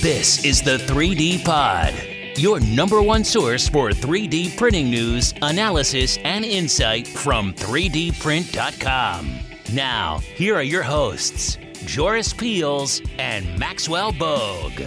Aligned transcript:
This 0.00 0.44
is 0.44 0.62
the 0.62 0.76
3D 0.76 1.44
Pod, 1.44 1.92
your 2.38 2.60
number 2.60 3.02
one 3.02 3.24
source 3.24 3.68
for 3.68 3.90
3D 3.90 4.56
printing 4.56 4.90
news, 4.90 5.34
analysis, 5.42 6.18
and 6.18 6.44
insight 6.44 7.08
from 7.08 7.52
3dprint.com. 7.54 9.40
Now, 9.72 10.18
here 10.18 10.54
are 10.54 10.62
your 10.62 10.84
hosts, 10.84 11.58
Joris 11.84 12.32
Peels 12.32 13.02
and 13.18 13.58
Maxwell 13.58 14.12
Bogue. 14.12 14.82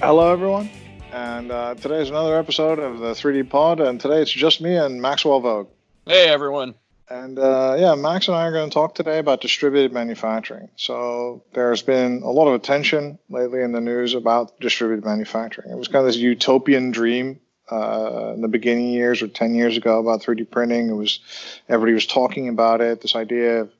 Hello, 0.00 0.32
everyone. 0.32 0.68
And 1.12 1.52
uh, 1.52 1.76
today 1.76 2.00
is 2.02 2.10
another 2.10 2.36
episode 2.36 2.80
of 2.80 2.98
the 2.98 3.12
3D 3.12 3.48
Pod, 3.48 3.78
and 3.78 4.00
today 4.00 4.20
it's 4.20 4.32
just 4.32 4.60
me 4.60 4.74
and 4.74 5.00
Maxwell 5.00 5.38
Bogue. 5.38 5.68
Hey, 6.06 6.28
everyone. 6.28 6.74
And 7.08 7.38
uh, 7.38 7.76
yeah, 7.78 7.94
Max 7.94 8.28
and 8.28 8.36
I 8.36 8.46
are 8.46 8.52
going 8.52 8.70
to 8.70 8.74
talk 8.74 8.94
today 8.94 9.18
about 9.18 9.40
distributed 9.40 9.92
manufacturing. 9.92 10.68
So 10.76 11.44
there's 11.52 11.82
been 11.82 12.22
a 12.22 12.30
lot 12.30 12.48
of 12.48 12.54
attention 12.54 13.18
lately 13.28 13.62
in 13.62 13.72
the 13.72 13.80
news 13.80 14.14
about 14.14 14.58
distributed 14.60 15.04
manufacturing. 15.04 15.70
It 15.70 15.76
was 15.76 15.88
kind 15.88 15.98
of 15.98 16.06
this 16.06 16.16
utopian 16.16 16.90
dream 16.90 17.40
uh, 17.70 18.32
in 18.34 18.40
the 18.40 18.48
beginning 18.48 18.90
years 18.90 19.22
or 19.22 19.28
10 19.28 19.54
years 19.54 19.76
ago 19.76 19.98
about 19.98 20.22
3D 20.22 20.50
printing. 20.50 20.88
It 20.88 20.94
was 20.94 21.20
everybody 21.68 21.94
was 21.94 22.06
talking 22.06 22.48
about 22.48 22.80
it. 22.80 23.00
This 23.00 23.16
idea 23.16 23.62
of 23.62 23.72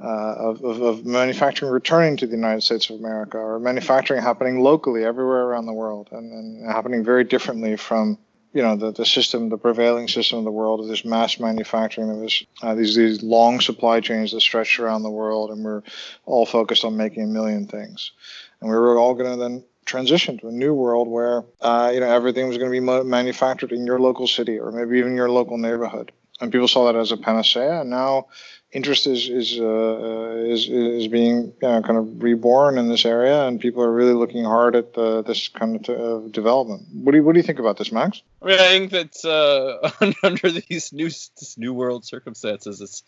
uh, 0.00 0.34
of, 0.38 0.64
of, 0.64 0.82
of, 0.82 1.06
manufacturing 1.06 1.70
returning 1.70 2.16
to 2.16 2.26
the 2.26 2.34
United 2.34 2.62
States 2.62 2.90
of 2.90 2.98
America 2.98 3.38
or 3.38 3.60
manufacturing 3.60 4.20
happening 4.20 4.58
locally 4.58 5.04
everywhere 5.04 5.44
around 5.44 5.66
the 5.66 5.72
world 5.72 6.08
and, 6.10 6.32
and 6.32 6.66
happening 6.66 7.04
very 7.04 7.22
differently 7.22 7.76
from 7.76 8.18
you 8.54 8.62
know 8.62 8.76
the, 8.76 8.92
the 8.92 9.04
system 9.04 9.48
the 9.48 9.58
prevailing 9.58 10.08
system 10.08 10.38
of 10.38 10.44
the 10.44 10.50
world 10.50 10.80
of 10.80 10.86
this 10.86 11.04
mass 11.04 11.38
manufacturing 11.40 12.08
of 12.08 12.20
this 12.20 12.44
uh, 12.62 12.74
these 12.74 12.94
these 12.94 13.22
long 13.22 13.60
supply 13.60 14.00
chains 14.00 14.32
that 14.32 14.40
stretch 14.40 14.78
around 14.78 15.02
the 15.02 15.10
world 15.10 15.50
and 15.50 15.64
we're 15.64 15.82
all 16.24 16.46
focused 16.46 16.84
on 16.84 16.96
making 16.96 17.24
a 17.24 17.26
million 17.26 17.66
things. 17.66 18.12
And 18.60 18.70
we 18.70 18.76
were 18.76 18.96
all 18.96 19.14
going 19.14 19.30
to 19.30 19.36
then 19.36 19.64
transition 19.84 20.38
to 20.38 20.48
a 20.48 20.52
new 20.52 20.72
world 20.72 21.08
where 21.08 21.44
uh, 21.60 21.90
you 21.92 22.00
know 22.00 22.10
everything 22.10 22.48
was 22.48 22.56
going 22.56 22.72
to 22.72 22.80
be 22.80 23.04
manufactured 23.04 23.72
in 23.72 23.84
your 23.84 23.98
local 23.98 24.26
city 24.26 24.58
or 24.58 24.72
maybe 24.72 24.98
even 24.98 25.16
your 25.16 25.30
local 25.30 25.58
neighborhood. 25.58 26.12
And 26.40 26.50
people 26.50 26.68
saw 26.68 26.86
that 26.86 26.98
as 26.98 27.12
a 27.12 27.16
panacea 27.16 27.80
and 27.80 27.90
now 27.90 28.26
interest 28.74 29.06
is 29.06 29.28
is 29.28 29.58
uh, 29.58 30.44
is 30.46 30.68
is 30.68 31.08
being 31.08 31.36
you 31.62 31.68
know, 31.68 31.80
kind 31.80 31.96
of 31.96 32.22
reborn 32.22 32.76
in 32.76 32.88
this 32.88 33.06
area, 33.06 33.46
and 33.46 33.60
people 33.60 33.82
are 33.82 33.92
really 33.92 34.12
looking 34.12 34.44
hard 34.44 34.74
at 34.74 34.98
uh, 34.98 35.22
this 35.22 35.48
kind 35.48 35.88
of 35.88 36.32
development. 36.32 36.82
What 36.92 37.12
do 37.12 37.18
you 37.18 37.24
what 37.24 37.32
do 37.32 37.38
you 37.38 37.44
think 37.44 37.60
about 37.60 37.78
this, 37.78 37.92
Max? 37.92 38.22
I 38.42 38.46
mean, 38.46 38.58
I 38.58 38.68
think 38.68 38.90
that 38.90 39.24
uh, 39.24 40.12
under 40.26 40.50
these 40.50 40.92
new 40.92 41.06
this 41.06 41.54
new 41.56 41.72
world 41.72 42.04
circumstances, 42.04 42.80
it's 42.80 43.04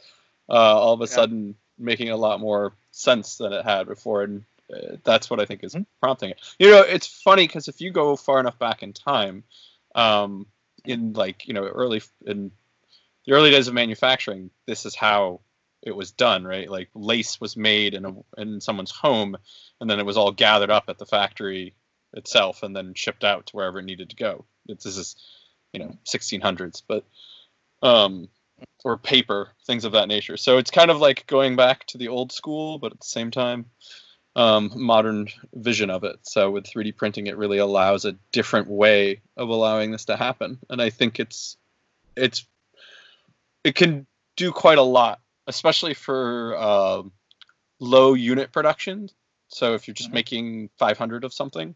uh, 0.49 0.53
all 0.53 0.95
of 0.95 1.01
a 1.01 1.05
yeah. 1.05 1.17
sudden 1.17 1.57
making 1.79 2.11
a 2.11 2.17
lot 2.17 2.41
more 2.41 2.73
sense 2.93 3.37
than 3.37 3.53
it 3.53 3.65
had 3.65 3.89
before, 3.89 4.23
and 4.23 4.45
uh, 4.73 4.97
that's 5.05 5.29
what 5.29 5.41
I 5.41 5.47
think 5.47 5.65
is 5.65 5.75
mm-hmm. 5.75 5.83
prompting 6.01 6.31
it. 6.31 6.41
You 6.61 6.71
know, 6.71 6.81
it's 6.81 7.09
funny 7.09 7.47
because 7.47 7.67
if 7.67 7.81
you 7.81 7.91
go 7.91 8.15
far 8.15 8.39
enough 8.39 8.59
back 8.59 8.85
in 8.85 8.93
time, 8.93 9.43
um, 9.97 10.47
in 10.85 11.13
like 11.13 11.49
you 11.49 11.55
know 11.55 11.65
early 11.65 12.03
in 12.25 12.53
the 13.27 13.33
early 13.33 13.51
days 13.51 13.67
of 13.67 13.75
manufacturing, 13.75 14.51
this 14.67 14.87
is 14.87 14.95
how 14.95 15.41
it 15.87 15.95
was 15.95 16.11
done, 16.11 16.45
right? 16.45 16.69
Like 16.69 16.91
lace 16.95 17.41
was 17.41 17.57
made 17.57 17.95
in 17.95 18.05
a 18.05 18.15
in 18.37 18.61
someone's 18.61 18.91
home, 18.91 19.37
and 19.81 19.89
then 19.89 20.01
it 20.01 20.05
was 20.05 20.17
all 20.17 20.33
gathered 20.33 20.71
up 20.71 20.85
at 20.89 20.99
the 20.99 21.07
factory 21.07 21.75
itself, 22.13 22.65
and 22.65 22.75
then 22.75 22.93
shipped 22.95 23.23
out 23.23 23.47
to 23.47 23.57
wherever 23.57 23.79
it 23.79 23.85
needed 23.85 24.11
to 24.11 24.17
go. 24.17 24.45
It's, 24.67 24.83
this 24.83 24.97
is, 24.97 25.17
you 25.73 25.79
know, 25.79 25.97
1600s, 26.05 26.83
but 26.87 27.05
um, 27.83 28.29
or 28.85 28.99
paper, 28.99 29.51
things 29.65 29.85
of 29.85 29.93
that 29.93 30.09
nature. 30.09 30.37
So 30.37 30.59
it's 30.59 30.73
kind 30.73 30.91
of 30.91 30.99
like 30.99 31.27
going 31.29 31.55
back 31.55 31.87
to 31.87 31.99
the 31.99 32.09
old 32.09 32.33
school, 32.33 32.79
but 32.79 32.93
at 32.93 33.01
the 33.01 33.07
same 33.07 33.31
time, 33.31 33.67
um, 34.35 34.73
modern 34.75 35.29
vision 35.55 35.89
of 35.91 36.03
it. 36.03 36.19
So 36.23 36.51
with 36.51 36.67
3D 36.67 36.97
printing, 36.97 37.29
it 37.29 37.37
really 37.37 37.59
allows 37.59 38.05
a 38.05 38.17
different 38.33 38.67
way 38.69 39.21
of 39.37 39.51
allowing 39.51 39.93
this 39.93 40.07
to 40.07 40.17
happen, 40.17 40.59
and 40.69 40.83
I 40.83 40.91
think 40.91 41.21
it's 41.21 41.57
it's 42.17 42.45
it 43.63 43.77
can 43.77 44.07
do 44.35 44.51
quite 44.51 44.79
a 44.79 44.83
lot 44.83 45.21
especially 45.47 45.95
for 45.95 46.57
uh, 46.57 47.03
low 47.81 48.15
unit 48.15 48.53
production. 48.53 49.09
So 49.49 49.75
if 49.75 49.87
you're 49.87 49.95
just 49.95 50.09
mm-hmm. 50.09 50.15
making 50.15 50.71
500 50.79 51.25
of 51.25 51.33
something, 51.33 51.75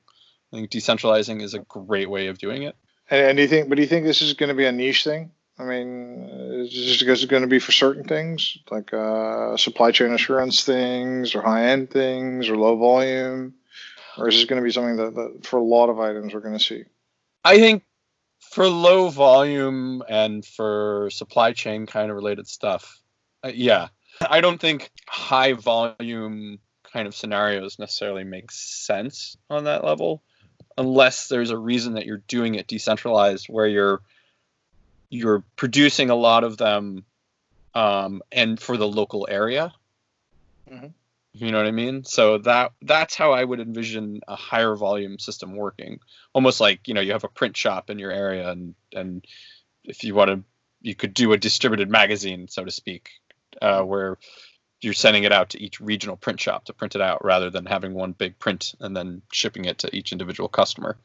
I 0.53 0.57
think 0.57 0.71
decentralizing 0.71 1.43
is 1.43 1.55
a 1.55 1.61
great 1.61 2.11
way 2.11 2.27
of 2.27 2.39
doing 2.39 2.63
it. 2.63 2.77
And, 3.11 3.27
and 3.27 3.37
do 3.37 3.43
you 3.43 3.49
think? 3.49 3.69
But 3.69 3.77
do 3.77 3.83
you 3.83 3.89
think 3.89 4.05
this 4.05 4.23
is 4.23 4.35
going 4.35 4.49
to 4.49 4.55
be 4.55 4.67
a 4.67 4.73
niche 4.73 5.05
thing? 5.05 5.31
I 5.59 5.65
mean, 5.65 6.29
is 6.65 7.01
this 7.01 7.25
going 7.27 7.43
to 7.43 7.49
be 7.49 7.59
for 7.59 7.73
certain 7.73 8.05
things 8.05 8.57
like 8.71 8.95
uh, 8.95 9.59
supply 9.59 9.91
chain 9.91 10.13
assurance 10.13 10.65
things, 10.65 11.35
or 11.35 11.43
high 11.43 11.67
end 11.67 11.91
things, 11.91 12.49
or 12.49 12.57
low 12.57 12.77
volume, 12.77 13.55
or 14.17 14.29
is 14.29 14.37
this 14.37 14.47
going 14.47 14.61
to 14.61 14.65
be 14.65 14.73
something 14.73 14.97
that, 14.97 15.15
that 15.15 15.47
for 15.47 15.59
a 15.59 15.63
lot 15.63 15.91
of 15.91 16.01
items 16.01 16.33
we're 16.33 16.41
going 16.41 16.57
to 16.57 16.65
see? 16.65 16.85
I 17.45 17.59
think 17.59 17.83
for 18.41 18.69
low 18.69 19.11
volume 19.11 20.03
and 20.09 20.45
for 20.45 21.09
supply 21.11 21.53
chain 21.53 21.87
kind 21.87 22.11
of 22.11 22.17
related 22.17 22.49
stuff, 22.49 23.00
uh, 23.45 23.53
yeah, 23.55 23.89
I 24.29 24.41
don't 24.41 24.61
think 24.61 24.91
high 25.09 25.53
volume 25.55 26.59
kind 26.93 27.07
of 27.07 27.15
scenarios 27.15 27.79
necessarily 27.79 28.25
make 28.25 28.51
sense 28.51 29.37
on 29.49 29.65
that 29.65 29.85
level 29.85 30.23
unless 30.77 31.29
there's 31.29 31.51
a 31.51 31.59
reason 31.59 31.95
that 31.95 32.07
you're 32.07 32.23
doing 32.29 32.55
it 32.55 32.67
decentralized 32.67 33.47
where 33.49 33.67
you're 33.67 34.01
you're 35.09 35.45
producing 35.57 36.11
a 36.11 36.15
lot 36.15 36.45
of 36.45 36.57
them 36.57 37.05
um, 37.75 38.23
and 38.31 38.59
for 38.61 38.77
the 38.77 38.87
local 38.87 39.27
area. 39.31 39.73
Mm-hmm. 40.71 40.87
you 41.33 41.51
know 41.51 41.59
what 41.59 41.67
i 41.67 41.73
mean? 41.73 42.05
So 42.05 42.39
that 42.39 42.73
that's 42.83 43.17
how 43.17 43.33
i 43.33 43.43
would 43.43 43.61
envision 43.61 44.21
a 44.29 44.37
higher 44.37 44.77
volume 44.77 45.19
system 45.19 45.57
working. 45.57 46.01
Almost 46.33 46.61
like 46.61 46.87
you 46.87 46.95
know 46.95 47.01
you 47.01 47.13
have 47.13 47.25
a 47.25 47.29
print 47.29 47.57
shop 47.57 47.91
in 47.91 47.99
your 47.99 48.13
area 48.13 48.51
and 48.51 48.75
and 48.95 49.25
if 49.85 50.05
you 50.05 50.15
want 50.15 50.31
to 50.31 50.45
you 50.83 50.95
could 50.95 51.13
do 51.13 51.33
a 51.33 51.39
distributed 51.39 51.91
magazine 51.91 52.49
so 52.49 52.65
to 52.65 52.71
speak 52.71 53.11
uh, 53.61 53.83
where 53.83 54.19
you're 54.81 54.95
sending 54.95 55.25
it 55.25 55.33
out 55.33 55.51
to 55.51 55.63
each 55.63 55.81
regional 55.81 56.17
print 56.17 56.41
shop 56.41 56.65
to 56.65 56.73
print 56.73 56.95
it 56.95 57.01
out 57.01 57.25
rather 57.25 57.51
than 57.51 57.67
having 57.67 57.95
one 57.95 58.13
big 58.13 58.39
print 58.39 58.75
and 58.81 58.97
then 58.97 59.23
shipping 59.31 59.67
it 59.67 59.79
to 59.79 59.95
each 59.95 60.13
individual 60.13 60.49
customer. 60.49 60.97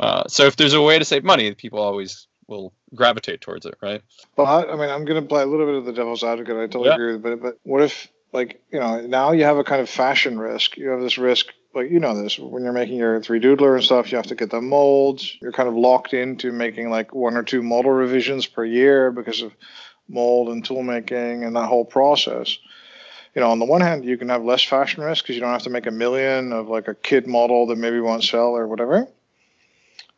Uh, 0.00 0.24
so 0.26 0.46
if 0.46 0.56
there's 0.56 0.74
a 0.74 0.82
way 0.82 0.98
to 0.98 1.04
save 1.04 1.22
money, 1.22 1.54
people 1.54 1.78
always 1.78 2.26
will 2.48 2.72
gravitate 2.94 3.40
towards 3.40 3.66
it, 3.66 3.76
right? 3.80 4.02
Well, 4.36 4.46
I, 4.46 4.64
I 4.64 4.76
mean, 4.76 4.90
I'm 4.90 5.04
going 5.04 5.22
to 5.22 5.28
play 5.28 5.42
a 5.42 5.46
little 5.46 5.66
bit 5.66 5.76
of 5.76 5.84
the 5.84 5.92
devil's 5.92 6.24
advocate. 6.24 6.56
I 6.56 6.66
totally 6.66 6.88
yeah. 6.88 6.94
agree 6.94 7.16
with 7.16 7.16
it. 7.16 7.22
But, 7.22 7.42
but 7.42 7.58
what 7.62 7.82
if, 7.82 8.08
like, 8.32 8.60
you 8.70 8.80
know, 8.80 9.00
now 9.00 9.32
you 9.32 9.44
have 9.44 9.58
a 9.58 9.64
kind 9.64 9.80
of 9.80 9.88
fashion 9.88 10.38
risk. 10.38 10.76
You 10.76 10.88
have 10.88 11.00
this 11.00 11.16
risk, 11.16 11.46
like, 11.74 11.90
you 11.90 12.00
know, 12.00 12.20
this 12.20 12.38
when 12.38 12.64
you're 12.64 12.72
making 12.72 12.96
your 12.96 13.20
3Doodler 13.20 13.76
and 13.76 13.84
stuff, 13.84 14.10
you 14.10 14.16
have 14.16 14.26
to 14.26 14.34
get 14.34 14.50
the 14.50 14.60
molds. 14.60 15.36
You're 15.40 15.52
kind 15.52 15.68
of 15.68 15.76
locked 15.76 16.12
into 16.12 16.52
making 16.52 16.90
like 16.90 17.14
one 17.14 17.36
or 17.36 17.44
two 17.44 17.62
model 17.62 17.92
revisions 17.92 18.46
per 18.46 18.64
year 18.64 19.12
because 19.12 19.42
of 19.42 19.52
mold 20.08 20.48
and 20.48 20.64
tool 20.64 20.82
making 20.82 21.44
and 21.44 21.56
that 21.56 21.66
whole 21.66 21.84
process. 21.84 22.58
You 23.34 23.40
know, 23.40 23.50
on 23.50 23.58
the 23.58 23.64
one 23.64 23.80
hand, 23.80 24.04
you 24.04 24.16
can 24.16 24.28
have 24.28 24.44
less 24.44 24.62
fashion 24.62 25.02
risk 25.02 25.24
because 25.24 25.34
you 25.34 25.40
don't 25.40 25.52
have 25.52 25.62
to 25.62 25.70
make 25.70 25.86
a 25.86 25.90
million 25.90 26.52
of 26.52 26.68
like 26.68 26.88
a 26.88 26.94
kid 26.94 27.26
model 27.26 27.66
that 27.66 27.76
maybe 27.76 28.00
won't 28.00 28.22
sell 28.22 28.56
or 28.56 28.68
whatever. 28.68 29.08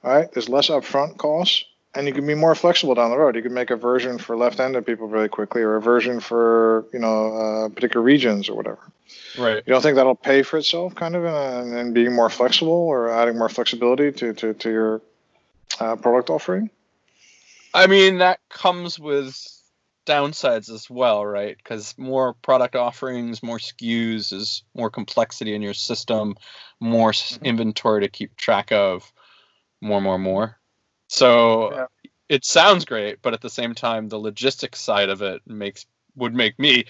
All 0.04 0.14
right, 0.14 0.30
there's 0.30 0.48
less 0.48 0.68
upfront 0.68 1.16
costs, 1.16 1.64
and 1.94 2.06
you 2.06 2.12
can 2.12 2.26
be 2.26 2.34
more 2.34 2.54
flexible 2.54 2.94
down 2.94 3.10
the 3.10 3.16
road. 3.16 3.34
You 3.34 3.42
can 3.42 3.54
make 3.54 3.70
a 3.70 3.76
version 3.76 4.18
for 4.18 4.36
left-handed 4.36 4.84
people 4.84 5.08
really 5.08 5.28
quickly, 5.28 5.62
or 5.62 5.76
a 5.76 5.80
version 5.80 6.20
for 6.20 6.84
you 6.92 6.98
know 6.98 7.34
uh, 7.34 7.68
particular 7.70 8.04
regions 8.04 8.48
or 8.50 8.54
whatever. 8.54 8.80
Right. 9.38 9.62
You 9.66 9.72
don't 9.72 9.82
think 9.82 9.96
that'll 9.96 10.14
pay 10.14 10.42
for 10.42 10.58
itself, 10.58 10.94
kind 10.94 11.16
of, 11.16 11.24
and, 11.24 11.74
and 11.74 11.94
being 11.94 12.14
more 12.14 12.28
flexible 12.28 12.72
or 12.72 13.08
adding 13.08 13.38
more 13.38 13.48
flexibility 13.48 14.12
to 14.12 14.34
to, 14.34 14.54
to 14.54 14.70
your 14.70 15.00
uh, 15.80 15.96
product 15.96 16.30
offering? 16.30 16.70
I 17.74 17.86
mean, 17.86 18.18
that 18.18 18.40
comes 18.48 18.98
with 18.98 19.55
downsides 20.06 20.70
as 20.70 20.88
well, 20.88 21.24
right? 21.24 21.56
Because 21.56 21.96
more 21.98 22.34
product 22.34 22.76
offerings, 22.76 23.42
more 23.42 23.58
SKUs 23.58 24.32
is 24.32 24.62
more 24.74 24.90
complexity 24.90 25.54
in 25.54 25.62
your 25.62 25.74
system, 25.74 26.36
more 26.80 27.12
mm-hmm. 27.12 27.44
inventory 27.44 28.02
to 28.02 28.08
keep 28.08 28.36
track 28.36 28.72
of, 28.72 29.12
more, 29.80 30.00
more, 30.00 30.18
more. 30.18 30.58
So 31.08 31.72
yeah. 31.72 31.86
it 32.28 32.44
sounds 32.44 32.84
great, 32.84 33.20
but 33.22 33.34
at 33.34 33.40
the 33.40 33.50
same 33.50 33.74
time, 33.74 34.08
the 34.08 34.18
logistics 34.18 34.80
side 34.80 35.08
of 35.08 35.22
it 35.22 35.42
makes 35.46 35.86
would 36.14 36.34
make 36.34 36.58
me, 36.58 36.84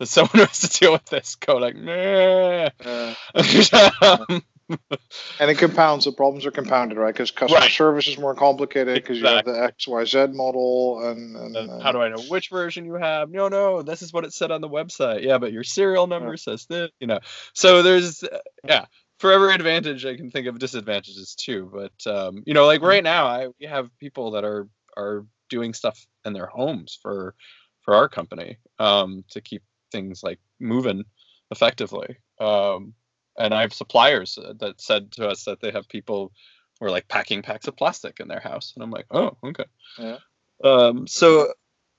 as 0.00 0.10
someone 0.10 0.30
who 0.32 0.44
has 0.44 0.60
to 0.60 0.78
deal 0.78 0.92
with 0.92 1.06
this, 1.06 1.36
go 1.36 1.56
like, 1.56 1.76
nah. 1.76 2.68
Uh, 2.84 3.14
and 5.40 5.50
it 5.50 5.58
compounds. 5.58 6.04
The 6.04 6.12
problems 6.12 6.46
are 6.46 6.50
compounded, 6.50 6.98
right? 6.98 7.12
Because 7.12 7.30
customer 7.30 7.60
right. 7.60 7.70
service 7.70 8.08
is 8.08 8.18
more 8.18 8.34
complicated 8.34 8.94
because 8.94 9.18
exactly. 9.18 9.52
you 9.52 9.58
have 9.58 9.68
the 9.68 9.74
X 9.74 9.88
Y 9.88 10.04
Z 10.04 10.26
model, 10.28 11.00
and, 11.04 11.36
and, 11.36 11.56
and, 11.56 11.82
how 11.82 11.92
do 11.92 12.00
I 12.00 12.08
know 12.08 12.22
which 12.28 12.50
version 12.50 12.84
you 12.84 12.94
have? 12.94 13.30
No, 13.30 13.48
no, 13.48 13.82
this 13.82 14.02
is 14.02 14.12
what 14.12 14.24
it 14.24 14.32
said 14.32 14.50
on 14.50 14.60
the 14.60 14.68
website. 14.68 15.22
Yeah, 15.22 15.38
but 15.38 15.52
your 15.52 15.64
serial 15.64 16.06
number 16.06 16.30
yeah. 16.30 16.36
says 16.36 16.66
this. 16.66 16.90
You 17.00 17.06
know, 17.06 17.20
so 17.52 17.82
there's 17.82 18.22
uh, 18.22 18.38
yeah. 18.66 18.86
For 19.18 19.32
every 19.32 19.54
advantage, 19.54 20.04
I 20.04 20.16
can 20.16 20.30
think 20.30 20.48
of 20.48 20.58
disadvantages 20.58 21.34
too. 21.34 21.70
But 21.72 22.10
um, 22.10 22.42
you 22.46 22.54
know, 22.54 22.66
like 22.66 22.80
mm-hmm. 22.80 22.88
right 22.88 23.04
now, 23.04 23.26
I 23.26 23.48
we 23.60 23.66
have 23.66 23.96
people 23.98 24.32
that 24.32 24.44
are 24.44 24.68
are 24.96 25.26
doing 25.50 25.74
stuff 25.74 26.04
in 26.24 26.32
their 26.32 26.46
homes 26.46 26.98
for 27.00 27.34
for 27.82 27.94
our 27.94 28.08
company 28.08 28.56
um, 28.78 29.24
to 29.30 29.40
keep 29.40 29.62
things 29.92 30.22
like 30.22 30.40
moving 30.58 31.04
effectively. 31.50 32.16
Um, 32.40 32.94
and 33.38 33.52
I 33.54 33.62
have 33.62 33.72
suppliers 33.72 34.38
that 34.58 34.80
said 34.80 35.12
to 35.12 35.28
us 35.28 35.44
that 35.44 35.60
they 35.60 35.70
have 35.70 35.88
people 35.88 36.32
who 36.78 36.86
are 36.86 36.90
like 36.90 37.08
packing 37.08 37.42
packs 37.42 37.68
of 37.68 37.76
plastic 37.76 38.20
in 38.20 38.28
their 38.28 38.40
house, 38.40 38.72
and 38.74 38.82
I'm 38.82 38.90
like, 38.90 39.06
oh, 39.10 39.36
okay. 39.44 39.64
Yeah. 39.98 40.18
Um, 40.62 41.06
so 41.06 41.52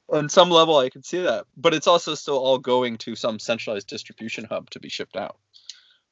on 0.10 0.30
some 0.30 0.50
level, 0.50 0.78
I 0.78 0.90
can 0.90 1.04
see 1.04 1.22
that, 1.22 1.46
but 1.58 1.74
it's 1.74 1.88
also 1.88 2.16
still 2.16 2.38
all 2.38 2.58
going 2.58 2.98
to 3.00 3.16
some 3.16 3.40
centralized 3.40 3.88
distribution 3.88 4.46
hub 4.46 4.70
to 4.72 4.80
be 4.80 4.90
shipped 4.90 5.16
out, 5.18 5.38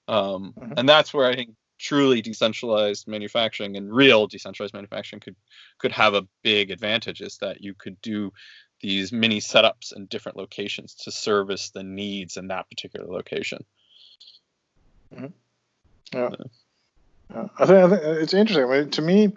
um, 0.08 0.54
Mhm. 0.58 0.74
and 0.78 0.90
that's 0.90 1.14
where 1.14 1.28
I 1.30 1.36
think 1.36 1.56
truly 1.80 2.22
decentralized 2.22 3.08
manufacturing 3.08 3.76
and 3.76 3.94
real 3.94 4.28
decentralized 4.28 4.74
manufacturing 4.74 5.20
could 5.20 5.36
could 5.80 5.92
have 5.92 6.14
a 6.14 6.28
big 6.42 6.72
advantage 6.72 7.20
is 7.22 7.38
that 7.40 7.62
you 7.62 7.74
could 7.74 8.02
do 8.02 8.32
these 8.80 9.12
mini 9.12 9.40
setups 9.40 9.96
in 9.96 10.06
different 10.06 10.38
locations 10.38 10.96
to 10.96 11.12
service 11.12 11.70
the 11.72 11.84
needs 11.84 12.38
in 12.38 12.48
that 12.48 12.70
particular 12.70 13.08
location. 13.08 13.66
Yeah. 16.14 16.30
Yeah. 17.34 17.48
I 17.58 17.66
think, 17.66 17.78
I 17.78 17.90
think 17.90 18.02
it's 18.04 18.34
interesting. 18.34 18.66
I 18.66 18.80
mean, 18.80 18.90
to 18.92 19.02
me, 19.02 19.34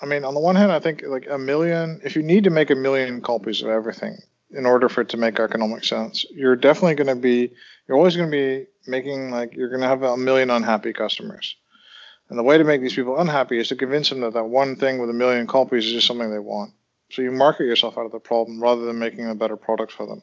I 0.00 0.06
mean, 0.06 0.24
on 0.24 0.34
the 0.34 0.40
one 0.40 0.56
hand, 0.56 0.72
I 0.72 0.80
think 0.80 1.02
like 1.06 1.26
a 1.30 1.38
million, 1.38 2.00
if 2.04 2.16
you 2.16 2.22
need 2.22 2.44
to 2.44 2.50
make 2.50 2.70
a 2.70 2.74
million 2.74 3.20
copies 3.20 3.62
of 3.62 3.68
everything 3.68 4.18
in 4.50 4.66
order 4.66 4.88
for 4.88 5.00
it 5.02 5.08
to 5.10 5.16
make 5.16 5.38
economic 5.38 5.84
sense, 5.84 6.24
you're 6.30 6.56
definitely 6.56 6.94
going 6.94 7.14
to 7.14 7.20
be, 7.20 7.52
you're 7.86 7.96
always 7.96 8.16
going 8.16 8.30
to 8.30 8.36
be 8.36 8.66
making 8.86 9.30
like, 9.30 9.54
you're 9.54 9.68
going 9.68 9.80
to 9.80 9.88
have 9.88 10.02
a 10.02 10.16
million 10.16 10.50
unhappy 10.50 10.92
customers. 10.92 11.56
And 12.28 12.38
the 12.38 12.42
way 12.42 12.58
to 12.58 12.64
make 12.64 12.80
these 12.80 12.94
people 12.94 13.18
unhappy 13.18 13.58
is 13.58 13.68
to 13.68 13.76
convince 13.76 14.08
them 14.08 14.20
that 14.20 14.34
that 14.34 14.44
one 14.44 14.76
thing 14.76 14.98
with 14.98 15.10
a 15.10 15.14
million 15.14 15.46
copies 15.46 15.86
is 15.86 15.92
just 15.92 16.06
something 16.06 16.30
they 16.30 16.38
want. 16.38 16.72
So 17.10 17.22
you 17.22 17.30
market 17.30 17.64
yourself 17.64 17.96
out 17.96 18.06
of 18.06 18.12
the 18.12 18.18
problem 18.18 18.60
rather 18.60 18.84
than 18.84 18.98
making 18.98 19.28
a 19.28 19.34
better 19.34 19.56
product 19.56 19.92
for 19.92 20.06
them. 20.06 20.22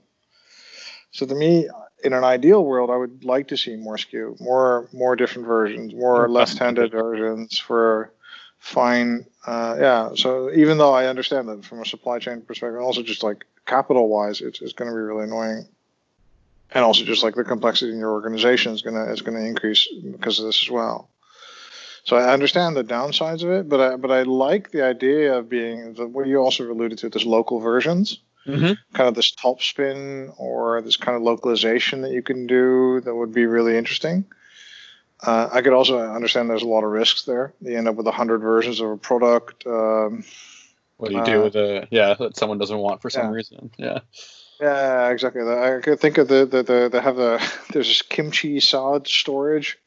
So 1.12 1.26
to 1.26 1.36
me, 1.36 1.70
in 2.04 2.14
an 2.14 2.24
ideal 2.24 2.64
world, 2.66 2.90
I 2.90 2.98
would 2.98 3.24
like 3.24 3.48
to 3.48 3.58
see 3.58 3.76
more 3.76 3.96
SKU, 3.96 4.40
more 4.42 4.88
more 4.94 5.16
different 5.16 5.48
versions, 5.48 5.94
more 5.94 6.18
More 6.18 6.30
left-handed 6.30 6.92
versions 6.92 7.58
for 7.58 8.12
fine. 8.60 9.26
Uh, 9.46 9.76
yeah. 9.80 10.10
So 10.16 10.52
even 10.52 10.78
though 10.78 10.94
I 10.94 11.08
understand 11.08 11.48
that 11.50 11.66
from 11.66 11.82
a 11.82 11.86
supply 11.86 12.20
chain 12.20 12.42
perspective, 12.42 12.76
and 12.76 12.84
also 12.84 13.04
just 13.04 13.24
like 13.24 13.46
capital-wise, 13.66 14.42
it's, 14.42 14.62
it's 14.62 14.74
going 14.74 14.90
to 14.90 14.96
be 14.96 15.02
really 15.02 15.26
annoying. 15.26 15.66
And 16.72 16.84
also 16.84 17.06
just 17.06 17.24
like 17.24 17.36
the 17.36 17.44
complexity 17.44 17.92
in 17.92 18.00
your 18.00 18.12
organization 18.12 18.74
is 18.74 18.82
gonna 18.82 19.06
is 19.12 19.22
gonna 19.22 19.42
increase 19.42 19.88
because 20.12 20.40
of 20.40 20.46
this 20.46 20.64
as 20.64 20.72
well. 20.72 21.10
So 22.04 22.18
I 22.18 22.34
understand 22.34 22.76
the 22.76 22.84
downsides 22.84 23.44
of 23.44 23.52
it, 23.52 23.70
but 23.70 23.80
I 23.80 23.96
but 23.96 24.12
I 24.12 24.24
like 24.24 24.72
the 24.72 24.84
idea 24.84 25.38
of 25.38 25.50
being 25.50 25.94
the, 25.94 26.08
what 26.08 26.26
you 26.26 26.38
also 26.38 26.70
alluded 26.70 26.98
to, 26.98 27.10
this 27.10 27.26
local 27.26 27.60
versions 27.60 28.20
Mm-hmm. 28.46 28.74
kind 28.94 29.08
of 29.08 29.16
this 29.16 29.32
top 29.32 29.62
spin 29.62 30.32
or 30.38 30.82
this 30.82 30.98
kind 30.98 31.16
of 31.16 31.22
localization 31.24 32.02
that 32.02 32.12
you 32.12 32.22
can 32.22 32.46
do 32.46 33.00
that 33.02 33.16
would 33.16 33.34
be 33.34 33.46
really 33.46 33.78
interesting. 33.78 34.26
Uh, 35.26 35.48
I 35.52 35.62
could 35.62 35.72
also 35.72 36.00
understand 36.00 36.50
there's 36.50 36.64
a 36.64 36.68
lot 36.68 36.84
of 36.84 36.92
risks 36.92 37.24
there. 37.24 37.54
You 37.62 37.78
end 37.78 37.88
up 37.88 37.96
with 37.96 38.08
a 38.08 38.12
hundred 38.12 38.40
versions 38.40 38.82
of 38.82 38.90
a 38.90 38.98
product. 38.98 39.66
Um, 39.66 40.26
What 40.98 41.10
do 41.10 41.16
you 41.16 41.26
do 41.26 41.40
Uh, 41.40 41.44
with 41.44 41.56
a 41.56 41.88
yeah 41.92 42.14
that 42.16 42.36
someone 42.36 42.58
doesn't 42.58 42.78
want 42.78 43.02
for 43.02 43.10
some 43.10 43.28
yeah. 43.28 43.32
reason? 43.32 43.72
Yeah. 43.78 44.00
yeah, 44.60 45.10
exactly. 45.10 45.42
I 45.42 45.80
could 45.82 46.00
think 46.00 46.18
of 46.18 46.28
the 46.28 46.46
the, 46.46 46.64
the 46.64 46.90
they 46.92 47.00
have 47.00 47.16
the 47.16 47.40
there's 47.72 47.88
this 47.88 48.02
kimchi 48.02 48.60
salad 48.60 49.08
storage 49.08 49.78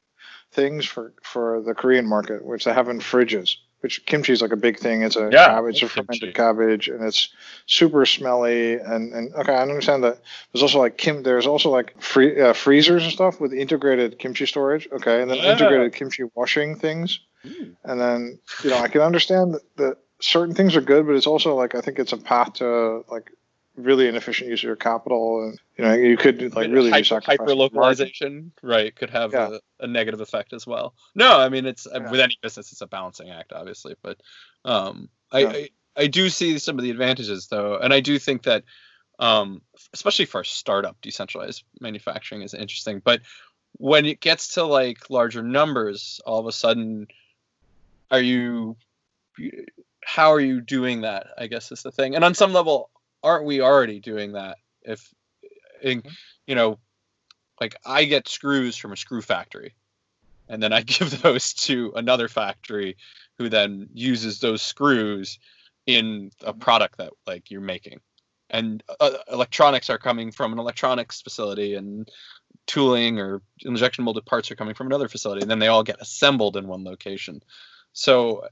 things 0.53 0.87
for 0.87 1.13
for 1.23 1.61
the 1.61 1.75
Korean 1.75 2.07
market, 2.09 2.45
which 2.45 2.65
they 2.65 2.73
have 2.73 2.89
in 2.89 3.01
fridges. 3.01 3.57
Which 3.87 4.05
kimchi 4.05 4.33
is 4.33 4.43
like 4.43 4.51
a 4.51 4.57
big 4.57 4.81
thing. 4.81 5.03
It's 5.03 5.15
a 5.15 5.29
Yeah, 5.31 5.47
cabbage, 5.47 5.81
a 5.81 5.85
love 5.85 5.95
kimchi. 5.95 6.09
fermented 6.09 6.35
cabbage, 6.35 6.89
and 6.89 7.05
it's 7.05 7.29
super 7.67 8.05
smelly. 8.05 8.73
And, 8.75 9.13
and 9.13 9.33
okay, 9.37 9.55
I 9.55 9.63
understand 9.63 10.03
that. 10.03 10.19
There's 10.53 10.65
also 10.65 10.81
like 10.81 10.99
kim. 10.99 11.23
There's 11.23 11.47
also 11.47 11.71
like 11.71 12.03
free 12.03 12.41
uh, 12.41 12.53
freezers 12.53 13.05
and 13.05 13.13
stuff 13.13 13.41
with 13.41 13.53
integrated 13.53 14.19
kimchi 14.19 14.45
storage. 14.45 14.89
Okay, 14.91 15.23
and 15.23 15.31
then 15.31 15.39
Yeah. 15.39 15.53
integrated 15.53 15.95
kimchi 15.95 16.25
washing 16.35 16.75
things. 16.75 17.21
And 17.85 18.01
then 18.01 18.41
you 18.65 18.71
know 18.71 18.79
I 18.79 18.89
can 18.89 19.03
understand 19.03 19.55
that, 19.55 19.63
that 19.77 19.99
certain 20.21 20.57
things 20.57 20.75
are 20.75 20.81
good, 20.81 21.07
but 21.07 21.15
it's 21.15 21.29
also 21.29 21.55
like 21.55 21.77
I 21.77 21.81
think 21.81 22.01
it's 22.01 22.13
a 22.13 22.17
path 22.17 22.55
to 22.55 23.05
like 23.09 23.31
really 23.77 24.09
inefficient 24.09 24.51
use 24.51 24.61
of 24.61 24.65
your 24.65 24.77
capital, 24.77 25.45
and 25.45 25.61
you 25.77 25.85
know 25.85 25.93
you 25.95 26.17
could 26.17 26.55
like 26.55 26.71
really 26.71 26.91
hyper 26.91 27.55
localization, 27.55 28.53
right, 28.63 28.95
could 28.95 29.11
have 29.11 29.33
Yeah. 29.33 29.59
a, 29.81 29.85
a 29.85 29.87
negative 29.87 30.21
effect 30.21 30.53
as 30.53 30.67
well. 30.67 30.95
No, 31.15 31.39
I 31.39 31.49
mean 31.49 31.67
it's 31.67 31.87
Yeah. 31.91 32.11
with 32.11 32.21
any 32.21 32.39
business, 32.43 32.73
it's 32.73 32.81
a 32.81 32.87
balancing 32.87 33.31
act, 33.31 33.53
obviously, 33.53 33.95
but 34.03 34.19
um, 34.65 35.09
I, 35.31 35.41
Yeah. 35.41 35.49
I 35.51 35.69
I 35.99 36.07
do 36.09 36.29
see 36.29 36.59
some 36.59 36.79
of 36.79 36.83
the 36.83 36.91
advantages 36.91 37.49
though, 37.49 37.79
and 37.79 37.93
I 37.93 38.01
do 38.01 38.19
think 38.19 38.43
that 38.45 38.65
um, 39.19 39.63
especially 39.95 40.27
for 40.27 40.43
a 40.43 40.45
startup, 40.45 40.97
decentralized 41.01 41.65
manufacturing 41.81 42.43
is 42.43 42.53
interesting, 42.53 43.01
but 43.03 43.23
when 43.79 44.05
it 44.07 44.21
gets 44.21 44.55
to 44.55 44.65
like 44.65 45.09
larger 45.11 45.43
numbers, 45.43 46.21
all 46.27 46.39
of 46.39 46.47
a 46.47 46.53
sudden, 46.53 47.07
are 48.11 48.21
you 48.21 48.77
how 50.05 50.33
are 50.33 50.41
you 50.41 50.61
doing 50.61 51.03
that? 51.03 51.27
I 51.37 51.47
guess 51.47 51.73
is 51.73 51.83
the 51.83 51.93
thing. 51.93 52.15
And 52.15 52.25
on 52.25 52.35
some 52.35 52.53
level, 52.53 52.91
aren't 53.27 53.45
we 53.45 53.61
already 53.61 53.99
doing 53.99 54.33
that? 54.33 54.59
If 54.83 55.13
in, 55.83 56.03
you 56.47 56.55
know, 56.55 56.79
like 57.61 57.75
I 57.85 58.05
get 58.05 58.29
screws 58.29 58.77
from 58.77 58.93
a 58.93 58.97
screw 58.97 59.21
factory, 59.21 59.75
and 60.49 60.63
then 60.63 60.73
I 60.73 60.83
give 60.95 61.21
those 61.23 61.53
to 61.55 61.93
another 61.97 62.29
factory, 62.29 62.97
who 63.39 63.49
then 63.49 63.89
uses 63.93 64.39
those 64.39 64.63
screws 64.63 65.39
in 65.87 66.31
a 66.41 66.53
product 66.53 66.99
that 66.99 67.13
like 67.27 67.51
you're 67.51 67.61
making. 67.61 68.01
And 68.49 68.83
uh, 69.01 69.11
electronics 69.31 69.91
are 69.91 69.99
coming 69.99 70.31
from 70.31 70.53
an 70.53 70.61
electronics 70.61 71.21
facility, 71.21 71.75
and 71.75 72.09
tooling 72.69 73.19
or 73.19 73.43
injection 73.63 74.05
molded 74.05 74.25
parts 74.25 74.53
are 74.53 74.57
coming 74.57 74.75
from 74.75 74.87
another 74.87 75.09
facility, 75.09 75.43
and 75.43 75.51
then 75.51 75.59
they 75.59 75.67
all 75.67 75.83
get 75.83 76.01
assembled 76.01 76.57
in 76.57 76.69
one 76.69 76.85
location. 76.85 77.43
So 77.93 78.47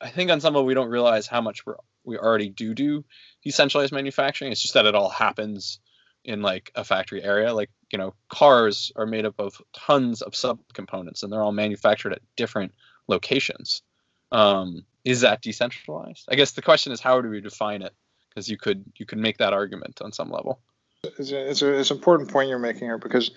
I 0.00 0.10
think 0.10 0.30
on 0.30 0.40
some 0.40 0.54
level 0.54 0.66
we 0.66 0.74
don't 0.74 0.90
realize 0.90 1.26
how 1.26 1.40
much 1.40 1.66
we're, 1.66 1.76
we 2.04 2.16
already 2.18 2.48
do 2.48 2.74
do 2.74 3.04
decentralized 3.42 3.92
manufacturing. 3.92 4.52
It's 4.52 4.62
just 4.62 4.74
that 4.74 4.86
it 4.86 4.94
all 4.94 5.08
happens 5.08 5.80
in 6.24 6.42
like 6.42 6.70
a 6.74 6.84
factory 6.84 7.22
area. 7.22 7.52
Like 7.52 7.70
you 7.92 7.98
know, 7.98 8.14
cars 8.28 8.92
are 8.96 9.06
made 9.06 9.24
up 9.24 9.34
of 9.38 9.60
tons 9.72 10.22
of 10.22 10.32
subcomponents, 10.32 11.22
and 11.22 11.32
they're 11.32 11.42
all 11.42 11.52
manufactured 11.52 12.12
at 12.12 12.22
different 12.36 12.72
locations. 13.08 13.82
Um, 14.30 14.84
is 15.04 15.22
that 15.22 15.42
decentralized? 15.42 16.26
I 16.30 16.34
guess 16.34 16.52
the 16.52 16.62
question 16.62 16.92
is 16.92 17.00
how 17.00 17.20
do 17.20 17.28
we 17.28 17.40
define 17.40 17.82
it? 17.82 17.94
Because 18.28 18.48
you 18.48 18.58
could 18.58 18.84
you 18.96 19.06
could 19.06 19.18
make 19.18 19.38
that 19.38 19.52
argument 19.52 20.00
on 20.02 20.12
some 20.12 20.30
level. 20.30 20.60
it's 21.02 21.32
a, 21.32 21.50
it's 21.50 21.62
a 21.62 21.72
it's 21.78 21.90
an 21.90 21.96
important 21.96 22.30
point 22.30 22.48
you're 22.48 22.58
making 22.58 22.82
here 22.82 22.98
because 22.98 23.30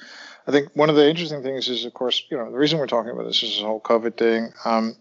I 0.48 0.52
think 0.52 0.70
one 0.76 0.90
of 0.90 0.96
the 0.96 1.10
interesting 1.10 1.44
things 1.44 1.70
is, 1.70 1.86
of 1.86 1.94
course, 1.94 2.24
you 2.30 2.38
know, 2.38 2.52
the 2.52 2.58
reason 2.58 2.80
we're 2.80 2.88
talking 2.88 3.12
about 3.12 3.26
this 3.26 3.42
is 3.44 3.52
this 3.52 3.62
whole 3.62 3.82
COVID 3.82 4.18
thing. 4.18 4.54
Um, 4.66 4.96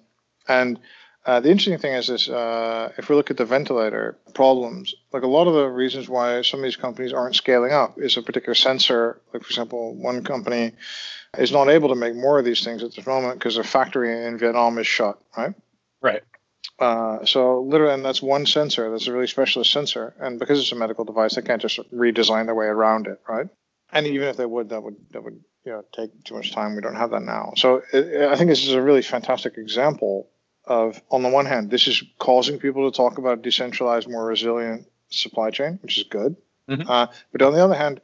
and 0.48 0.78
uh, 1.26 1.40
the 1.40 1.50
interesting 1.50 1.78
thing 1.78 1.92
is 1.92 2.06
this: 2.06 2.28
uh, 2.28 2.92
if 2.96 3.08
we 3.08 3.16
look 3.16 3.30
at 3.30 3.36
the 3.36 3.44
ventilator 3.44 4.16
problems, 4.34 4.94
like 5.12 5.22
a 5.22 5.26
lot 5.28 5.46
of 5.46 5.54
the 5.54 5.68
reasons 5.68 6.08
why 6.08 6.40
some 6.40 6.60
of 6.60 6.64
these 6.64 6.76
companies 6.76 7.12
aren't 7.12 7.36
scaling 7.36 7.72
up 7.72 7.98
is 7.98 8.16
a 8.16 8.22
particular 8.22 8.54
sensor. 8.54 9.20
Like, 9.32 9.42
for 9.42 9.48
example, 9.48 9.94
one 9.94 10.24
company 10.24 10.72
is 11.36 11.52
not 11.52 11.68
able 11.68 11.90
to 11.90 11.94
make 11.94 12.14
more 12.14 12.38
of 12.38 12.44
these 12.44 12.64
things 12.64 12.82
at 12.82 12.94
this 12.94 13.06
moment 13.06 13.38
because 13.38 13.56
their 13.56 13.64
factory 13.64 14.26
in 14.26 14.38
Vietnam 14.38 14.78
is 14.78 14.86
shut, 14.86 15.18
right? 15.36 15.54
Right. 16.00 16.22
Uh, 16.78 17.24
so 17.26 17.60
literally, 17.60 17.92
and 17.92 18.04
that's 18.04 18.22
one 18.22 18.46
sensor. 18.46 18.90
That's 18.90 19.06
a 19.06 19.12
really 19.12 19.26
specialist 19.26 19.70
sensor, 19.70 20.14
and 20.18 20.38
because 20.38 20.58
it's 20.58 20.72
a 20.72 20.76
medical 20.76 21.04
device, 21.04 21.34
they 21.34 21.42
can't 21.42 21.60
just 21.60 21.78
redesign 21.92 22.46
their 22.46 22.54
way 22.54 22.66
around 22.66 23.06
it, 23.06 23.20
right? 23.28 23.46
And 23.92 24.06
even 24.06 24.28
if 24.28 24.38
they 24.38 24.46
would, 24.46 24.70
that 24.70 24.82
would 24.82 24.96
that 25.10 25.22
would 25.22 25.44
you 25.66 25.72
know 25.72 25.84
take 25.92 26.24
too 26.24 26.34
much 26.34 26.52
time. 26.52 26.74
We 26.74 26.80
don't 26.80 26.96
have 26.96 27.10
that 27.10 27.22
now. 27.22 27.52
So 27.56 27.82
it, 27.92 28.30
I 28.30 28.36
think 28.36 28.48
this 28.48 28.64
is 28.64 28.72
a 28.72 28.80
really 28.80 29.02
fantastic 29.02 29.58
example 29.58 30.30
of, 30.70 31.02
on 31.10 31.22
the 31.22 31.28
one 31.28 31.46
hand, 31.46 31.68
this 31.68 31.86
is 31.88 32.02
causing 32.18 32.58
people 32.58 32.90
to 32.90 32.96
talk 32.96 33.18
about 33.18 33.42
decentralized, 33.42 34.08
more 34.08 34.24
resilient 34.24 34.86
supply 35.10 35.50
chain, 35.50 35.78
which 35.82 35.98
is 35.98 36.04
good. 36.04 36.36
Mhm. 36.68 36.88
Uh, 36.88 37.08
but 37.32 37.42
on 37.42 37.52
the 37.52 37.62
other 37.62 37.74
hand, 37.74 38.00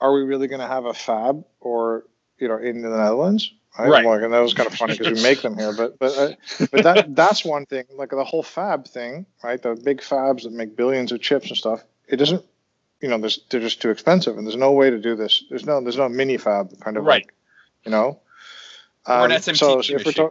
are 0.00 0.12
we 0.12 0.22
really 0.22 0.48
going 0.48 0.60
to 0.60 0.66
have 0.66 0.84
a 0.84 0.92
fab 0.92 1.44
or 1.60 2.04
you 2.38 2.48
know 2.48 2.58
in 2.58 2.82
the 2.82 2.88
Netherlands? 2.88 3.52
Right. 3.78 4.04
Like, 4.04 4.22
and 4.22 4.32
that 4.32 4.40
was 4.40 4.54
kind 4.54 4.66
of 4.66 4.74
funny 4.74 4.98
because 4.98 5.16
we 5.16 5.22
make 5.22 5.40
them 5.40 5.56
here, 5.56 5.72
but 5.72 5.98
but 6.00 6.18
uh, 6.18 6.66
but 6.72 6.82
that 6.82 7.14
that's 7.20 7.44
one 7.44 7.64
thing. 7.66 7.84
Like 7.94 8.10
the 8.10 8.24
whole 8.24 8.42
fab 8.42 8.88
thing, 8.88 9.24
right? 9.44 9.62
The 9.62 9.76
big 9.76 10.00
fabs 10.00 10.42
that 10.42 10.52
make 10.52 10.76
billions 10.76 11.12
of 11.12 11.20
chips 11.20 11.46
and 11.48 11.56
stuff. 11.56 11.84
It 12.08 12.16
doesn't, 12.16 12.44
you 13.00 13.08
know, 13.08 13.18
there's, 13.18 13.38
they're 13.50 13.60
just 13.60 13.80
too 13.80 13.90
expensive, 13.90 14.36
and 14.36 14.44
there's 14.44 14.56
no 14.56 14.72
way 14.72 14.90
to 14.90 14.98
do 14.98 15.14
this. 15.14 15.44
There's 15.48 15.64
no 15.64 15.80
there's 15.80 15.96
no 15.96 16.08
mini 16.08 16.38
fab 16.38 16.80
kind 16.80 16.96
of 16.96 17.04
Right. 17.04 17.22
like, 17.24 17.34
you 17.84 17.92
know. 17.92 18.18
Or 19.06 19.24
an 19.26 19.30
Um, 19.32 19.38
SMT 19.38 19.56
so, 19.56 19.78
if 19.78 19.88
we're 19.90 19.98
machine. 19.98 20.30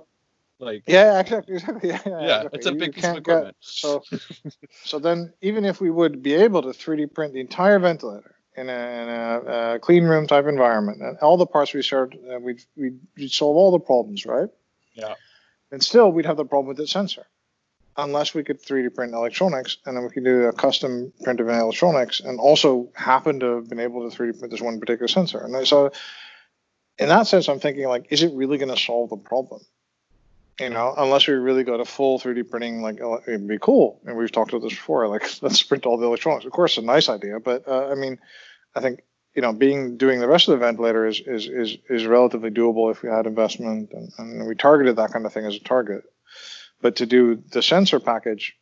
Like 0.59 0.83
yeah, 0.87 1.19
exactly, 1.19 1.53
exactly. 1.57 1.89
Yeah, 1.89 2.01
yeah, 2.05 2.11
yeah, 2.11 2.35
exactly. 2.41 2.57
it's 2.57 2.65
a 2.65 2.71
big 2.71 2.81
you 2.81 2.93
piece 2.93 3.03
of 3.05 3.23
can't 3.23 3.25
get- 3.25 3.55
so, 3.59 4.03
so 4.83 4.99
then 4.99 5.33
even 5.41 5.65
if 5.65 5.79
we 5.79 5.89
would 5.89 6.23
be 6.23 6.33
able 6.33 6.61
to 6.63 6.69
3D 6.69 7.13
print 7.13 7.33
the 7.33 7.39
entire 7.39 7.79
ventilator 7.79 8.35
in 8.55 8.69
a, 8.69 8.73
in 8.73 9.09
a, 9.09 9.73
a 9.75 9.79
clean 9.79 10.03
room 10.03 10.25
type 10.25 10.47
environment 10.47 11.01
and 11.01 11.17
all 11.19 11.37
the 11.37 11.45
parts 11.45 11.73
we 11.73 11.83
served, 11.83 12.15
uh, 12.15 12.39
we'd, 12.39 12.59
we'd, 12.75 12.99
we'd 13.15 13.31
solve 13.31 13.55
all 13.55 13.71
the 13.71 13.79
problems, 13.79 14.25
right? 14.25 14.49
Yeah. 14.95 15.13
And 15.71 15.83
still, 15.83 16.11
we'd 16.11 16.25
have 16.25 16.37
the 16.37 16.45
problem 16.45 16.67
with 16.67 16.77
the 16.77 16.87
sensor. 16.87 17.27
Unless 17.97 18.33
we 18.33 18.43
could 18.43 18.61
3D 18.61 18.93
print 18.95 19.13
electronics, 19.13 19.77
and 19.85 19.95
then 19.95 20.03
we 20.03 20.09
could 20.09 20.23
do 20.23 20.43
a 20.43 20.53
custom 20.53 21.13
print 21.23 21.39
of 21.39 21.49
electronics, 21.49 22.19
and 22.19 22.39
also 22.39 22.89
happen 22.95 23.39
to 23.39 23.55
have 23.55 23.69
been 23.69 23.79
able 23.79 24.09
to 24.09 24.15
3D 24.15 24.39
print 24.39 24.51
this 24.51 24.61
one 24.61 24.79
particular 24.79 25.07
sensor. 25.07 25.43
And 25.43 25.67
so, 25.67 25.91
in 26.99 27.09
that 27.09 27.27
sense, 27.27 27.49
I'm 27.49 27.59
thinking 27.59 27.87
like, 27.87 28.07
is 28.11 28.23
it 28.23 28.33
really 28.33 28.57
going 28.57 28.73
to 28.73 28.81
solve 28.81 29.09
the 29.09 29.17
problem? 29.17 29.61
You 30.59 30.71
know, 30.71 30.93
unless 30.97 31.27
we 31.27 31.35
really 31.35 31.63
go 31.63 31.77
to 31.77 31.85
full 31.85 32.19
3D 32.19 32.49
printing, 32.49 32.81
like 32.81 32.99
it'd 33.27 33.47
be 33.47 33.59
cool. 33.59 34.01
And 34.05 34.17
we've 34.17 34.31
talked 34.31 34.51
about 34.51 34.63
this 34.63 34.73
before. 34.73 35.07
Like, 35.07 35.23
let's 35.41 35.61
print 35.61 35.85
all 35.85 35.97
the 35.97 36.07
electronics. 36.07 36.45
Of 36.45 36.51
course, 36.51 36.77
a 36.77 36.81
nice 36.81 37.09
idea, 37.09 37.39
but 37.39 37.67
uh, 37.67 37.89
I 37.91 37.95
mean, 37.95 38.19
I 38.75 38.81
think 38.81 39.03
you 39.37 39.41
know, 39.43 39.53
being 39.53 39.97
doing 39.97 40.19
the 40.19 40.27
rest 40.27 40.47
of 40.47 40.53
the 40.53 40.65
ventilator 40.65 41.05
is 41.05 41.21
is 41.21 41.47
is 41.47 41.77
is 41.91 42.07
relatively 42.07 42.49
doable 42.49 42.91
if 42.91 43.03
we 43.03 43.09
had 43.09 43.27
investment 43.27 43.91
and, 43.93 44.11
and 44.17 44.47
we 44.47 44.55
targeted 44.55 44.95
that 44.95 45.13
kind 45.13 45.27
of 45.27 45.31
thing 45.31 45.45
as 45.45 45.55
a 45.55 45.59
target. 45.59 46.03
But 46.81 46.95
to 46.97 47.05
do 47.05 47.35
the 47.51 47.61
sensor 47.61 47.99
package, 47.99 48.57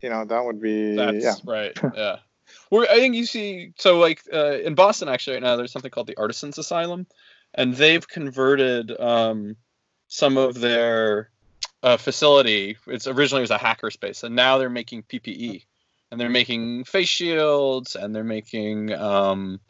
you 0.00 0.10
know, 0.10 0.24
that 0.24 0.44
would 0.44 0.60
be 0.60 0.96
That's 0.96 1.24
yeah. 1.24 1.34
right. 1.44 1.78
Yeah. 1.96 2.16
Well, 2.72 2.86
I 2.90 2.96
think 2.96 3.14
you 3.14 3.26
see, 3.26 3.72
so 3.78 3.98
like 3.98 4.22
uh, 4.32 4.58
in 4.58 4.74
Boston 4.74 5.08
actually 5.08 5.34
right 5.34 5.42
now, 5.42 5.54
there's 5.54 5.72
something 5.72 5.90
called 5.90 6.08
the 6.08 6.16
Artisan's 6.16 6.58
Asylum, 6.58 7.06
and 7.54 7.74
they've 7.74 8.06
converted 8.06 8.90
um, 8.98 9.56
some 10.10 10.36
of 10.36 10.60
their 10.60 11.30
uh, 11.82 11.96
facility. 11.96 12.76
It's 12.88 13.06
originally 13.06 13.42
was 13.42 13.52
a 13.52 13.58
hacker 13.58 13.90
space, 13.90 14.24
and 14.24 14.34
now 14.34 14.58
they're 14.58 14.68
making 14.68 15.04
PPE, 15.04 15.64
and 16.10 16.20
they're 16.20 16.28
making 16.28 16.84
face 16.84 17.08
shields, 17.08 17.94
and 17.94 18.14
they're 18.14 18.24
making 18.24 18.92
um, 18.92 19.60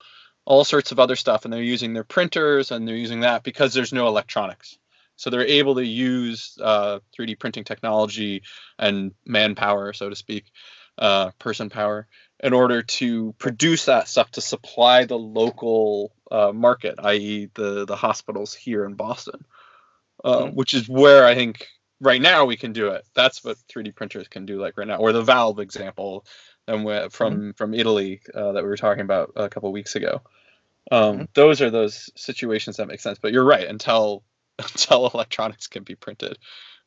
all 0.47 0.65
sorts 0.65 0.93
of 0.93 0.99
other 0.99 1.15
stuff, 1.15 1.45
and 1.45 1.53
they're 1.53 1.63
using 1.63 1.93
their 1.93 2.05
printers, 2.05 2.71
and 2.71 2.89
they're 2.89 2.97
using 2.97 3.21
that 3.21 3.45
because 3.45 3.75
there's 3.75 3.93
no 3.93 4.09
electronics. 4.09 4.79
So 5.17 5.29
they're 5.29 5.45
able 5.45 5.75
to 5.75 5.85
use 5.85 6.57
uh, 6.61 7.01
3D 7.17 7.39
printing 7.39 7.65
technology 7.65 8.43
and 8.79 9.13
manpower, 9.27 9.93
so 9.93 10.09
to 10.09 10.17
speak, 10.17 10.47
uh, 10.97 11.33
person 11.39 11.69
power, 11.69 12.07
in 12.43 12.55
order 12.55 12.81
to 12.81 13.35
produce 13.37 13.85
that 13.85 14.09
stuff 14.09 14.31
to 14.33 14.41
supply 14.41 15.05
the 15.05 15.19
local 15.19 16.13
uh, 16.31 16.53
market, 16.53 16.95
i.e., 17.01 17.51
the 17.53 17.85
the 17.85 17.97
hospitals 17.97 18.55
here 18.55 18.87
in 18.87 18.95
Boston, 18.95 19.45
uh, 20.25 20.43
Mhm. 20.43 20.55
which 20.55 20.75
is 20.75 20.89
where 20.89 21.25
I 21.25 21.35
think 21.35 21.67
right 22.01 22.21
now 22.21 22.45
we 22.45 22.57
can 22.57 22.73
do 22.73 22.89
it. 22.89 23.05
That's 23.15 23.45
what 23.45 23.57
3D 23.69 23.93
printers 23.95 24.29
can 24.29 24.47
do, 24.47 24.61
like 24.61 24.77
right 24.79 24.87
now, 24.89 24.97
or 24.97 25.13
the 25.13 25.23
Valve 25.23 25.61
example 25.61 26.25
and 26.67 26.85
we- 26.85 27.09
from 27.11 27.53
from 27.55 27.75
Italy 27.75 28.21
uh, 28.35 28.53
that 28.53 28.63
we 28.63 28.69
were 28.69 28.77
talking 28.77 29.03
about 29.03 29.33
a 29.37 29.49
couple 29.49 29.71
weeks 29.73 29.97
ago. 29.97 30.23
Um, 30.91 31.21
Mhm. 31.21 31.29
Those 31.35 31.61
are 31.63 31.71
those 31.71 32.11
situations 32.17 32.77
that 32.77 32.87
make 32.87 33.01
sense. 33.01 33.19
But 33.19 33.33
you're 33.33 33.45
right. 33.45 33.67
Until 33.67 34.23
until 34.59 35.09
electronics 35.09 35.67
can 35.67 35.83
be 35.85 35.95
printed, 35.95 36.39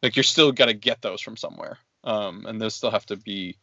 like 0.02 0.16
you're 0.16 0.24
still 0.24 0.52
got 0.52 0.66
to 0.68 0.74
get 0.74 1.02
those 1.02 1.22
from 1.22 1.36
somewhere, 1.38 1.80
um, 2.04 2.46
and 2.46 2.62
those 2.62 2.76
still 2.76 2.92
have 2.92 3.06
to 3.08 3.16
be 3.18 3.58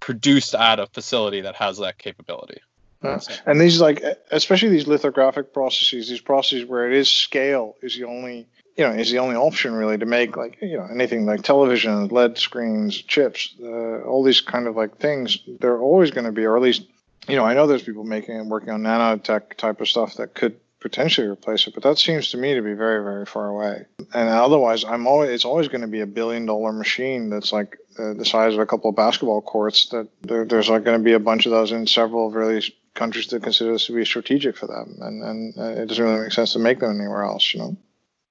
produced 0.00 0.54
at 0.54 0.80
a 0.80 0.86
facility 0.88 1.40
that 1.42 1.54
has 1.54 1.78
that 1.78 1.98
capability. 1.98 2.60
Yeah. 3.04 3.20
And 3.46 3.60
these 3.60 3.80
like, 3.80 4.02
especially 4.30 4.68
these 4.70 4.86
lithographic 4.86 5.52
processes, 5.52 6.08
these 6.08 6.20
processes 6.20 6.64
where 6.66 6.86
it 6.90 6.96
is 6.96 7.10
scale 7.10 7.76
is 7.82 7.96
the 7.96 8.04
only, 8.04 8.46
you 8.76 8.84
know, 8.84 8.92
is 8.92 9.10
the 9.10 9.18
only 9.18 9.36
option 9.36 9.72
really 9.74 9.98
to 9.98 10.06
make 10.06 10.36
like, 10.36 10.58
you 10.62 10.78
know, 10.78 10.88
anything 10.90 11.26
like 11.26 11.42
television, 11.42 12.08
LED 12.08 12.38
screens, 12.38 12.96
chips, 12.96 13.54
uh, 13.62 14.00
all 14.02 14.24
these 14.24 14.40
kind 14.40 14.66
of 14.66 14.76
like 14.76 14.98
things. 14.98 15.38
They're 15.60 15.80
always 15.80 16.10
going 16.10 16.24
to 16.24 16.32
be, 16.32 16.44
or 16.44 16.56
at 16.56 16.62
least, 16.62 16.84
you 17.28 17.36
know, 17.36 17.44
I 17.44 17.54
know 17.54 17.66
there's 17.66 17.82
people 17.82 18.04
making 18.04 18.36
and 18.36 18.50
working 18.50 18.70
on 18.70 18.82
nanotech 18.82 19.54
type 19.56 19.80
of 19.80 19.88
stuff 19.88 20.16
that 20.16 20.34
could 20.34 20.58
potentially 20.80 21.28
replace 21.28 21.66
it, 21.66 21.74
but 21.74 21.84
that 21.84 21.98
seems 21.98 22.30
to 22.30 22.36
me 22.36 22.54
to 22.54 22.62
be 22.62 22.72
very, 22.72 23.02
very 23.04 23.24
far 23.24 23.46
away. 23.46 23.84
And 24.12 24.28
otherwise, 24.28 24.84
I'm 24.84 25.06
always, 25.06 25.30
it's 25.30 25.44
always 25.44 25.68
going 25.68 25.82
to 25.82 25.86
be 25.86 26.00
a 26.00 26.06
billion 26.06 26.46
dollar 26.46 26.72
machine 26.72 27.30
that's 27.30 27.52
like 27.52 27.78
uh, 27.98 28.14
the 28.14 28.24
size 28.24 28.54
of 28.54 28.60
a 28.60 28.66
couple 28.66 28.90
of 28.90 28.96
basketball 28.96 29.42
courts. 29.42 29.86
That 29.90 30.08
there, 30.22 30.44
there's 30.44 30.68
like 30.68 30.84
going 30.84 30.98
to 30.98 31.04
be 31.04 31.12
a 31.12 31.20
bunch 31.20 31.46
of 31.46 31.52
those 31.52 31.72
in 31.72 31.86
several 31.86 32.30
really 32.30 32.62
countries 32.94 33.28
that 33.28 33.42
consider 33.42 33.72
this 33.72 33.86
to 33.86 33.94
be 33.94 34.04
strategic 34.04 34.56
for 34.56 34.66
them, 34.66 34.98
and 35.00 35.22
and 35.22 35.58
uh, 35.58 35.82
it 35.82 35.86
doesn't 35.86 36.04
really 36.04 36.22
make 36.22 36.32
sense 36.32 36.52
to 36.54 36.58
make 36.58 36.80
them 36.80 37.00
anywhere 37.00 37.22
else, 37.22 37.54
you 37.54 37.60
know. 37.60 37.76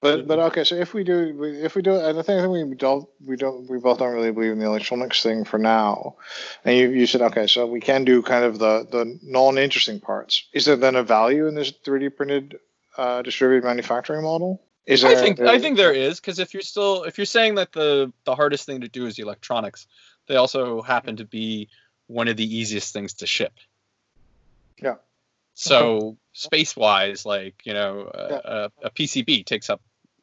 But 0.02 0.26
but 0.26 0.40
okay, 0.40 0.64
so 0.64 0.74
if 0.74 0.94
we 0.94 1.04
do 1.04 1.44
if 1.44 1.76
we 1.76 1.80
do 1.80 1.94
and 1.94 2.18
I 2.18 2.22
think, 2.22 2.40
I 2.40 2.42
think 2.42 2.68
we 2.68 2.74
don't 2.74 3.08
we 3.24 3.36
don't 3.36 3.70
we 3.70 3.78
both 3.78 4.00
don't 4.00 4.12
really 4.12 4.32
believe 4.32 4.50
in 4.50 4.58
the 4.58 4.66
electronics 4.66 5.22
thing 5.22 5.44
for 5.44 5.58
now. 5.58 6.16
And 6.64 6.76
you, 6.76 6.90
you 6.90 7.06
said 7.06 7.22
okay, 7.22 7.46
so 7.46 7.68
we 7.68 7.80
can 7.80 8.04
do 8.04 8.20
kind 8.20 8.44
of 8.44 8.58
the 8.58 8.84
the 8.90 9.16
non-interesting 9.22 10.00
parts. 10.00 10.44
Is 10.52 10.64
there 10.64 10.74
then 10.74 10.96
a 10.96 11.04
value 11.04 11.46
in 11.46 11.54
this 11.54 11.70
3D 11.70 12.16
printed 12.16 12.58
uh, 12.98 13.22
distributed 13.22 13.64
manufacturing 13.64 14.24
model? 14.24 14.60
Is 14.86 15.04
I 15.04 15.14
there, 15.14 15.22
think 15.22 15.40
I 15.40 15.60
think 15.60 15.76
there 15.76 15.92
is 15.92 16.18
because 16.18 16.40
if 16.40 16.52
you're 16.52 16.64
still 16.64 17.04
if 17.04 17.16
you're 17.16 17.24
saying 17.24 17.54
that 17.54 17.70
the 17.70 18.12
the 18.24 18.34
hardest 18.34 18.66
thing 18.66 18.80
to 18.80 18.88
do 18.88 19.06
is 19.06 19.20
electronics, 19.20 19.86
they 20.26 20.34
also 20.34 20.82
happen 20.82 21.14
to 21.18 21.24
be 21.24 21.68
one 22.08 22.26
of 22.26 22.36
the 22.36 22.56
easiest 22.56 22.92
things 22.92 23.14
to 23.14 23.26
ship. 23.28 23.52
Yeah. 24.82 24.96
So 25.54 26.16
space 26.32 26.74
wise, 26.74 27.24
like 27.24 27.64
you 27.64 27.72
know, 27.72 28.10
a, 28.12 28.72
a, 28.82 28.86
a 28.86 28.90
PCB 28.90 29.46
takes 29.46 29.70
up 29.70 29.80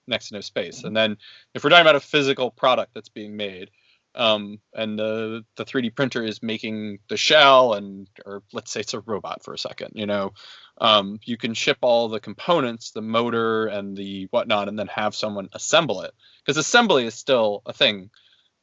next 0.09 0.29
to 0.29 0.35
no 0.35 0.41
space, 0.41 0.83
and 0.83 0.95
then 0.95 1.17
if 1.53 1.63
we're 1.63 1.69
talking 1.69 1.81
about 1.81 1.95
a 1.95 2.01
physical 2.01 2.51
product 2.51 2.93
that's 2.93 3.09
being 3.09 3.37
made, 3.37 3.69
um, 4.15 4.59
and 4.73 4.97
the 4.97 5.45
the 5.55 5.65
3D 5.65 5.95
printer 5.95 6.23
is 6.23 6.41
making 6.41 6.99
the 7.09 7.17
shell, 7.17 7.73
and 7.73 8.07
or 8.25 8.43
let's 8.51 8.71
say 8.71 8.81
it's 8.81 8.93
a 8.93 8.99
robot 9.01 9.43
for 9.43 9.53
a 9.53 9.57
second, 9.57 9.91
you 9.95 10.05
know, 10.05 10.33
um, 10.81 11.19
you 11.23 11.37
can 11.37 11.53
ship 11.53 11.77
all 11.81 12.09
the 12.09 12.19
components, 12.19 12.91
the 12.91 13.01
motor 13.01 13.67
and 13.67 13.95
the 13.95 14.27
whatnot, 14.31 14.67
and 14.67 14.77
then 14.79 14.87
have 14.87 15.15
someone 15.15 15.49
assemble 15.53 16.01
it. 16.01 16.13
Because 16.43 16.57
assembly 16.57 17.05
is 17.05 17.13
still 17.13 17.61
a 17.65 17.73
thing 17.73 18.09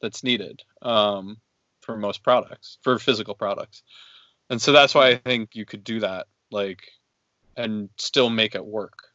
that's 0.00 0.24
needed 0.24 0.62
um, 0.82 1.38
for 1.80 1.96
most 1.96 2.22
products, 2.22 2.78
for 2.82 2.98
physical 2.98 3.34
products. 3.34 3.82
And 4.50 4.60
so 4.60 4.72
that's 4.72 4.94
why 4.94 5.08
I 5.08 5.16
think 5.16 5.54
you 5.54 5.64
could 5.64 5.84
do 5.84 6.00
that, 6.00 6.26
like, 6.50 6.82
and 7.56 7.88
still 7.96 8.30
make 8.30 8.54
it 8.54 8.64
work. 8.64 9.05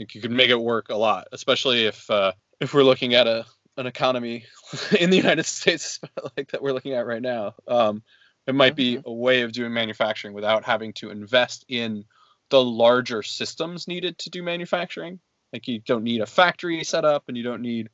Like 0.00 0.14
you 0.14 0.22
could 0.22 0.30
make 0.30 0.48
it 0.48 0.58
work 0.58 0.88
a 0.88 0.96
lot, 0.96 1.28
especially 1.30 1.84
if 1.84 2.10
uh, 2.10 2.32
if 2.58 2.72
we're 2.72 2.82
looking 2.82 3.14
at 3.14 3.26
a 3.26 3.44
an 3.76 3.86
economy 3.86 4.46
in 4.98 5.10
the 5.10 5.16
United 5.16 5.44
States 5.44 6.00
like 6.36 6.50
that 6.50 6.62
we're 6.62 6.72
looking 6.72 6.94
at 6.94 7.06
right 7.06 7.20
now. 7.20 7.54
Um, 7.68 8.02
it 8.46 8.54
might 8.54 8.74
be 8.74 8.98
a 9.04 9.12
way 9.12 9.42
of 9.42 9.52
doing 9.52 9.74
manufacturing 9.74 10.34
without 10.34 10.64
having 10.64 10.94
to 10.94 11.10
invest 11.10 11.66
in 11.68 12.06
the 12.48 12.62
larger 12.64 13.22
systems 13.22 13.86
needed 13.86 14.18
to 14.18 14.30
do 14.30 14.42
manufacturing. 14.42 15.20
Like 15.52 15.68
you 15.68 15.80
don't 15.80 16.02
need 16.02 16.22
a 16.22 16.26
factory 16.26 16.82
set 16.82 17.04
up 17.04 17.24
and 17.28 17.36
you 17.36 17.42
don't 17.42 17.62
need 17.62 17.90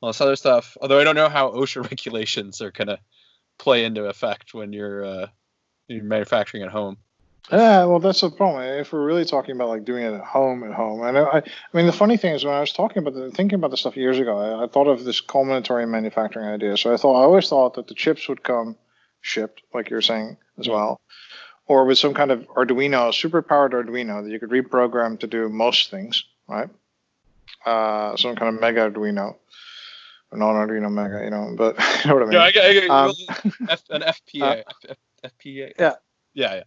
all 0.00 0.10
this 0.10 0.20
other 0.20 0.36
stuff. 0.36 0.76
Although 0.80 1.00
I 1.00 1.04
don't 1.04 1.16
know 1.16 1.28
how 1.28 1.50
OSHA 1.50 1.82
regulations 1.90 2.62
are 2.62 2.70
gonna 2.70 3.00
play 3.58 3.84
into 3.84 4.04
effect 4.04 4.54
when 4.54 4.72
you're 4.72 5.04
uh, 5.04 5.26
you're 5.88 6.04
manufacturing 6.04 6.62
at 6.62 6.70
home. 6.70 6.96
Yeah, 7.52 7.84
well, 7.84 7.98
that's 7.98 8.22
the 8.22 8.30
problem. 8.30 8.62
If 8.62 8.92
we're 8.92 9.04
really 9.04 9.24
talking 9.26 9.54
about 9.54 9.68
like 9.68 9.84
doing 9.84 10.02
it 10.02 10.14
at 10.14 10.24
home, 10.24 10.64
at 10.64 10.72
home, 10.72 11.02
I 11.02 11.10
know. 11.10 11.26
I, 11.26 11.38
I 11.38 11.42
mean, 11.76 11.84
the 11.86 11.92
funny 11.92 12.16
thing 12.16 12.32
is, 12.34 12.44
when 12.44 12.54
I 12.54 12.60
was 12.60 12.72
talking 12.72 12.98
about 12.98 13.14
the, 13.14 13.30
thinking 13.30 13.56
about 13.56 13.70
the 13.70 13.76
stuff 13.76 13.96
years 13.98 14.18
ago, 14.18 14.38
I, 14.38 14.64
I 14.64 14.66
thought 14.66 14.86
of 14.88 15.04
this 15.04 15.20
culminatory 15.20 15.86
manufacturing 15.86 16.46
idea. 16.48 16.76
So 16.78 16.92
I 16.92 16.96
thought 16.96 17.20
I 17.20 17.24
always 17.24 17.48
thought 17.48 17.74
that 17.74 17.86
the 17.86 17.94
chips 17.94 18.28
would 18.28 18.42
come 18.42 18.76
shipped, 19.20 19.62
like 19.74 19.90
you're 19.90 20.00
saying 20.00 20.38
as 20.58 20.68
well, 20.70 21.00
or 21.66 21.84
with 21.84 21.98
some 21.98 22.14
kind 22.14 22.30
of 22.30 22.46
Arduino, 22.56 23.12
super 23.12 23.42
powered 23.42 23.72
Arduino 23.72 24.22
that 24.24 24.30
you 24.30 24.40
could 24.40 24.50
reprogram 24.50 25.20
to 25.20 25.26
do 25.26 25.48
most 25.50 25.90
things, 25.90 26.24
right? 26.48 26.68
Uh, 27.66 28.16
some 28.16 28.36
kind 28.36 28.54
of 28.54 28.60
mega 28.60 28.90
Arduino, 28.90 29.36
or 30.30 30.38
non 30.38 30.54
Arduino 30.54 30.90
mega, 30.90 31.22
you 31.22 31.30
know. 31.30 31.54
But 31.56 31.76
you 32.04 32.08
know 32.10 32.14
what 32.16 32.22
I 32.22 32.26
mean? 32.26 32.32
Yeah, 32.32 32.42
I, 32.42 32.50
get- 32.52 32.90
I, 32.90 33.04
Um, 33.04 33.12
F, 33.68 33.82
an 33.90 34.00
FPA, 34.02 34.62
F, 34.68 34.96
F, 35.24 35.32
FPA. 35.38 35.72
Yeah. 35.78 35.92
yeah, 36.32 36.54
yeah. 36.54 36.62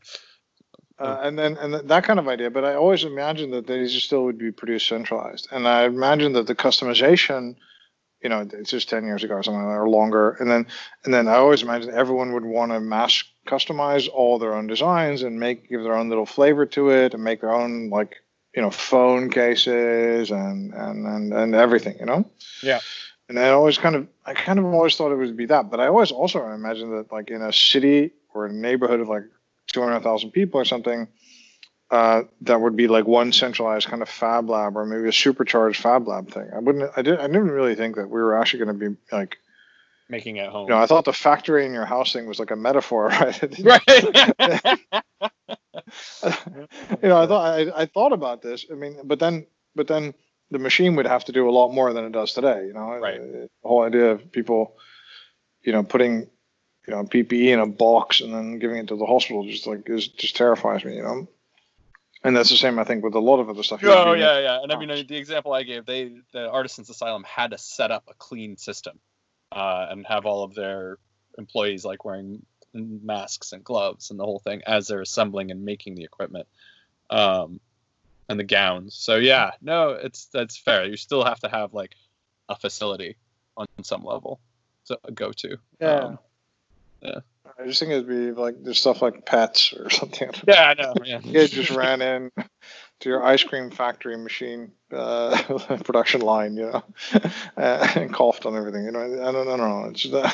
Uh, 0.99 1.19
and 1.21 1.37
then 1.37 1.57
and 1.57 1.73
th- 1.73 1.85
that 1.85 2.03
kind 2.03 2.19
of 2.19 2.27
idea. 2.27 2.49
But 2.49 2.65
I 2.65 2.73
always 2.73 3.03
imagined 3.03 3.53
that 3.53 3.67
these 3.67 3.93
still 4.03 4.23
would 4.25 4.37
be 4.37 4.51
produced 4.51 4.87
centralized, 4.87 5.47
and 5.51 5.67
I 5.67 5.83
imagined 5.83 6.35
that 6.35 6.47
the 6.47 6.55
customization, 6.55 7.55
you 8.21 8.29
know, 8.29 8.47
it's 8.51 8.71
just 8.71 8.89
ten 8.89 9.05
years 9.05 9.23
ago 9.23 9.35
or 9.35 9.43
something 9.43 9.61
or 9.61 9.89
longer, 9.89 10.31
and 10.39 10.49
then 10.49 10.65
and 11.03 11.13
then 11.13 11.27
I 11.27 11.35
always 11.35 11.61
imagined 11.61 11.93
everyone 11.93 12.33
would 12.33 12.45
want 12.45 12.71
to 12.71 12.79
mass 12.79 13.23
customize 13.47 14.09
all 14.11 14.39
their 14.39 14.53
own 14.53 14.67
designs 14.67 15.23
and 15.23 15.39
make 15.39 15.69
give 15.69 15.83
their 15.83 15.95
own 15.95 16.09
little 16.09 16.25
flavor 16.25 16.65
to 16.65 16.89
it 16.89 17.13
and 17.13 17.23
make 17.23 17.41
their 17.41 17.53
own 17.53 17.89
like 17.89 18.17
you 18.55 18.61
know 18.61 18.71
phone 18.71 19.29
cases 19.29 20.31
and 20.31 20.73
and 20.73 21.05
and, 21.05 21.33
and 21.33 21.55
everything, 21.55 21.95
you 21.99 22.05
know. 22.05 22.29
Yeah. 22.63 22.79
And 23.29 23.37
I 23.39 23.49
always 23.49 23.77
kind 23.77 23.95
of, 23.95 24.07
I 24.25 24.33
kind 24.33 24.57
of 24.57 24.65
always 24.65 24.95
thought 24.95 25.11
it 25.11 25.17
would 25.17 25.35
be 25.35 25.47
that, 25.47 25.69
but 25.69 25.81
I 25.81 25.87
always 25.87 26.11
also 26.11 26.47
imagined 26.47 26.93
that 26.93 27.11
like 27.11 27.29
in 27.29 27.41
a 27.41 27.51
city 27.51 28.11
or 28.33 28.45
a 28.45 28.53
neighborhood 28.53 29.01
of 29.01 29.09
like 29.09 29.23
200,000 29.67 30.31
people 30.31 30.59
or 30.61 30.65
something, 30.65 31.07
uh, 31.89 32.23
that 32.41 32.59
would 32.59 32.75
be 32.75 32.87
like 32.87 33.05
one 33.07 33.31
centralized 33.31 33.87
kind 33.87 34.01
of 34.01 34.09
fab 34.09 34.49
lab 34.49 34.75
or 34.75 34.85
maybe 34.85 35.07
a 35.07 35.11
supercharged 35.13 35.81
fab 35.81 36.07
lab 36.07 36.29
thing. 36.31 36.49
I 36.53 36.59
wouldn't, 36.59 36.91
I 36.97 37.01
didn't, 37.01 37.19
I 37.21 37.27
didn't 37.27 37.51
really 37.51 37.75
think 37.75 37.95
that 37.95 38.09
we 38.09 38.19
were 38.21 38.37
actually 38.37 38.65
going 38.65 38.79
to 38.79 38.89
be 38.89 38.95
like, 39.11 39.37
Making 40.09 40.37
it 40.37 40.43
at 40.45 40.49
home. 40.51 40.69
you 40.69 40.73
know, 40.73 40.81
I 40.81 40.85
thought 40.85 41.03
the 41.03 41.11
factory 41.11 41.65
in 41.65 41.73
your 41.73 41.85
house 41.85 42.13
thing 42.13 42.27
was 42.27 42.39
like 42.39 42.51
a 42.51 42.55
metaphor, 42.55 43.07
right? 43.09 43.59
right. 43.63 43.81
you 47.01 47.09
know, 47.09 47.21
I 47.21 47.27
thought, 47.27 47.59
I, 47.59 47.81
I 47.81 47.85
thought 47.85 48.13
about 48.13 48.41
this. 48.41 48.65
I 48.71 48.75
mean, 48.75 48.97
but 49.03 49.19
then, 49.19 49.47
but 49.75 49.87
then 49.87 50.13
the 50.49 50.59
machine 50.59 50.95
would 50.95 51.07
have 51.07 51.25
to 51.25 51.31
do 51.33 51.49
a 51.49 51.51
lot 51.51 51.73
more 51.73 51.91
than 51.93 52.05
it 52.05 52.11
does 52.13 52.33
today. 52.33 52.65
You 52.67 52.73
know, 52.73 52.97
Right. 52.99 53.19
the 53.19 53.49
whole 53.63 53.83
idea 53.83 54.11
of 54.11 54.31
people, 54.31 54.75
you 55.61 55.73
know, 55.73 55.83
putting, 55.83 56.29
you 56.87 56.95
know, 56.95 57.03
PPE 57.03 57.53
in 57.53 57.59
a 57.59 57.67
box 57.67 58.21
and 58.21 58.33
then 58.33 58.59
giving 58.59 58.77
it 58.77 58.87
to 58.87 58.95
the 58.95 59.05
hospital 59.05 59.43
just 59.43 59.67
like 59.67 59.89
is 59.89 60.07
just 60.07 60.35
terrifies 60.35 60.85
me. 60.85 60.95
You 60.95 61.03
know, 61.03 61.27
And 62.23 62.35
that's 62.35 62.49
the 62.49 62.55
same, 62.55 62.79
I 62.79 62.85
think, 62.85 63.03
with 63.03 63.13
a 63.13 63.19
lot 63.19 63.39
of 63.39 63.49
other 63.49 63.63
stuff. 63.63 63.81
Oh 63.83 64.13
yeah, 64.13 64.39
yeah. 64.39 64.61
And 64.63 64.71
I 64.71 64.79
mean, 64.79 65.05
the 65.05 65.17
example 65.17 65.53
I 65.53 65.63
gave, 65.63 65.85
they 65.85 66.13
the 66.31 66.49
Artisan's 66.49 66.89
Asylum 66.89 67.23
had 67.23 67.51
to 67.51 67.57
set 67.57 67.91
up 67.91 68.05
a 68.07 68.13
clean 68.13 68.57
system, 68.57 68.99
uh, 69.51 69.87
and 69.89 70.05
have 70.07 70.25
all 70.25 70.43
of 70.43 70.55
their 70.55 70.97
employees 71.37 71.83
like 71.83 72.05
wearing 72.05 72.45
masks 72.73 73.53
and 73.53 73.63
gloves 73.63 74.11
and 74.11 74.19
the 74.19 74.23
whole 74.23 74.39
thing 74.39 74.61
as 74.65 74.87
they're 74.87 75.01
assembling 75.01 75.51
and 75.51 75.65
making 75.65 75.95
the 75.95 76.03
equipment, 76.03 76.47
um, 77.09 77.59
and 78.29 78.39
the 78.39 78.45
gowns. 78.45 78.95
So 78.95 79.17
yeah, 79.17 79.51
no, 79.61 79.89
it's 79.89 80.27
that's 80.27 80.57
fair. 80.57 80.85
You 80.85 80.95
still 80.95 81.25
have 81.25 81.41
to 81.41 81.49
have 81.49 81.73
like 81.73 81.95
a 82.47 82.55
facility 82.55 83.17
on 83.57 83.67
some 83.83 84.03
level 84.05 84.39
to 84.85 84.97
go 85.13 85.31
to. 85.33 85.57
Yeah. 85.81 85.95
Um, 85.95 86.19
yeah. 87.01 87.19
I 87.59 87.65
just 87.65 87.79
think 87.79 87.91
it'd 87.91 88.07
be 88.07 88.31
like 88.31 88.63
there's 88.63 88.79
stuff 88.79 89.01
like 89.01 89.25
pets 89.25 89.73
or 89.73 89.89
something. 89.89 90.29
Yeah, 90.47 90.73
I 90.77 90.81
know. 90.81 90.93
Yeah. 91.03 91.19
Kid 91.19 91.51
just 91.51 91.71
ran 91.71 92.01
in 92.01 92.31
to 92.99 93.09
your 93.09 93.23
ice 93.23 93.43
cream 93.43 93.71
factory 93.71 94.17
machine 94.17 94.71
uh, 94.91 95.41
production 95.83 96.21
line, 96.21 96.55
you 96.55 96.71
know, 96.71 96.83
uh, 97.57 97.87
and 97.95 98.13
coughed 98.13 98.45
on 98.45 98.55
everything. 98.55 98.83
You 98.83 98.91
know, 98.91 99.01
I 99.01 99.31
don't, 99.31 99.47
I 99.47 99.57
don't 99.57 99.69
know. 99.69 99.89
It's 99.89 100.05
uh, 100.05 100.19
I 100.19 100.31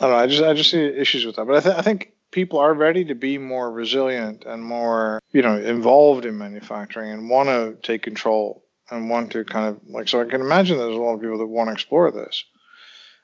don't 0.00 0.10
know. 0.10 0.16
I 0.16 0.26
just 0.26 0.42
I 0.42 0.54
just 0.54 0.70
see 0.70 0.78
issues 0.78 1.24
with 1.26 1.36
that. 1.36 1.46
But 1.46 1.56
I, 1.56 1.60
th- 1.60 1.76
I 1.76 1.82
think 1.82 2.12
people 2.30 2.58
are 2.58 2.74
ready 2.74 3.04
to 3.06 3.14
be 3.14 3.38
more 3.38 3.70
resilient 3.70 4.44
and 4.46 4.62
more 4.62 5.20
you 5.32 5.42
know 5.42 5.56
involved 5.56 6.26
in 6.26 6.38
manufacturing 6.38 7.10
and 7.10 7.28
want 7.28 7.48
to 7.48 7.76
take 7.82 8.02
control 8.02 8.64
and 8.90 9.10
want 9.10 9.32
to 9.32 9.44
kind 9.44 9.68
of 9.68 9.80
like 9.88 10.08
so 10.08 10.20
I 10.20 10.24
can 10.24 10.40
imagine 10.40 10.78
there's 10.78 10.96
a 10.96 11.00
lot 11.00 11.14
of 11.14 11.20
people 11.20 11.38
that 11.38 11.46
want 11.46 11.68
to 11.68 11.72
explore 11.72 12.10
this 12.10 12.44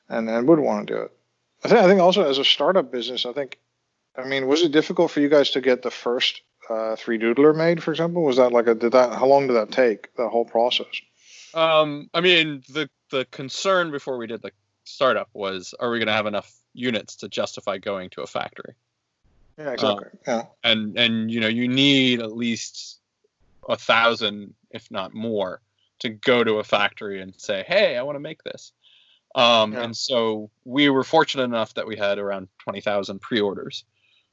and 0.09 0.29
and 0.29 0.49
would 0.49 0.59
want 0.59 0.87
to 0.87 0.95
do 0.95 1.01
it. 1.03 1.13
I 1.65 1.69
think 1.69 1.81
I 1.81 1.89
think 1.89 2.01
also 2.01 2.29
as 2.29 2.39
a 2.39 2.45
startup 2.45 2.93
business, 2.93 3.27
I 3.27 3.33
think, 3.33 3.59
I 4.17 4.25
mean, 4.25 4.47
was 4.47 4.63
it 4.63 4.73
difficult 4.73 5.11
for 5.11 5.21
you 5.21 5.29
guys 5.29 5.51
to 5.51 5.61
get 5.61 5.83
the 5.83 5.91
first 5.91 6.43
uh, 6.69 6.97
3Doodler 6.97 7.57
made, 7.57 7.83
for 7.83 7.91
example? 7.91 8.23
Was 8.23 8.37
that 8.37 8.53
like 8.53 8.67
a 8.67 8.75
did 8.75 8.93
that 8.93 9.13
how 9.13 9.27
long 9.27 9.47
did 9.47 9.55
that 9.55 9.73
take 9.73 10.15
the 10.17 10.29
whole 10.29 10.45
process? 10.45 10.87
Um, 11.55 12.11
I 12.13 12.21
mean, 12.21 12.63
the 12.69 12.89
the 13.11 13.25
concern 13.31 13.91
before 13.91 14.19
we 14.19 14.27
did 14.27 14.43
the 14.43 14.51
startup 14.85 15.29
was, 15.33 15.75
are 15.79 15.91
we 15.91 15.99
going 15.99 16.09
to 16.09 16.13
have 16.13 16.27
enough 16.27 16.53
units 16.75 17.17
to 17.17 17.29
justify 17.29 17.79
going 17.79 18.11
to 18.11 18.23
a 18.23 18.27
factory? 18.27 18.75
Yeah, 19.59 19.71
exactly. 19.71 20.07
Um, 20.07 20.19
yeah, 20.27 20.43
and 20.65 20.99
and 20.99 21.31
you 21.31 21.41
know 21.41 21.49
you 21.49 21.69
need 21.69 22.21
at 22.21 22.37
least 22.37 23.01
a 23.69 23.77
thousand, 23.77 24.55
if 24.71 24.91
not 24.91 25.15
more, 25.15 25.61
to 26.01 26.11
go 26.11 26.45
to 26.45 26.55
a 26.55 26.65
factory 26.65 27.21
and 27.21 27.35
say, 27.37 27.65
hey, 27.67 27.97
I 27.97 28.03
want 28.03 28.17
to 28.17 28.21
make 28.21 28.43
this. 28.45 28.73
Um, 29.37 29.75
yeah. 29.75 29.83
And 29.83 29.97
so 29.97 30.51
we 30.65 30.89
were 30.89 31.05
fortunate 31.05 31.45
enough 31.45 31.75
that 31.75 31.87
we 31.87 31.97
had 31.97 32.19
around 32.19 32.49
20,000 32.65 33.21
pre-orders. 33.21 33.85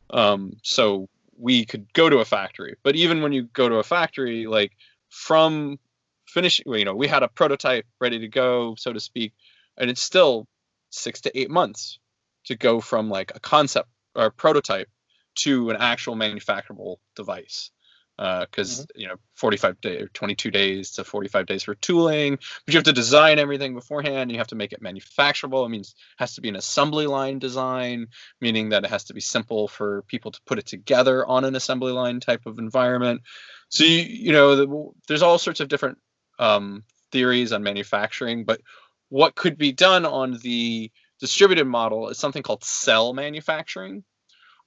Um, 0.09 0.57
so 0.63 1.09
we 1.37 1.65
could 1.65 1.91
go 1.93 2.09
to 2.09 2.19
a 2.19 2.25
factory. 2.25 2.77
But 2.83 2.95
even 2.95 3.21
when 3.21 3.33
you 3.33 3.43
go 3.43 3.67
to 3.67 3.75
a 3.75 3.83
factory, 3.83 4.47
like 4.47 4.71
from 5.09 5.77
finishing, 6.25 6.65
you 6.73 6.85
know, 6.85 6.95
we 6.95 7.07
had 7.07 7.21
a 7.21 7.27
prototype 7.27 7.85
ready 7.99 8.19
to 8.19 8.29
go, 8.29 8.75
so 8.75 8.93
to 8.93 8.99
speak, 8.99 9.33
and 9.77 9.89
it's 9.89 10.01
still 10.01 10.47
six 10.89 11.21
to 11.21 11.37
eight 11.37 11.49
months 11.49 11.99
to 12.45 12.55
go 12.55 12.79
from 12.79 13.09
like 13.09 13.33
a 13.35 13.39
concept 13.39 13.89
or 14.15 14.25
a 14.25 14.31
prototype 14.31 14.89
to 15.35 15.69
an 15.69 15.77
actual 15.79 16.15
manufacturable 16.15 16.97
device 17.15 17.71
because 18.17 18.81
uh, 18.81 18.83
mm-hmm. 18.83 19.01
you 19.01 19.07
know 19.07 19.15
45 19.35 19.81
days 19.81 20.07
22 20.13 20.51
days 20.51 20.91
to 20.91 21.03
45 21.03 21.45
days 21.45 21.63
for 21.63 21.75
tooling 21.75 22.35
but 22.35 22.73
you 22.73 22.77
have 22.77 22.83
to 22.83 22.93
design 22.93 23.39
everything 23.39 23.73
beforehand 23.73 24.31
you 24.31 24.37
have 24.37 24.47
to 24.47 24.55
make 24.55 24.71
it 24.71 24.81
manufacturable. 24.81 25.65
It 25.65 25.69
means 25.69 25.89
it 25.89 26.21
has 26.21 26.35
to 26.35 26.41
be 26.41 26.49
an 26.49 26.55
assembly 26.55 27.07
line 27.07 27.39
design 27.39 28.07
meaning 28.39 28.69
that 28.69 28.83
it 28.83 28.89
has 28.89 29.05
to 29.05 29.13
be 29.13 29.21
simple 29.21 29.67
for 29.67 30.03
people 30.03 30.31
to 30.31 30.39
put 30.45 30.59
it 30.59 30.65
together 30.65 31.25
on 31.25 31.43
an 31.43 31.55
assembly 31.55 31.91
line 31.91 32.19
type 32.19 32.45
of 32.45 32.59
environment. 32.59 33.21
So 33.69 33.83
you, 33.83 33.97
you 33.97 34.31
know 34.31 34.55
the, 34.55 34.91
there's 35.07 35.23
all 35.23 35.39
sorts 35.39 35.59
of 35.59 35.67
different 35.67 35.97
um, 36.39 36.83
theories 37.11 37.51
on 37.51 37.63
manufacturing 37.63 38.45
but 38.45 38.61
what 39.09 39.35
could 39.35 39.57
be 39.57 39.71
done 39.71 40.05
on 40.05 40.39
the 40.41 40.91
distributed 41.19 41.65
model 41.65 42.09
is 42.09 42.17
something 42.17 42.43
called 42.43 42.63
cell 42.63 43.13
manufacturing 43.13 44.03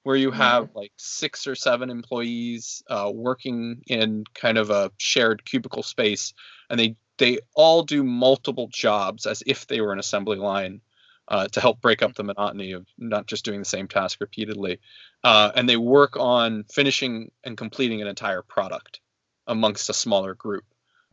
where 0.07 0.15
you 0.15 0.31
have 0.31 0.67
mm-hmm. 0.67 0.77
like 0.77 0.93
six 0.95 1.47
or 1.47 1.53
seven 1.53 1.89
employees 1.89 2.81
uh, 2.89 3.11
working 3.13 3.81
in 3.87 4.23
kind 4.33 4.57
of 4.57 4.69
a 4.69 4.89
shared 4.95 5.43
cubicle 5.43 5.83
space, 5.83 6.33
and 6.69 6.79
they 6.79 6.95
they 7.17 7.39
all 7.55 7.83
do 7.83 8.05
multiple 8.05 8.69
jobs 8.71 9.25
as 9.25 9.43
if 9.45 9.67
they 9.67 9.81
were 9.81 9.91
an 9.91 9.99
assembly 9.99 10.37
line 10.37 10.79
uh, 11.27 11.49
to 11.49 11.59
help 11.59 11.81
break 11.81 12.01
up 12.01 12.15
the 12.15 12.23
monotony 12.23 12.71
of 12.71 12.87
not 12.97 13.27
just 13.27 13.43
doing 13.43 13.59
the 13.59 13.65
same 13.65 13.85
task 13.85 14.21
repeatedly. 14.21 14.79
Uh, 15.25 15.51
and 15.55 15.67
they 15.67 15.75
work 15.75 16.15
on 16.15 16.63
finishing 16.71 17.29
and 17.43 17.57
completing 17.57 18.01
an 18.01 18.07
entire 18.07 18.41
product 18.41 19.01
amongst 19.45 19.89
a 19.89 19.93
smaller 19.93 20.35
group. 20.35 20.63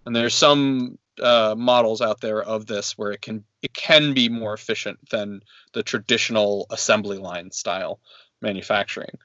And 0.06 0.14
there's 0.14 0.36
some 0.36 1.00
uh, 1.20 1.56
models 1.58 2.00
out 2.00 2.20
there 2.20 2.40
of 2.40 2.66
this 2.66 2.96
where 2.96 3.10
it 3.10 3.22
can 3.22 3.42
it 3.60 3.74
can 3.74 4.14
be 4.14 4.28
more 4.28 4.54
efficient 4.54 5.00
than 5.10 5.40
the 5.72 5.82
traditional 5.82 6.66
assembly 6.70 7.18
line 7.18 7.50
style 7.50 7.98
manufacturing. 8.44 9.18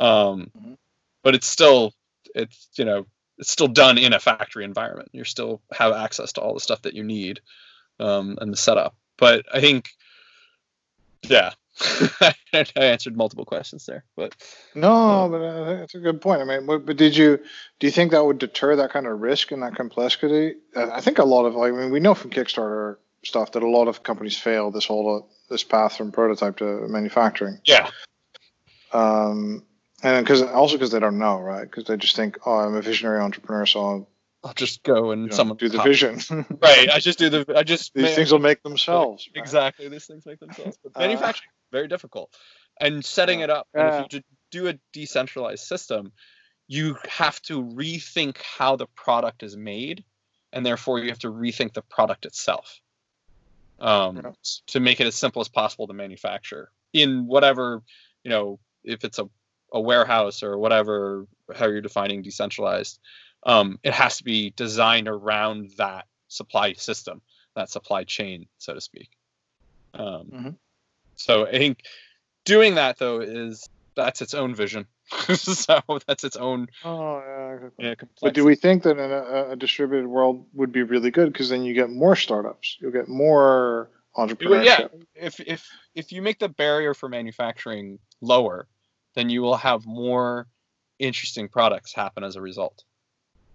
Um, 0.00 0.50
mm-hmm. 0.56 0.74
But 1.22 1.34
it's 1.34 1.46
still 1.46 1.92
it's 2.34 2.68
you 2.76 2.84
know 2.84 3.06
it's 3.38 3.50
still 3.50 3.68
done 3.68 3.98
in 3.98 4.12
a 4.12 4.20
factory 4.20 4.64
environment. 4.64 5.10
You 5.12 5.24
still 5.24 5.60
have 5.72 5.92
access 5.92 6.32
to 6.34 6.40
all 6.40 6.54
the 6.54 6.60
stuff 6.60 6.82
that 6.82 6.94
you 6.94 7.04
need 7.04 7.40
um, 8.00 8.38
and 8.40 8.52
the 8.52 8.56
setup. 8.56 8.94
But 9.18 9.44
I 9.52 9.60
think, 9.60 9.90
yeah, 11.22 11.52
I 12.20 12.34
answered 12.76 13.16
multiple 13.16 13.44
questions 13.44 13.86
there. 13.86 14.04
But 14.16 14.34
no, 14.74 15.28
but 15.30 15.42
uh, 15.42 15.64
that's 15.76 15.94
a 15.94 16.00
good 16.00 16.20
point. 16.20 16.40
I 16.40 16.44
mean, 16.44 16.66
but, 16.66 16.86
but, 16.86 16.96
did 16.96 17.16
you 17.16 17.38
do 17.78 17.86
you 17.86 17.90
think 17.90 18.12
that 18.12 18.24
would 18.24 18.38
deter 18.38 18.76
that 18.76 18.92
kind 18.92 19.06
of 19.06 19.20
risk 19.20 19.52
and 19.52 19.62
that 19.62 19.76
complexity? 19.76 20.54
I 20.76 21.00
think 21.00 21.18
a 21.18 21.24
lot 21.24 21.44
of 21.44 21.54
like 21.54 21.72
I 21.72 21.76
mean, 21.76 21.90
we 21.90 22.00
know 22.00 22.14
from 22.14 22.30
Kickstarter 22.30 22.96
stuff 23.24 23.52
that 23.52 23.62
a 23.62 23.68
lot 23.68 23.88
of 23.88 24.02
companies 24.02 24.36
fail 24.36 24.70
this 24.70 24.86
whole 24.86 25.28
this 25.48 25.64
path 25.64 25.96
from 25.96 26.12
prototype 26.12 26.58
to 26.58 26.88
manufacturing. 26.88 27.60
Yeah. 27.64 27.90
Um, 28.92 29.64
and 30.02 30.24
because 30.24 30.42
also 30.42 30.76
because 30.76 30.90
they 30.90 31.00
don't 31.00 31.18
know, 31.18 31.38
right? 31.38 31.62
Because 31.62 31.84
they 31.84 31.96
just 31.96 32.16
think, 32.16 32.38
oh, 32.44 32.58
I'm 32.58 32.74
a 32.74 32.82
visionary 32.82 33.20
entrepreneur, 33.20 33.66
so 33.66 33.80
I'll, 33.80 34.08
I'll 34.44 34.54
just 34.54 34.82
go 34.82 35.12
and 35.12 35.22
you 35.22 35.28
know, 35.28 35.36
someone 35.36 35.56
do 35.56 35.68
the 35.68 35.82
vision. 35.82 36.18
right. 36.60 36.90
I 36.90 36.98
just 36.98 37.18
do 37.18 37.28
the. 37.28 37.46
I 37.56 37.62
just 37.62 37.94
these 37.94 38.14
things 38.14 38.32
will 38.32 38.40
make 38.40 38.62
themselves. 38.62 39.28
Right? 39.34 39.40
Exactly. 39.40 39.88
These 39.88 40.06
things 40.06 40.26
make 40.26 40.40
themselves. 40.40 40.76
But 40.82 40.92
uh, 40.96 41.00
manufacturing 41.00 41.50
uh, 41.50 41.70
very 41.70 41.88
difficult, 41.88 42.34
and 42.80 43.04
setting 43.04 43.40
it 43.40 43.50
up. 43.50 43.68
Yeah. 43.74 44.04
If 44.04 44.12
you 44.12 44.20
do 44.50 44.68
a 44.68 44.78
decentralized 44.92 45.64
system, 45.64 46.12
you 46.66 46.96
have 47.08 47.40
to 47.42 47.62
rethink 47.62 48.38
how 48.42 48.74
the 48.74 48.86
product 48.96 49.44
is 49.44 49.56
made, 49.56 50.02
and 50.52 50.66
therefore 50.66 50.98
you 50.98 51.10
have 51.10 51.20
to 51.20 51.30
rethink 51.30 51.74
the 51.74 51.82
product 51.82 52.26
itself. 52.26 52.80
Um, 53.78 54.16
yeah. 54.16 54.30
to 54.68 54.80
make 54.80 55.00
it 55.00 55.08
as 55.08 55.16
simple 55.16 55.42
as 55.42 55.48
possible 55.48 55.88
to 55.88 55.92
manufacture 55.92 56.70
in 56.92 57.26
whatever 57.26 57.82
you 58.22 58.30
know 58.30 58.60
if 58.84 59.04
it's 59.04 59.18
a, 59.18 59.28
a 59.72 59.80
warehouse 59.80 60.42
or 60.42 60.58
whatever, 60.58 61.26
how 61.54 61.66
you're 61.66 61.80
defining 61.80 62.22
decentralized, 62.22 62.98
um, 63.44 63.78
it 63.82 63.92
has 63.92 64.18
to 64.18 64.24
be 64.24 64.50
designed 64.56 65.08
around 65.08 65.70
that 65.78 66.06
supply 66.28 66.72
system, 66.74 67.20
that 67.54 67.70
supply 67.70 68.04
chain, 68.04 68.46
so 68.58 68.74
to 68.74 68.80
speak. 68.80 69.10
Um, 69.94 70.06
mm-hmm. 70.06 70.50
So 71.16 71.46
I 71.46 71.58
think 71.58 71.82
doing 72.44 72.76
that 72.76 72.98
though 72.98 73.20
is 73.20 73.68
that's 73.94 74.22
its 74.22 74.34
own 74.34 74.54
vision. 74.54 74.86
so 75.34 75.80
that's 76.06 76.24
its 76.24 76.36
own. 76.36 76.68
Oh 76.84 77.22
yeah. 77.78 77.90
yeah 77.90 77.94
but 78.20 78.34
do 78.34 78.44
we 78.44 78.54
think 78.54 78.84
that 78.84 78.98
in 78.98 79.10
a, 79.10 79.50
a 79.50 79.56
distributed 79.56 80.06
world 80.06 80.46
would 80.54 80.72
be 80.72 80.82
really 80.82 81.10
good 81.10 81.32
because 81.32 81.50
then 81.50 81.64
you 81.64 81.74
get 81.74 81.90
more 81.90 82.16
startups, 82.16 82.78
you'll 82.80 82.92
get 82.92 83.08
more 83.08 83.90
entrepreneurship. 84.16 84.64
Yeah, 84.64 84.86
if 85.14 85.40
if 85.40 85.68
if 85.94 86.12
you 86.12 86.22
make 86.22 86.38
the 86.38 86.48
barrier 86.48 86.94
for 86.94 87.08
manufacturing 87.08 87.98
lower, 88.22 88.66
then 89.14 89.28
you 89.28 89.42
will 89.42 89.56
have 89.56 89.84
more 89.84 90.46
interesting 90.98 91.48
products 91.48 91.92
happen 91.92 92.24
as 92.24 92.36
a 92.36 92.40
result. 92.40 92.84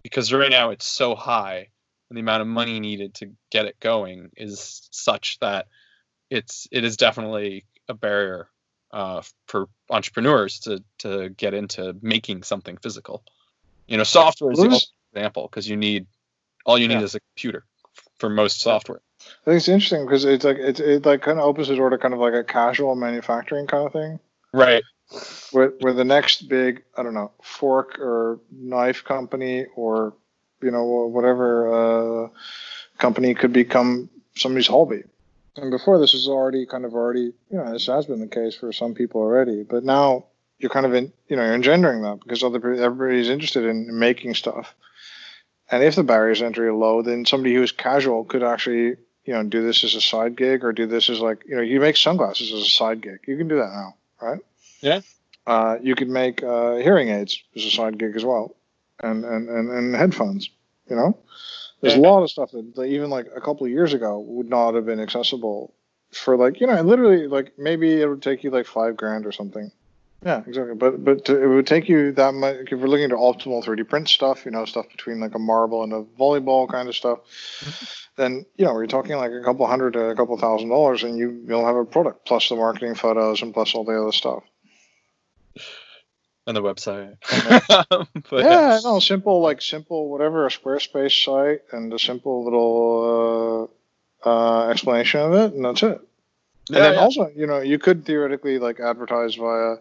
Because 0.03 0.31
right 0.31 0.51
now 0.51 0.69
it's 0.69 0.85
so 0.85 1.15
high, 1.15 1.69
and 2.09 2.17
the 2.17 2.21
amount 2.21 2.41
of 2.41 2.47
money 2.47 2.79
needed 2.79 3.15
to 3.15 3.31
get 3.49 3.65
it 3.65 3.79
going 3.79 4.29
is 4.37 4.87
such 4.91 5.39
that 5.39 5.67
it's 6.29 6.67
it 6.71 6.83
is 6.83 6.97
definitely 6.97 7.65
a 7.89 7.93
barrier 7.93 8.47
uh, 8.91 9.21
for 9.47 9.67
entrepreneurs 9.89 10.59
to 10.59 10.83
to 10.99 11.29
get 11.29 11.53
into 11.53 11.95
making 12.01 12.43
something 12.43 12.77
physical. 12.77 13.23
You 13.87 13.97
know, 13.97 14.03
software 14.03 14.51
is 14.51 14.59
the 14.59 14.85
example 15.13 15.47
because 15.49 15.67
you 15.67 15.75
need 15.77 16.05
all 16.65 16.77
you 16.77 16.87
need 16.87 16.95
yeah. 16.95 17.03
is 17.03 17.15
a 17.15 17.19
computer 17.19 17.65
for 18.19 18.29
most 18.29 18.61
software. 18.61 19.01
I 19.19 19.45
think 19.45 19.57
it's 19.57 19.67
interesting 19.67 20.05
because 20.05 20.25
it's 20.25 20.45
like 20.45 20.57
it's 20.57 20.79
it 20.79 21.05
like 21.05 21.21
kind 21.21 21.39
of 21.39 21.45
opens 21.45 21.67
the 21.69 21.75
door 21.75 21.89
to 21.89 21.97
kind 21.97 22.13
of 22.13 22.19
like 22.19 22.33
a 22.33 22.43
casual 22.43 22.95
manufacturing 22.95 23.67
kind 23.67 23.87
of 23.87 23.93
thing. 23.93 24.19
Right. 24.53 24.83
Where 25.51 25.69
where 25.79 25.93
the 25.93 26.03
next 26.03 26.49
big 26.49 26.83
I 26.97 27.03
don't 27.03 27.13
know 27.13 27.31
fork 27.41 27.99
or 27.99 28.39
knife 28.51 29.03
company 29.03 29.65
or 29.75 30.13
you 30.61 30.71
know 30.71 30.83
whatever 30.83 32.25
uh, 32.25 32.29
company 32.97 33.33
could 33.33 33.53
become 33.53 34.09
somebody's 34.35 34.67
hobby. 34.67 35.03
And 35.55 35.71
before 35.71 35.99
this 35.99 36.13
was 36.13 36.27
already 36.27 36.65
kind 36.65 36.85
of 36.85 36.93
already 36.93 37.33
you 37.49 37.57
know 37.57 37.71
this 37.71 37.87
has 37.87 38.05
been 38.05 38.19
the 38.19 38.27
case 38.27 38.55
for 38.55 38.73
some 38.73 38.93
people 38.93 39.21
already, 39.21 39.63
but 39.63 39.83
now 39.83 40.25
you're 40.59 40.71
kind 40.71 40.85
of 40.85 40.93
in, 40.93 41.11
you 41.27 41.35
know, 41.35 41.43
you're 41.43 41.53
engendering 41.53 42.01
that 42.01 42.19
because 42.21 42.43
other 42.43 42.73
everybody's 42.73 43.29
interested 43.29 43.65
in 43.65 43.99
making 43.99 44.33
stuff. 44.33 44.73
And 45.69 45.83
if 45.83 45.95
the 45.95 46.03
barriers 46.03 46.41
entry 46.41 46.67
are 46.67 46.73
low, 46.73 47.01
then 47.01 47.25
somebody 47.25 47.53
who 47.53 47.61
is 47.61 47.71
casual 47.71 48.23
could 48.23 48.43
actually, 48.43 48.95
you 49.25 49.33
know, 49.33 49.43
do 49.43 49.63
this 49.65 49.83
as 49.83 49.95
a 49.95 50.01
side 50.01 50.35
gig 50.35 50.63
or 50.63 50.71
do 50.71 50.87
this 50.87 51.09
as 51.09 51.19
like, 51.19 51.43
you 51.45 51.55
know, 51.55 51.61
you 51.61 51.79
make 51.79 51.97
sunglasses 51.97 52.53
as 52.53 52.61
a 52.61 52.69
side 52.69 53.01
gig. 53.01 53.19
You 53.27 53.37
can 53.37 53.47
do 53.47 53.57
that 53.57 53.71
now, 53.71 53.95
right? 54.21 54.39
Yeah. 54.81 55.01
Uh, 55.45 55.77
you 55.81 55.95
could 55.95 56.09
make 56.09 56.43
uh, 56.43 56.75
hearing 56.75 57.09
aids 57.09 57.41
as 57.55 57.63
a 57.63 57.71
side 57.71 57.97
gig 57.97 58.15
as 58.15 58.25
well, 58.25 58.55
and 59.01 59.23
and 59.23 59.49
and, 59.49 59.69
and 59.69 59.95
headphones. 59.95 60.49
You 60.89 60.95
know, 60.95 61.17
there's 61.81 61.95
yeah. 61.95 62.01
a 62.01 62.07
lot 62.09 62.23
of 62.23 62.29
stuff 62.29 62.51
that, 62.51 62.75
that 62.75 62.85
even 62.85 63.09
like 63.09 63.27
a 63.35 63.41
couple 63.41 63.65
of 63.65 63.71
years 63.71 63.93
ago 63.93 64.19
would 64.19 64.49
not 64.49 64.75
have 64.75 64.85
been 64.85 64.99
accessible 64.99 65.73
for 66.11 66.37
like 66.37 66.59
you 66.61 66.67
know 66.67 66.81
literally 66.81 67.27
like 67.27 67.57
maybe 67.57 68.01
it 68.01 68.07
would 68.07 68.21
take 68.21 68.43
you 68.43 68.49
like 68.49 68.65
five 68.65 68.95
grand 68.95 69.25
or 69.25 69.31
something 69.31 69.71
yeah, 70.25 70.41
exactly. 70.47 70.73
But 70.73 71.03
but 71.03 71.25
to, 71.25 71.41
it 71.41 71.47
would 71.47 71.67
take 71.67 71.87
you 71.87 72.11
that 72.13 72.33
much 72.33 72.71
if 72.71 72.79
we're 72.79 72.87
looking 72.87 73.09
to 73.09 73.15
optimal 73.15 73.63
3D 73.63 73.87
print 73.87 74.09
stuff, 74.09 74.45
you 74.45 74.51
know, 74.51 74.65
stuff 74.65 74.89
between 74.89 75.19
like 75.19 75.35
a 75.35 75.39
marble 75.39 75.83
and 75.83 75.93
a 75.93 76.03
volleyball 76.19 76.67
kind 76.67 76.89
of 76.89 76.95
stuff. 76.95 77.19
Then 78.15 78.45
you 78.57 78.65
know 78.65 78.73
we're 78.73 78.87
talking 78.87 79.15
like 79.15 79.31
a 79.31 79.43
couple 79.43 79.67
hundred 79.67 79.93
to 79.93 80.09
a 80.09 80.15
couple 80.15 80.35
thousand 80.37 80.69
dollars, 80.69 81.03
and 81.03 81.17
you 81.17 81.43
you'll 81.47 81.65
have 81.65 81.75
a 81.75 81.85
product 81.85 82.25
plus 82.25 82.49
the 82.49 82.55
marketing 82.55 82.95
photos 82.95 83.43
and 83.43 83.53
plus 83.53 83.75
all 83.75 83.83
the 83.83 84.01
other 84.01 84.11
stuff. 84.11 84.43
And 86.47 86.55
the 86.55 86.61
website. 86.61 87.17
but, 88.29 88.43
yeah, 88.43 88.79
no, 88.83 88.99
simple 88.99 89.41
like 89.41 89.61
simple 89.61 90.09
whatever 90.09 90.47
a 90.47 90.49
Squarespace 90.49 91.23
site 91.23 91.61
and 91.71 91.93
a 91.93 91.99
simple 91.99 92.43
little 92.43 93.69
uh, 94.25 94.29
uh, 94.29 94.69
explanation 94.69 95.19
of 95.19 95.33
it, 95.33 95.53
and 95.53 95.63
that's 95.63 95.83
it. 95.83 96.01
Yeah, 96.69 96.77
and 96.77 96.85
then 96.85 96.93
yeah. 96.93 96.99
also, 96.99 97.31
you 97.35 97.45
know, 97.45 97.59
you 97.59 97.77
could 97.77 98.05
theoretically 98.05 98.57
like 98.57 98.79
advertise 98.79 99.35
via 99.35 99.75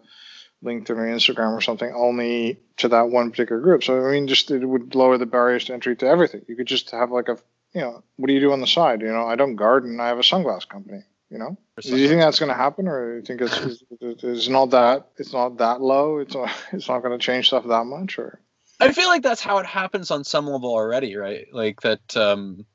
LinkedIn 0.63 0.89
or 0.89 1.07
Instagram 1.07 1.53
or 1.53 1.61
something 1.61 1.91
only 1.93 2.59
to 2.77 2.87
that 2.89 3.09
one 3.09 3.31
particular 3.31 3.61
group. 3.61 3.83
So 3.83 4.05
I 4.05 4.11
mean, 4.11 4.27
just 4.27 4.51
it 4.51 4.65
would 4.65 4.95
lower 4.95 5.17
the 5.17 5.25
barriers 5.25 5.65
to 5.65 5.73
entry 5.73 5.95
to 5.97 6.07
everything. 6.07 6.41
You 6.47 6.55
could 6.55 6.67
just 6.67 6.91
have 6.91 7.11
like 7.11 7.29
a, 7.29 7.37
you 7.73 7.81
know, 7.81 8.03
what 8.15 8.27
do 8.27 8.33
you 8.33 8.39
do 8.39 8.51
on 8.51 8.61
the 8.61 8.67
side? 8.67 9.01
You 9.01 9.07
know, 9.07 9.27
I 9.27 9.35
don't 9.35 9.55
garden. 9.55 9.99
I 9.99 10.07
have 10.07 10.19
a 10.19 10.23
sunglass 10.23 10.67
company. 10.67 11.03
You 11.29 11.39
know, 11.39 11.57
do 11.81 11.97
you 11.97 12.07
think 12.07 12.21
that's 12.21 12.39
going 12.39 12.47
to 12.47 12.55
happen, 12.55 12.87
or 12.87 13.11
do 13.11 13.15
you 13.17 13.21
think 13.21 13.41
it's, 13.41 13.83
it's, 13.99 14.23
it's 14.23 14.47
not 14.47 14.69
that 14.69 15.09
it's 15.17 15.33
not 15.33 15.57
that 15.57 15.81
low? 15.81 16.19
It's 16.19 16.33
not, 16.33 16.49
it's 16.71 16.87
not 16.87 17.03
going 17.03 17.17
to 17.17 17.23
change 17.23 17.47
stuff 17.47 17.65
that 17.67 17.83
much, 17.83 18.17
or? 18.17 18.39
I 18.79 18.93
feel 18.93 19.09
like 19.09 19.23
that's 19.23 19.41
how 19.41 19.57
it 19.57 19.65
happens 19.65 20.09
on 20.09 20.23
some 20.23 20.47
level 20.47 20.69
already, 20.69 21.15
right? 21.15 21.47
Like 21.53 21.81
that. 21.81 22.15
um 22.15 22.65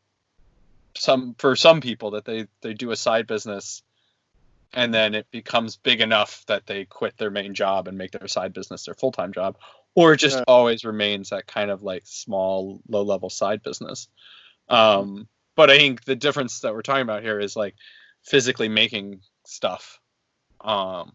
some 0.96 1.34
for 1.38 1.56
some 1.56 1.80
people 1.80 2.12
that 2.12 2.24
they 2.24 2.46
they 2.60 2.74
do 2.74 2.90
a 2.90 2.96
side 2.96 3.26
business 3.26 3.82
and 4.74 4.92
then 4.92 5.14
it 5.14 5.30
becomes 5.30 5.76
big 5.76 6.00
enough 6.00 6.44
that 6.46 6.66
they 6.66 6.84
quit 6.84 7.16
their 7.18 7.30
main 7.30 7.54
job 7.54 7.88
and 7.88 7.98
make 7.98 8.10
their 8.12 8.28
side 8.28 8.52
business 8.52 8.84
their 8.84 8.94
full-time 8.94 9.32
job 9.32 9.56
or 9.94 10.14
it 10.14 10.18
just 10.18 10.38
yeah. 10.38 10.44
always 10.48 10.84
remains 10.84 11.30
that 11.30 11.46
kind 11.46 11.70
of 11.70 11.82
like 11.82 12.02
small 12.06 12.80
low 12.88 13.02
level 13.02 13.30
side 13.30 13.62
business 13.62 14.08
um, 14.68 15.28
but 15.56 15.70
i 15.70 15.76
think 15.76 16.04
the 16.04 16.16
difference 16.16 16.60
that 16.60 16.74
we're 16.74 16.82
talking 16.82 17.02
about 17.02 17.22
here 17.22 17.38
is 17.38 17.56
like 17.56 17.74
physically 18.22 18.68
making 18.68 19.20
stuff 19.44 20.00
um, 20.60 21.12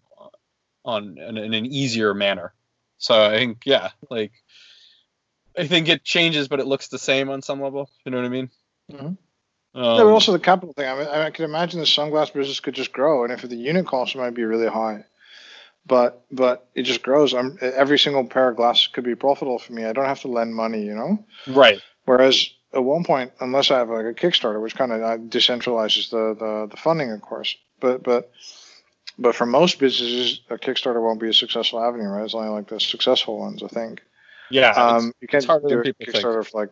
on 0.85 1.17
in, 1.17 1.37
in 1.37 1.53
an 1.53 1.65
easier 1.65 2.13
manner 2.13 2.53
so 2.97 3.23
i 3.23 3.37
think 3.37 3.63
yeah 3.65 3.89
like 4.09 4.31
i 5.57 5.65
think 5.65 5.87
it 5.87 6.03
changes 6.03 6.47
but 6.47 6.59
it 6.59 6.67
looks 6.67 6.89
the 6.89 6.99
same 6.99 7.29
on 7.29 7.41
some 7.41 7.61
level 7.61 7.89
you 8.05 8.11
know 8.11 8.17
what 8.17 8.25
i 8.25 8.29
mean 8.29 8.49
mm-hmm. 8.91 9.13
Um, 9.77 9.83
yeah, 9.83 10.03
but 10.03 10.07
also 10.07 10.31
the 10.31 10.39
capital 10.39 10.73
thing. 10.73 10.89
I 10.89 10.97
mean, 10.97 11.07
I 11.07 11.29
can 11.29 11.45
imagine 11.45 11.79
the 11.79 11.85
sunglass 11.85 12.33
business 12.33 12.59
could 12.59 12.73
just 12.73 12.91
grow, 12.91 13.23
and 13.23 13.31
if 13.31 13.43
the 13.43 13.55
unit 13.55 13.85
cost 13.85 14.15
might 14.15 14.31
be 14.31 14.43
really 14.43 14.67
high, 14.67 15.03
but 15.85 16.25
but 16.31 16.67
it 16.73 16.81
just 16.81 17.03
grows. 17.03 17.35
I'm 17.35 17.59
every 17.61 17.99
single 17.99 18.25
pair 18.25 18.49
of 18.49 18.57
glasses 18.57 18.87
could 18.87 19.03
be 19.03 19.13
profitable 19.13 19.59
for 19.59 19.73
me. 19.73 19.85
I 19.85 19.93
don't 19.93 20.05
have 20.05 20.21
to 20.21 20.29
lend 20.29 20.55
money, 20.55 20.83
you 20.83 20.95
know. 20.95 21.23
Right. 21.45 21.79
Whereas 22.05 22.49
at 22.73 22.83
one 22.83 23.03
point, 23.03 23.33
unless 23.39 23.69
I 23.69 23.77
have 23.77 23.89
like 23.89 24.05
a 24.05 24.15
Kickstarter, 24.15 24.59
which 24.59 24.75
kind 24.75 24.91
of 24.91 25.01
uh, 25.03 25.17
decentralizes 25.17 26.09
the, 26.09 26.35
the 26.39 26.67
the 26.71 26.77
funding, 26.77 27.11
of 27.11 27.21
course, 27.21 27.55
but 27.79 28.01
but 28.01 28.31
but 29.19 29.35
for 29.35 29.45
most 29.45 29.77
businesses, 29.77 30.41
a 30.49 30.57
Kickstarter 30.57 31.03
won't 31.03 31.19
be 31.19 31.29
a 31.29 31.33
successful 31.33 31.83
avenue, 31.83 32.07
right? 32.07 32.25
It's 32.25 32.33
only 32.33 32.49
like 32.49 32.67
the 32.67 32.79
successful 32.79 33.37
ones, 33.37 33.61
I 33.61 33.67
think. 33.67 34.01
Yeah. 34.49 34.71
Um, 34.71 35.13
you 35.21 35.27
can't 35.27 35.45
do 35.45 35.51
a 35.51 35.83
Kickstarter 35.83 36.41
think. 36.41 36.47
for 36.47 36.59
like. 36.59 36.69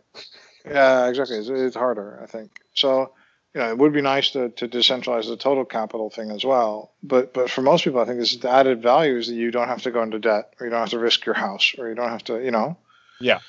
Yeah, 0.68 1.08
exactly. 1.08 1.38
It's, 1.38 1.50
it's 1.50 1.76
harder, 1.76 2.20
I 2.22 2.26
think. 2.26 2.60
So, 2.74 3.12
you 3.54 3.62
know, 3.62 3.70
it 3.70 3.78
would 3.78 3.94
be 3.94 4.02
nice 4.02 4.32
to, 4.32 4.50
to 4.50 4.68
decentralize 4.68 5.28
the 5.28 5.38
total 5.38 5.66
capital 5.66 6.10
thing 6.10 6.32
as 6.32 6.44
well. 6.44 6.92
But 7.02 7.34
but 7.34 7.50
for 7.50 7.62
most 7.62 7.84
people, 7.84 8.00
I 8.00 8.06
think 8.06 8.20
this 8.20 8.36
the 8.36 8.50
added 8.50 8.82
value 8.82 9.18
is 9.18 9.28
that 9.28 9.36
you 9.36 9.52
don't 9.52 9.68
have 9.68 9.84
to 9.84 9.92
go 9.92 10.04
into 10.04 10.20
debt, 10.20 10.54
or 10.60 10.66
you 10.66 10.72
don't 10.72 10.82
have 10.82 10.90
to 10.90 11.00
risk 11.00 11.26
your 11.26 11.36
house, 11.36 11.74
or 11.78 11.88
you 11.88 11.96
don't 11.96 12.10
have 12.10 12.24
to, 12.26 12.44
you 12.44 12.52
know, 12.52 12.78
yeah, 13.20 13.40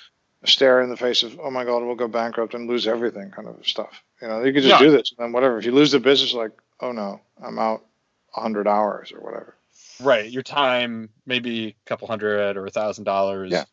stare 0.45 0.81
in 0.81 0.91
the 0.91 0.97
face 0.97 1.23
of 1.23 1.39
oh 1.41 1.51
my 1.51 1.65
god, 1.65 1.83
we'll 1.83 1.97
go 1.97 2.09
bankrupt 2.09 2.55
and 2.55 2.69
lose 2.69 2.87
everything, 2.87 3.31
kind 3.31 3.49
of 3.49 3.67
stuff. 3.67 4.03
You 4.23 4.29
know, 4.29 4.45
you 4.45 4.53
could 4.53 4.63
just 4.63 4.81
do 4.81 4.91
this, 4.91 5.13
and 5.17 5.25
then 5.25 5.33
whatever. 5.33 5.59
If 5.59 5.65
you 5.65 5.73
lose 5.73 5.93
the 5.93 6.01
business, 6.01 6.33
like 6.33 6.53
oh 6.81 6.93
no, 6.93 7.21
I'm 7.43 7.59
out 7.59 7.85
hundred 8.31 8.69
hours 8.69 9.13
or 9.13 9.21
whatever. 9.21 9.57
Right, 10.01 10.31
your 10.31 10.43
time 10.43 11.09
maybe 11.25 11.69
a 11.69 11.89
couple 11.89 12.07
hundred 12.07 12.57
or 12.57 12.67
a 12.67 12.71
thousand 12.71 13.05
dollars. 13.05 13.51
Yeah. 13.51 13.65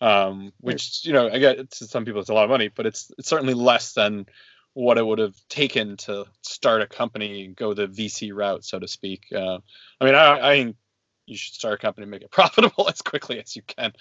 Um, 0.00 0.52
which 0.60 1.04
you 1.04 1.12
know, 1.12 1.28
I 1.28 1.38
get 1.38 1.70
to 1.72 1.86
some 1.86 2.04
people 2.04 2.20
it's 2.20 2.30
a 2.30 2.34
lot 2.34 2.44
of 2.44 2.50
money, 2.50 2.68
but 2.68 2.86
it's 2.86 3.12
it's 3.18 3.28
certainly 3.28 3.54
less 3.54 3.92
than 3.92 4.26
what 4.72 4.98
it 4.98 5.06
would 5.06 5.18
have 5.18 5.36
taken 5.48 5.96
to 5.96 6.24
start 6.42 6.82
a 6.82 6.86
company 6.86 7.44
and 7.44 7.56
go 7.56 7.74
the 7.74 7.86
VC 7.88 8.32
route, 8.32 8.64
so 8.64 8.78
to 8.78 8.88
speak. 8.88 9.26
Uh, 9.34 9.58
I 10.00 10.04
mean, 10.04 10.14
I, 10.14 10.38
I 10.38 10.56
think 10.56 10.76
you 11.26 11.36
should 11.36 11.54
start 11.54 11.74
a 11.74 11.78
company 11.78 12.04
and 12.04 12.10
make 12.10 12.22
it 12.22 12.30
profitable 12.30 12.88
as 12.88 13.02
quickly 13.02 13.40
as 13.40 13.56
you 13.56 13.62
can. 13.62 13.92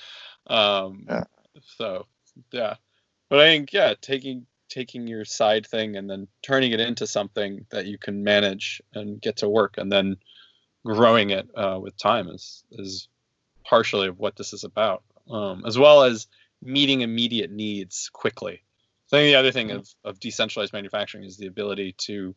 Um, 0.47 1.05
yeah. 1.07 1.23
So, 1.77 2.05
yeah, 2.51 2.75
but 3.29 3.39
I 3.39 3.45
think 3.45 3.73
yeah, 3.73 3.93
taking 3.99 4.45
taking 4.69 5.07
your 5.07 5.25
side 5.25 5.65
thing 5.65 5.95
and 5.95 6.09
then 6.09 6.27
turning 6.43 6.71
it 6.71 6.79
into 6.79 7.07
something 7.07 7.65
that 7.71 7.88
you 7.88 7.97
can 7.97 8.23
manage 8.23 8.81
and 8.93 9.19
get 9.19 9.38
to 9.38 9.49
work, 9.49 9.75
and 9.77 9.91
then 9.91 10.17
growing 10.85 11.31
it 11.31 11.49
uh, 11.55 11.79
with 11.81 11.97
time 11.97 12.29
is 12.29 12.63
is 12.71 13.07
partially 13.65 14.09
what 14.09 14.35
this 14.35 14.53
is 14.53 14.63
about, 14.63 15.03
um, 15.29 15.63
as 15.65 15.77
well 15.77 16.03
as 16.03 16.27
meeting 16.61 17.01
immediate 17.01 17.51
needs 17.51 18.09
quickly. 18.11 18.61
So 19.07 19.17
I 19.17 19.21
think 19.21 19.31
the 19.31 19.39
other 19.39 19.51
thing 19.51 19.71
of, 19.71 19.87
of 20.03 20.19
decentralized 20.19 20.73
manufacturing 20.73 21.23
is 21.23 21.37
the 21.37 21.47
ability 21.47 21.95
to 21.99 22.35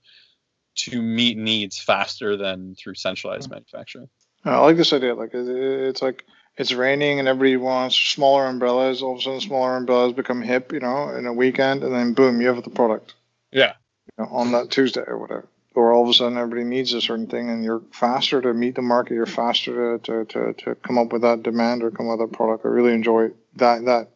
to 0.75 1.03
meet 1.03 1.37
needs 1.37 1.79
faster 1.79 2.37
than 2.37 2.75
through 2.75 2.95
centralized 2.95 3.45
mm-hmm. 3.45 3.57
manufacturing. 3.57 4.09
I 4.45 4.59
like 4.59 4.77
this 4.77 4.93
idea. 4.93 5.15
Like 5.15 5.31
it's 5.35 6.03
like 6.03 6.25
it's 6.57 6.73
raining 6.73 7.19
and 7.19 7.29
everybody 7.29 7.57
wants 7.57 7.97
smaller 7.97 8.47
umbrellas. 8.47 9.03
All 9.03 9.13
of 9.13 9.19
a 9.19 9.23
sudden, 9.23 9.41
smaller 9.41 9.77
umbrellas 9.77 10.15
become 10.15 10.43
hip, 10.43 10.73
you 10.73 10.81
know, 10.81 11.11
in 11.11 11.27
a 11.27 11.33
weekend, 11.33 11.85
and 11.85 11.95
then 11.95 12.15
boom, 12.15 12.41
you 12.41 12.49
have 12.49 12.63
the 12.63 12.71
product. 12.71 13.15
Yeah. 13.53 13.75
You 14.19 14.25
know, 14.25 14.31
on 14.33 14.53
that 14.53 14.71
Tuesday 14.71 15.05
or 15.07 15.19
whatever. 15.19 15.47
Or 15.75 15.93
all 15.93 16.03
of 16.03 16.11
a 16.11 16.13
sudden, 16.13 16.37
everybody 16.37 16.65
needs 16.65 16.93
a 16.93 17.01
certain 17.01 17.27
thing, 17.27 17.49
and 17.49 17.65
you're 17.65 17.83
faster 17.93 18.43
to 18.43 18.53
meet 18.53 18.75
the 18.75 18.83
market. 18.83 19.15
You're 19.15 19.27
faster 19.27 19.99
to, 19.99 20.25
to, 20.25 20.25
to, 20.27 20.53
to 20.65 20.75
come 20.75 20.99
up 20.99 21.13
with 21.13 21.23
that 21.23 21.43
demand 21.43 21.83
or 21.83 21.91
come 21.91 22.11
up 22.11 22.19
with 22.19 22.31
that 22.31 22.37
product. 22.37 22.67
I 22.67 22.69
really 22.69 22.93
enjoy 22.93 23.31
that 23.57 23.85
that 23.87 24.11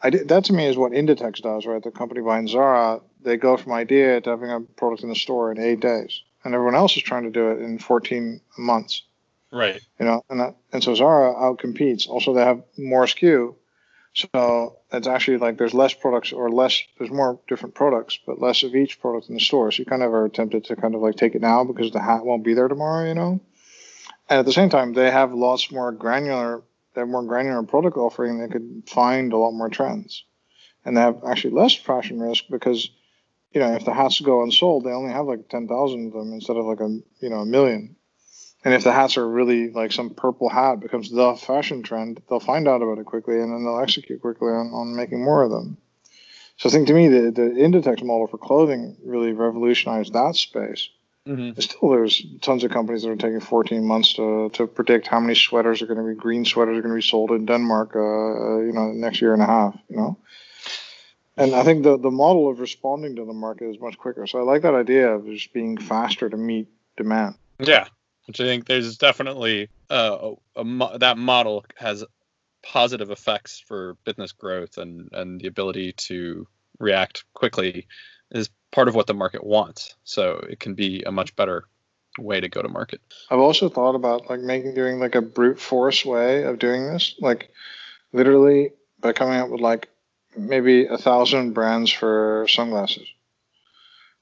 I 0.00 0.10
did, 0.10 0.28
that 0.28 0.44
to 0.44 0.52
me 0.52 0.66
is 0.66 0.76
what 0.76 0.92
Inditex 0.92 1.42
does, 1.42 1.66
right? 1.66 1.82
The 1.82 1.90
company 1.90 2.20
behind 2.20 2.48
Zara, 2.48 3.00
they 3.22 3.36
go 3.36 3.56
from 3.56 3.72
idea 3.72 4.20
to 4.20 4.30
having 4.30 4.50
a 4.50 4.60
product 4.60 5.02
in 5.02 5.08
the 5.08 5.16
store 5.16 5.50
in 5.50 5.58
eight 5.58 5.80
days, 5.80 6.22
and 6.44 6.54
everyone 6.54 6.76
else 6.76 6.96
is 6.96 7.02
trying 7.02 7.24
to 7.24 7.30
do 7.30 7.50
it 7.50 7.60
in 7.60 7.78
14 7.78 8.40
months. 8.56 9.02
Right. 9.50 9.80
You 9.98 10.06
know, 10.06 10.22
and 10.28 10.40
that, 10.40 10.56
and 10.72 10.84
so 10.84 10.94
Zara 10.94 11.34
outcompetes. 11.34 12.08
Also, 12.08 12.34
they 12.34 12.44
have 12.44 12.62
more 12.76 13.06
SKU, 13.06 13.54
so 14.14 14.78
it's 14.92 15.06
actually 15.06 15.38
like 15.38 15.58
there's 15.58 15.74
less 15.74 15.94
products 15.94 16.32
or 16.32 16.50
less, 16.50 16.82
there's 16.98 17.10
more 17.10 17.40
different 17.48 17.74
products, 17.74 18.18
but 18.26 18.40
less 18.40 18.62
of 18.62 18.74
each 18.74 19.00
product 19.00 19.28
in 19.28 19.34
the 19.34 19.40
store. 19.40 19.70
So 19.70 19.80
you 19.80 19.86
kind 19.86 20.02
of 20.02 20.12
are 20.12 20.28
tempted 20.28 20.64
to 20.64 20.76
kind 20.76 20.94
of 20.94 21.00
like 21.00 21.16
take 21.16 21.34
it 21.34 21.42
now 21.42 21.64
because 21.64 21.92
the 21.92 22.00
hat 22.00 22.24
won't 22.24 22.44
be 22.44 22.54
there 22.54 22.68
tomorrow, 22.68 23.06
you 23.06 23.14
know. 23.14 23.40
And 24.30 24.40
at 24.40 24.46
the 24.46 24.52
same 24.52 24.70
time, 24.70 24.92
they 24.92 25.10
have 25.10 25.32
lots 25.32 25.70
more 25.70 25.92
granular 25.92 26.62
they 26.98 27.02
have 27.02 27.08
more 27.08 27.22
granular 27.22 27.62
product 27.62 27.96
offering, 27.96 28.40
they 28.40 28.48
could 28.48 28.82
find 28.88 29.32
a 29.32 29.36
lot 29.36 29.52
more 29.52 29.68
trends. 29.68 30.24
And 30.84 30.96
they 30.96 31.00
have 31.00 31.22
actually 31.24 31.54
less 31.54 31.72
fashion 31.74 32.18
risk 32.18 32.46
because, 32.50 32.90
you 33.52 33.60
know, 33.60 33.72
if 33.74 33.84
the 33.84 33.94
hats 33.94 34.20
go 34.20 34.42
unsold, 34.42 34.82
they 34.82 34.90
only 34.90 35.12
have 35.12 35.26
like 35.26 35.48
10,000 35.48 36.06
of 36.08 36.12
them 36.12 36.32
instead 36.32 36.56
of 36.56 36.64
like 36.64 36.80
a, 36.80 36.88
you 37.20 37.30
know, 37.30 37.40
a 37.40 37.46
million. 37.46 37.94
And 38.64 38.74
if 38.74 38.84
the 38.84 38.92
hats 38.92 39.16
are 39.16 39.28
really 39.28 39.70
like 39.70 39.92
some 39.92 40.10
purple 40.10 40.48
hat 40.48 40.80
becomes 40.80 41.10
the 41.10 41.36
fashion 41.36 41.82
trend, 41.82 42.20
they'll 42.28 42.40
find 42.40 42.66
out 42.66 42.82
about 42.82 42.98
it 42.98 43.06
quickly 43.06 43.40
and 43.40 43.52
then 43.52 43.64
they'll 43.64 43.80
execute 43.80 44.20
quickly 44.20 44.48
on, 44.48 44.72
on 44.72 44.96
making 44.96 45.22
more 45.22 45.42
of 45.42 45.50
them. 45.50 45.76
So 46.56 46.68
I 46.68 46.72
think 46.72 46.88
to 46.88 46.94
me, 46.94 47.06
the, 47.06 47.30
the 47.30 47.42
Inditex 47.42 48.02
model 48.02 48.26
for 48.26 48.38
clothing 48.38 48.96
really 49.04 49.32
revolutionized 49.32 50.12
that 50.12 50.34
space. 50.34 50.88
Mm-hmm. 51.28 51.60
Still, 51.60 51.90
there's 51.90 52.24
tons 52.40 52.64
of 52.64 52.70
companies 52.70 53.02
that 53.02 53.10
are 53.10 53.16
taking 53.16 53.40
14 53.40 53.84
months 53.84 54.14
to, 54.14 54.48
to 54.54 54.66
predict 54.66 55.06
how 55.06 55.20
many 55.20 55.34
sweaters 55.34 55.82
are 55.82 55.86
going 55.86 55.98
to 55.98 56.04
be 56.04 56.14
green 56.14 56.44
sweaters 56.44 56.78
are 56.78 56.82
going 56.82 56.94
to 56.94 57.00
be 57.00 57.08
sold 57.08 57.30
in 57.30 57.44
Denmark, 57.44 57.94
uh, 57.94 57.98
uh, 58.00 58.58
you 58.60 58.72
know, 58.72 58.92
next 58.92 59.20
year 59.20 59.34
and 59.34 59.42
a 59.42 59.46
half, 59.46 59.78
you 59.88 59.96
know. 59.96 60.18
And 61.36 61.54
I 61.54 61.62
think 61.62 61.84
the 61.84 61.96
the 61.96 62.10
model 62.10 62.50
of 62.50 62.58
responding 62.58 63.14
to 63.16 63.24
the 63.24 63.32
market 63.32 63.68
is 63.68 63.78
much 63.78 63.96
quicker. 63.96 64.26
So 64.26 64.40
I 64.40 64.42
like 64.42 64.62
that 64.62 64.74
idea 64.74 65.14
of 65.14 65.26
just 65.26 65.52
being 65.52 65.76
faster 65.76 66.28
to 66.28 66.36
meet 66.36 66.66
demand. 66.96 67.36
Yeah, 67.60 67.86
which 68.28 68.40
I 68.40 68.44
think 68.44 68.66
there's 68.66 68.96
definitely 68.96 69.68
uh, 69.90 70.34
a, 70.54 70.60
a 70.60 70.98
that 70.98 71.18
model 71.18 71.64
has 71.76 72.04
positive 72.62 73.10
effects 73.10 73.58
for 73.58 73.96
business 74.04 74.32
growth 74.32 74.78
and 74.78 75.08
and 75.12 75.40
the 75.40 75.48
ability 75.48 75.92
to 75.92 76.46
react 76.78 77.24
quickly 77.34 77.86
is 78.30 78.50
part 78.70 78.88
of 78.88 78.94
what 78.94 79.06
the 79.06 79.14
market 79.14 79.42
wants. 79.42 79.94
So 80.04 80.44
it 80.48 80.60
can 80.60 80.74
be 80.74 81.02
a 81.04 81.10
much 81.10 81.34
better 81.34 81.64
way 82.18 82.40
to 82.40 82.48
go 82.48 82.62
to 82.62 82.68
market. 82.68 83.00
I've 83.30 83.38
also 83.38 83.68
thought 83.68 83.94
about 83.94 84.28
like 84.28 84.40
making 84.40 84.74
doing 84.74 85.00
like 85.00 85.14
a 85.14 85.22
brute 85.22 85.58
force 85.58 86.04
way 86.04 86.42
of 86.42 86.58
doing 86.58 86.86
this, 86.86 87.14
like 87.20 87.50
literally 88.12 88.72
by 89.00 89.12
coming 89.12 89.38
up 89.38 89.48
with 89.48 89.60
like 89.60 89.88
maybe 90.36 90.86
a 90.86 90.98
thousand 90.98 91.52
brands 91.52 91.90
for 91.90 92.46
sunglasses. 92.48 93.08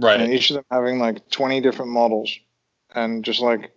Right. 0.00 0.20
And 0.20 0.32
each 0.32 0.50
of 0.50 0.56
them 0.56 0.64
having 0.70 0.98
like 0.98 1.28
20 1.30 1.60
different 1.60 1.90
models 1.90 2.38
and 2.94 3.24
just 3.24 3.40
like, 3.40 3.72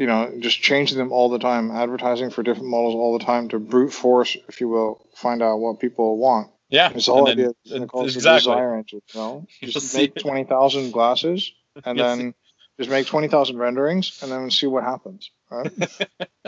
you 0.00 0.06
know, 0.06 0.32
just 0.40 0.62
changing 0.62 0.96
them 0.96 1.12
all 1.12 1.28
the 1.28 1.38
time, 1.38 1.70
advertising 1.70 2.30
for 2.30 2.42
different 2.42 2.70
models 2.70 2.94
all 2.94 3.18
the 3.18 3.24
time 3.24 3.50
to 3.50 3.58
brute 3.58 3.92
force, 3.92 4.34
if 4.48 4.58
you 4.62 4.66
will, 4.68 5.06
find 5.14 5.42
out 5.42 5.58
what 5.58 5.78
people 5.78 6.16
want. 6.16 6.50
Yeah. 6.70 6.90
It's 6.94 7.06
all 7.08 7.28
idea. 7.28 7.52
then- 7.66 7.82
It's 7.94 8.14
exactly. 8.16 8.52
desire 8.52 8.74
engine, 8.76 9.02
you 9.12 9.20
know? 9.20 9.46
Just 9.62 9.94
make 9.94 10.14
20,000 10.14 10.90
glasses 10.90 11.52
and 11.84 11.98
You'll 11.98 12.06
then 12.06 12.34
just 12.78 12.88
make 12.88 13.06
20,000 13.08 13.58
renderings 13.58 14.18
and 14.22 14.32
then 14.32 14.50
see 14.50 14.66
what 14.66 14.84
happens, 14.84 15.30
right? 15.50 15.70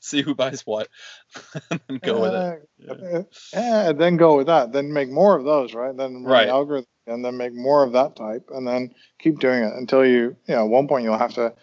see 0.00 0.22
who 0.22 0.34
buys 0.34 0.62
what 0.66 0.88
and 1.70 1.80
then 1.88 1.98
go 2.02 2.20
with 2.20 2.34
it. 2.34 2.68
Yeah. 2.78 3.22
Yeah, 3.52 3.88
and 3.90 4.00
then 4.00 4.16
go 4.16 4.38
with 4.38 4.48
that. 4.48 4.72
Then 4.72 4.92
make 4.92 5.08
more 5.08 5.36
of 5.36 5.44
those, 5.44 5.72
right? 5.72 5.96
Then 5.96 6.24
Right. 6.24 6.46
the 6.46 6.52
algorithm, 6.52 6.86
and 7.06 7.24
then 7.24 7.36
make 7.36 7.54
more 7.54 7.84
of 7.84 7.92
that 7.92 8.16
type, 8.16 8.48
and 8.52 8.66
then 8.66 8.92
keep 9.20 9.38
doing 9.38 9.62
it 9.62 9.72
until 9.74 10.04
you, 10.04 10.36
you 10.46 10.54
know, 10.54 10.64
at 10.64 10.70
one 10.70 10.88
point 10.88 11.04
you'll 11.04 11.16
have 11.18 11.34
to, 11.34 11.54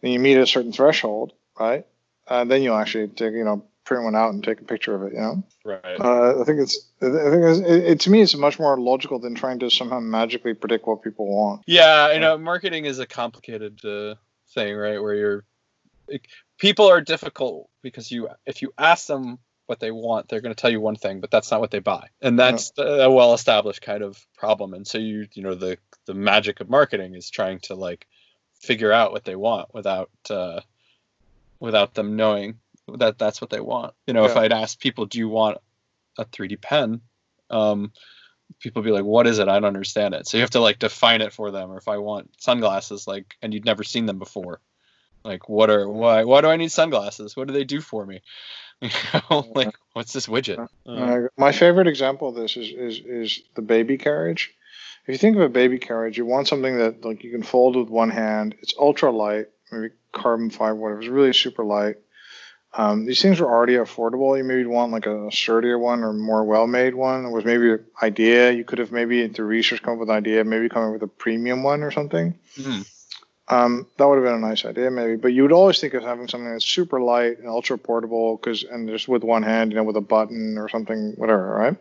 then 0.00 0.12
you 0.12 0.18
meet 0.18 0.36
a 0.36 0.46
certain 0.46 0.72
threshold, 0.72 1.32
right? 1.58 1.86
And 2.28 2.50
then 2.50 2.62
you'll 2.62 2.76
actually 2.76 3.08
take, 3.08 3.32
you 3.32 3.44
know, 3.44 3.64
print 3.84 4.04
one 4.04 4.16
out 4.16 4.34
and 4.34 4.42
take 4.42 4.60
a 4.60 4.64
picture 4.64 4.94
of 4.94 5.02
it. 5.02 5.12
You 5.12 5.20
know, 5.20 5.44
Right. 5.64 6.00
uh, 6.00 6.40
I 6.40 6.44
think 6.44 6.60
it's, 6.60 6.90
I 7.00 7.06
think 7.06 7.44
it's, 7.44 7.58
it, 7.60 7.84
it, 7.84 8.00
to 8.00 8.10
me, 8.10 8.20
it's 8.20 8.34
much 8.36 8.58
more 8.58 8.78
logical 8.78 9.18
than 9.18 9.34
trying 9.34 9.60
to 9.60 9.70
somehow 9.70 10.00
magically 10.00 10.54
predict 10.54 10.86
what 10.86 11.02
people 11.02 11.26
want. 11.26 11.62
Yeah, 11.66 12.12
you 12.12 12.20
know, 12.20 12.36
marketing 12.36 12.84
is 12.84 12.98
a 12.98 13.06
complicated 13.06 13.84
uh, 13.84 14.16
thing, 14.54 14.76
right? 14.76 15.00
Where 15.00 15.14
you're 15.14 15.44
people 16.58 16.88
are 16.88 17.00
difficult 17.00 17.68
because 17.82 18.10
you 18.10 18.28
if 18.46 18.62
you 18.62 18.72
ask 18.78 19.06
them 19.06 19.38
what 19.66 19.80
they 19.80 19.90
want, 19.90 20.28
they're 20.28 20.40
going 20.40 20.54
to 20.54 20.60
tell 20.60 20.70
you 20.70 20.80
one 20.80 20.96
thing, 20.96 21.20
but 21.20 21.30
that's 21.30 21.50
not 21.50 21.60
what 21.60 21.70
they 21.70 21.80
buy, 21.80 22.08
and 22.22 22.38
that's 22.38 22.72
a 22.78 23.10
well-established 23.10 23.82
kind 23.82 24.02
of 24.02 24.24
problem. 24.36 24.74
And 24.74 24.86
so 24.86 24.98
you 24.98 25.26
you 25.32 25.42
know 25.42 25.54
the 25.54 25.78
the 26.06 26.14
magic 26.14 26.60
of 26.60 26.70
marketing 26.70 27.14
is 27.14 27.30
trying 27.30 27.60
to 27.60 27.74
like 27.74 28.06
figure 28.60 28.92
out 28.92 29.12
what 29.12 29.24
they 29.24 29.36
want 29.36 29.72
without 29.74 30.10
uh, 30.30 30.60
without 31.60 31.94
them 31.94 32.16
knowing 32.16 32.58
that 32.98 33.18
that's 33.18 33.40
what 33.40 33.50
they 33.50 33.60
want. 33.60 33.94
You 34.06 34.14
know, 34.14 34.24
if 34.24 34.36
I'd 34.36 34.52
ask 34.52 34.78
people, 34.78 35.06
do 35.06 35.18
you 35.18 35.28
want 35.28 35.58
a 36.18 36.24
3D 36.24 36.60
pen? 36.60 37.00
Um, 37.50 37.92
people 38.60 38.82
be 38.82 38.90
like, 38.90 39.04
what 39.04 39.26
is 39.26 39.38
it? 39.38 39.48
I 39.48 39.54
don't 39.54 39.64
understand 39.64 40.14
it. 40.14 40.26
So 40.26 40.36
you 40.36 40.42
have 40.42 40.50
to 40.50 40.60
like 40.60 40.78
define 40.78 41.20
it 41.20 41.32
for 41.32 41.50
them. 41.50 41.70
Or 41.70 41.78
if 41.78 41.88
I 41.88 41.98
want 41.98 42.30
sunglasses, 42.38 43.06
like, 43.06 43.34
and 43.42 43.52
you'd 43.52 43.64
never 43.64 43.82
seen 43.82 44.06
them 44.06 44.18
before, 44.18 44.60
like, 45.24 45.48
what 45.48 45.70
are 45.70 45.88
why 45.88 46.24
why 46.24 46.40
do 46.40 46.48
I 46.48 46.56
need 46.56 46.70
sunglasses? 46.72 47.36
What 47.36 47.48
do 47.48 47.54
they 47.54 47.64
do 47.64 47.80
for 47.80 48.06
me? 48.06 48.20
You 48.82 48.90
know, 49.30 49.46
like, 49.54 49.74
what's 49.94 50.12
this 50.12 50.26
widget? 50.26 50.58
Uh, 50.58 50.90
Uh, 50.90 51.20
my 51.38 51.50
favorite 51.50 51.86
example 51.86 52.28
of 52.28 52.34
this 52.34 52.58
is, 52.58 52.68
is 52.68 53.00
is 53.06 53.42
the 53.54 53.62
baby 53.62 53.96
carriage. 53.96 54.54
If 55.06 55.12
you 55.12 55.18
think 55.18 55.36
of 55.36 55.42
a 55.42 55.48
baby 55.48 55.78
carriage, 55.78 56.18
you 56.18 56.26
want 56.26 56.48
something 56.48 56.78
that 56.78 57.04
like 57.04 57.22
you 57.22 57.30
can 57.30 57.44
fold 57.44 57.76
with 57.76 57.88
one 57.88 58.10
hand. 58.10 58.56
It's 58.60 58.74
ultra 58.76 59.12
light, 59.12 59.46
maybe 59.70 59.94
carbon 60.12 60.50
fiber, 60.50 60.74
whatever. 60.74 61.00
It's 61.00 61.08
really 61.08 61.32
super 61.32 61.64
light. 61.64 61.96
Um, 62.74 63.06
these 63.06 63.22
things 63.22 63.40
are 63.40 63.46
already 63.46 63.74
affordable. 63.74 64.36
You 64.36 64.42
maybe 64.42 64.66
want 64.66 64.90
like 64.90 65.06
a 65.06 65.30
sturdier 65.30 65.78
one 65.78 66.02
or 66.02 66.12
more 66.12 66.44
well-made 66.44 66.94
one. 66.94 67.24
It 67.24 67.30
was 67.30 67.44
maybe 67.44 67.70
an 67.70 67.84
idea. 68.02 68.50
You 68.50 68.64
could 68.64 68.80
have 68.80 68.90
maybe 68.90 69.26
through 69.28 69.46
research 69.46 69.80
come 69.80 69.94
up 69.94 70.00
with 70.00 70.10
an 70.10 70.16
idea, 70.16 70.44
maybe 70.44 70.68
come 70.68 70.84
up 70.88 70.92
with 70.92 71.02
a 71.02 71.06
premium 71.06 71.62
one 71.62 71.82
or 71.82 71.90
something. 71.90 72.34
mhm. 72.56 72.86
Um, 73.48 73.86
that 73.96 74.08
would 74.08 74.16
have 74.16 74.24
been 74.24 74.34
a 74.34 74.46
nice 74.46 74.64
idea, 74.64 74.90
maybe. 74.90 75.14
But 75.14 75.32
you 75.32 75.42
would 75.42 75.52
always 75.52 75.78
think 75.78 75.94
of 75.94 76.02
having 76.02 76.26
something 76.26 76.50
that's 76.50 76.64
super 76.64 77.00
light 77.00 77.38
and 77.38 77.48
ultra 77.48 77.78
portable, 77.78 78.36
because 78.36 78.64
and 78.64 78.88
just 78.88 79.06
with 79.06 79.22
one 79.22 79.44
hand, 79.44 79.70
you 79.70 79.76
know, 79.76 79.84
with 79.84 79.96
a 79.96 80.00
button 80.00 80.58
or 80.58 80.68
something, 80.68 81.12
whatever, 81.16 81.54
right? 81.54 81.76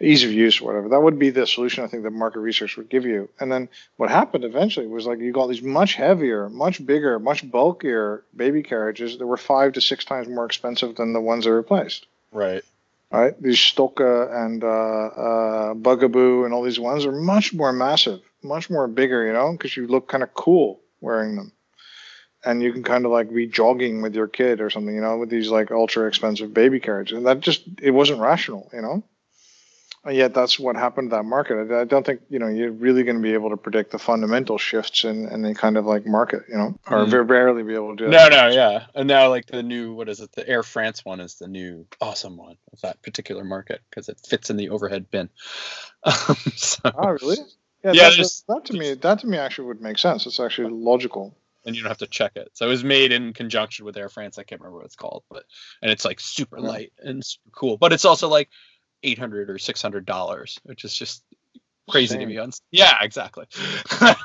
Ease 0.00 0.22
of 0.22 0.32
use, 0.32 0.60
or 0.60 0.66
whatever. 0.66 0.88
That 0.90 1.02
would 1.02 1.18
be 1.18 1.30
the 1.30 1.46
solution 1.46 1.82
I 1.82 1.88
think 1.88 2.04
that 2.04 2.12
market 2.12 2.38
research 2.38 2.76
would 2.76 2.88
give 2.88 3.04
you. 3.04 3.28
And 3.40 3.50
then 3.50 3.68
what 3.96 4.10
happened 4.10 4.44
eventually 4.44 4.86
was 4.86 5.06
like 5.06 5.18
you 5.18 5.32
got 5.32 5.48
these 5.48 5.62
much 5.62 5.94
heavier, 5.94 6.48
much 6.48 6.84
bigger, 6.84 7.18
much 7.18 7.48
bulkier 7.50 8.22
baby 8.36 8.62
carriages 8.62 9.18
that 9.18 9.26
were 9.26 9.36
five 9.36 9.72
to 9.72 9.80
six 9.80 10.04
times 10.04 10.28
more 10.28 10.46
expensive 10.46 10.94
than 10.94 11.12
the 11.12 11.20
ones 11.20 11.46
they 11.46 11.50
replaced. 11.50 12.06
Right. 12.30 12.62
Right? 13.10 13.40
These 13.42 13.58
Stokke 13.58 14.00
and 14.30 14.62
uh, 14.62 14.66
uh, 14.68 15.74
Bugaboo 15.74 16.44
and 16.44 16.54
all 16.54 16.62
these 16.62 16.78
ones 16.78 17.04
are 17.04 17.12
much 17.12 17.52
more 17.52 17.72
massive, 17.72 18.20
much 18.42 18.70
more 18.70 18.86
bigger, 18.86 19.26
you 19.26 19.32
know, 19.32 19.52
because 19.52 19.76
you 19.76 19.86
look 19.86 20.08
kind 20.08 20.22
of 20.22 20.32
cool 20.34 20.80
wearing 21.00 21.34
them. 21.34 21.52
And 22.44 22.62
you 22.62 22.72
can 22.72 22.84
kind 22.84 23.04
of 23.04 23.10
like 23.10 23.34
be 23.34 23.48
jogging 23.48 24.00
with 24.00 24.14
your 24.14 24.28
kid 24.28 24.60
or 24.60 24.70
something, 24.70 24.94
you 24.94 25.00
know, 25.00 25.16
with 25.16 25.30
these 25.30 25.48
like 25.48 25.72
ultra 25.72 26.06
expensive 26.06 26.54
baby 26.54 26.78
carriages. 26.78 27.16
And 27.16 27.26
that 27.26 27.40
just, 27.40 27.64
it 27.82 27.90
wasn't 27.90 28.20
rational, 28.20 28.70
you 28.72 28.82
know? 28.82 29.02
And 30.04 30.16
yet 30.16 30.32
that's 30.32 30.58
what 30.58 30.76
happened 30.76 31.10
to 31.10 31.16
that 31.16 31.24
market. 31.24 31.70
I, 31.70 31.80
I 31.80 31.84
don't 31.84 32.06
think, 32.06 32.20
you 32.30 32.38
know, 32.38 32.46
you're 32.46 32.70
really 32.70 33.02
going 33.02 33.16
to 33.16 33.22
be 33.22 33.34
able 33.34 33.50
to 33.50 33.56
predict 33.56 33.90
the 33.90 33.98
fundamental 33.98 34.56
shifts 34.56 35.04
in, 35.04 35.26
in 35.28 35.44
any 35.44 35.54
kind 35.54 35.76
of 35.76 35.84
like 35.86 36.06
market, 36.06 36.44
you 36.48 36.56
know, 36.56 36.78
or 36.88 37.04
Mm. 37.04 37.10
very 37.10 37.24
rarely 37.24 37.62
be 37.62 37.74
able 37.74 37.96
to 37.96 38.04
do 38.04 38.10
No, 38.10 38.18
that. 38.28 38.30
no, 38.30 38.48
yeah. 38.48 38.86
And 38.94 39.08
now, 39.08 39.28
like 39.28 39.46
the 39.46 39.62
new, 39.62 39.92
what 39.94 40.08
is 40.08 40.20
it? 40.20 40.32
The 40.32 40.48
Air 40.48 40.62
France 40.62 41.04
one 41.04 41.20
is 41.20 41.34
the 41.34 41.48
new 41.48 41.84
awesome 42.00 42.36
one 42.36 42.56
of 42.72 42.80
that 42.82 43.02
particular 43.02 43.44
market 43.44 43.80
because 43.90 44.08
it 44.08 44.18
fits 44.26 44.50
in 44.50 44.56
the 44.56 44.70
overhead 44.70 45.10
bin. 45.10 45.28
Um, 46.04 46.36
so, 46.54 46.78
Oh, 46.96 47.08
really? 47.20 47.36
Yeah, 47.84 47.92
Yeah, 47.92 47.92
that, 48.10 48.16
there's- 48.16 48.44
that, 48.48 48.64
to 48.66 48.72
me, 48.74 48.94
that 48.94 49.18
to 49.20 49.26
me 49.26 49.36
actually 49.36 49.66
would 49.68 49.80
make 49.82 49.98
sense. 49.98 50.26
It's 50.26 50.40
actually 50.40 50.70
logical. 50.72 51.36
and 51.66 51.74
you 51.76 51.82
don't 51.82 51.90
have 51.90 51.98
to 51.98 52.06
check 52.06 52.32
it. 52.36 52.50
So 52.54 52.66
it 52.66 52.70
was 52.70 52.84
made 52.84 53.12
in 53.12 53.32
conjunction 53.34 53.84
with 53.84 53.96
Air 53.96 54.08
France. 54.08 54.38
I 54.38 54.44
can't 54.44 54.60
remember 54.60 54.78
what 54.78 54.86
it's 54.86 54.96
called, 54.96 55.24
but 55.28 55.42
and 55.82 55.90
it's 55.90 56.04
like 56.04 56.18
super 56.20 56.60
light 56.60 56.92
and 57.00 57.22
super 57.24 57.50
cool. 57.52 57.76
But 57.76 57.92
it's 57.92 58.04
also 58.06 58.28
like 58.28 58.48
eight 59.02 59.18
hundred 59.18 59.50
or 59.50 59.58
six 59.58 59.80
hundred 59.82 60.06
dollars, 60.06 60.58
which 60.64 60.84
is 60.84 60.94
just 60.94 61.22
crazy 61.88 62.14
to 62.16 62.20
Same. 62.20 62.28
me. 62.28 62.38
On 62.38 62.50
yeah, 62.70 62.96
exactly. 63.00 63.46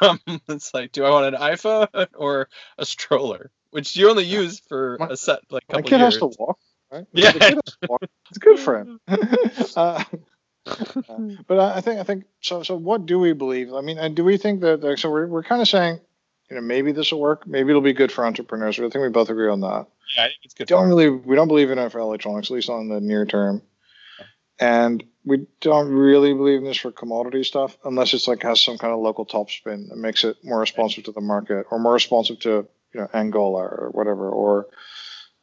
um, 0.02 0.20
it's 0.50 0.74
like, 0.74 0.92
do 0.92 1.04
I 1.06 1.10
want 1.12 1.34
an 1.36 1.42
iPhone 1.42 1.88
or 2.16 2.50
a 2.78 2.86
stroller? 2.86 3.52
Which 3.72 3.96
you 3.96 4.10
only 4.10 4.26
use 4.26 4.60
for 4.68 4.98
My- 5.00 5.08
a 5.12 5.18
set 5.18 5.40
like 5.50 5.64
My 5.70 5.78
couple 5.78 5.90
kid 5.90 6.00
years. 6.00 6.14
has 6.16 6.18
to 6.20 6.26
walk, 6.38 6.60
right? 6.92 7.06
Yeah. 7.14 7.32
Kid 7.32 7.42
has 7.44 7.78
to 7.82 7.88
walk. 7.90 8.04
It's 8.30 8.38
good 8.38 8.60
for 8.60 8.78
him. 8.80 9.00
uh, 9.76 10.04
but 11.48 11.60
I 11.60 11.78
I 11.78 11.82
think 11.82 12.00
I 12.00 12.04
think 12.04 12.26
so. 12.42 12.64
So 12.64 12.76
what 12.76 13.06
do 13.06 13.20
we 13.20 13.34
believe? 13.34 13.74
I 13.74 13.82
mean, 13.82 13.98
and 13.98 14.16
do 14.16 14.24
we 14.24 14.38
think 14.38 14.62
that? 14.62 14.82
Like, 14.84 14.98
so 14.98 15.10
we're 15.10 15.28
we're 15.28 15.44
kind 15.44 15.62
of 15.62 15.68
saying, 15.68 16.00
you 16.50 16.56
know, 16.56 16.62
maybe 16.62 16.92
this 16.92 17.12
will 17.12 17.20
work. 17.20 17.46
Maybe 17.48 17.70
it'll 17.70 17.82
be 17.82 17.94
good 17.94 18.12
for 18.12 18.26
entrepreneurs. 18.26 18.78
I 18.80 18.84
think 18.84 18.96
we 18.96 19.10
both 19.10 19.30
agree 19.30 19.50
on 19.50 19.62
that. 19.62 19.88
yeah, 20.16 20.24
I 20.24 20.28
think 20.28 20.40
it's 20.44 20.54
good. 20.54 20.68
Don't 20.68 20.88
really 20.88 21.10
we 21.10 21.36
don't 21.36 21.48
believe 21.48 21.70
in 21.72 21.80
it 21.80 21.92
for 21.92 22.00
electronics, 22.00 22.50
at 22.50 22.54
least 22.56 22.70
on 22.70 22.88
the 22.90 23.02
near 23.02 23.26
term. 23.26 23.62
And 24.64 25.04
we 25.26 25.46
don't 25.60 25.90
really 25.90 26.34
believe 26.34 26.60
in 26.60 26.64
this 26.66 26.78
for 26.78 26.92
commodity 26.92 27.44
stuff 27.44 27.78
unless 27.84 28.14
it's 28.14 28.28
like 28.28 28.44
has 28.44 28.62
some 28.62 28.78
kind 28.78 28.94
of 28.94 29.00
local 29.00 29.26
top 29.26 29.52
spin 29.52 29.88
that 29.90 29.98
makes 29.98 30.24
it 30.24 30.38
more 30.44 30.60
responsive 30.60 31.04
to 31.06 31.12
the 31.12 31.22
market 31.22 31.66
or 31.70 31.80
more 31.80 31.94
responsive 31.94 32.40
to 32.40 32.68
you 32.94 33.02
know 33.02 33.10
Angola 33.14 33.62
or 33.62 33.90
whatever 33.92 34.30
or 34.30 34.68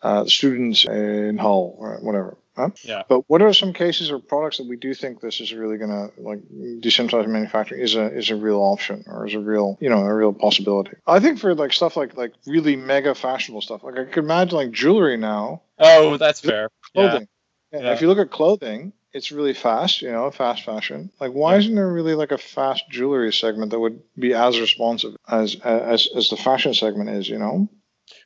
uh, 0.02 0.24
students 0.24 0.86
in 0.86 1.36
Hull 1.36 1.74
or 1.76 1.98
whatever. 2.00 2.38
Huh? 2.56 2.70
Yeah. 2.82 3.02
But 3.08 3.28
what 3.28 3.42
are 3.42 3.52
some 3.52 3.74
cases 3.74 4.10
or 4.10 4.18
products 4.18 4.56
that 4.56 4.66
we 4.66 4.76
do 4.76 4.94
think 4.94 5.20
this 5.20 5.40
is 5.40 5.52
really 5.52 5.76
gonna 5.76 6.08
like 6.16 6.40
decentralized 6.80 7.28
manufacturing 7.28 7.82
is 7.82 7.94
a 7.96 8.06
is 8.06 8.30
a 8.30 8.36
real 8.36 8.58
option 8.58 9.04
or 9.06 9.26
is 9.26 9.34
a 9.34 9.38
real 9.38 9.76
you 9.80 9.90
know 9.90 9.98
a 9.98 10.14
real 10.14 10.32
possibility? 10.32 10.92
I 11.06 11.20
think 11.20 11.38
for 11.38 11.54
like 11.54 11.74
stuff 11.74 11.94
like 11.94 12.16
like 12.16 12.32
really 12.46 12.76
mega 12.76 13.14
fashionable 13.14 13.60
stuff, 13.60 13.82
like 13.84 13.98
I 13.98 14.04
could 14.04 14.24
imagine 14.24 14.56
like 14.56 14.70
jewelry 14.70 15.18
now, 15.18 15.62
Oh, 15.78 16.16
that's 16.16 16.40
fair. 16.40 16.70
Clothing. 16.94 17.28
Yeah. 17.72 17.80
Yeah. 17.82 17.92
If 17.92 18.00
you 18.00 18.08
look 18.08 18.18
at 18.18 18.30
clothing, 18.30 18.92
it's 19.12 19.32
really 19.32 19.54
fast, 19.54 20.02
you 20.02 20.10
know, 20.10 20.30
fast 20.30 20.64
fashion. 20.64 21.10
Like, 21.20 21.32
why 21.32 21.56
isn't 21.56 21.74
there 21.74 21.92
really 21.92 22.14
like 22.14 22.32
a 22.32 22.38
fast 22.38 22.88
jewelry 22.90 23.32
segment 23.32 23.70
that 23.72 23.80
would 23.80 24.00
be 24.18 24.34
as 24.34 24.60
responsive 24.60 25.16
as 25.28 25.56
as 25.64 26.08
as 26.16 26.30
the 26.30 26.36
fashion 26.36 26.74
segment 26.74 27.10
is? 27.10 27.28
You 27.28 27.38
know? 27.38 27.68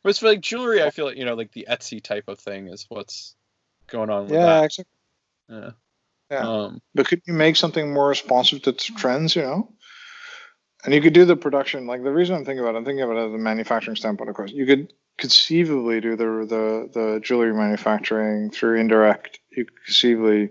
But 0.03 0.11
it's 0.11 0.19
for 0.19 0.29
like 0.29 0.41
jewelry. 0.41 0.83
I 0.83 0.91
feel 0.91 1.07
like 1.07 1.17
you 1.17 1.25
know, 1.25 1.35
like 1.35 1.53
the 1.53 1.67
Etsy 1.71 2.03
type 2.03 2.29
of 2.29 2.39
thing 2.39 2.69
is 2.69 2.87
what's 2.89 3.35
going 3.87 4.11
on 4.11 4.25
with 4.25 4.33
Yeah, 4.33 4.47
that. 4.47 4.65
exactly. 4.65 4.99
Yeah. 5.49 5.71
Yeah. 6.31 6.49
Um, 6.49 6.81
But 6.95 7.07
could 7.07 7.23
you 7.27 7.35
make 7.35 7.57
something 7.57 7.93
more 7.93 8.09
responsive 8.09 8.63
to 8.63 8.73
trends? 8.73 9.37
You 9.37 9.43
know? 9.43 9.73
And 10.85 10.93
you 10.93 11.01
could 11.01 11.15
do 11.15 11.25
the 11.25 11.37
production. 11.37 11.87
Like 11.87 12.03
the 12.03 12.13
reason 12.13 12.37
I'm 12.37 12.45
thinking 12.45 12.61
about, 12.61 12.75
it, 12.75 12.79
I'm 12.79 12.85
thinking 12.85 13.03
about 13.05 13.17
it 13.17 13.29
as 13.29 13.35
a 13.35 13.39
manufacturing 13.39 13.97
standpoint. 13.97 14.29
Of 14.29 14.37
course, 14.37 14.53
you 14.53 14.67
could 14.67 14.93
conceivably 15.17 16.01
do 16.01 16.17
the 16.17 16.25
the 16.25 16.91
the 16.93 17.21
jewelry 17.23 17.55
manufacturing 17.55 18.51
through 18.51 18.81
indirect. 18.81 19.39
You 19.51 19.65
could 19.65 19.85
conceivably 19.85 20.51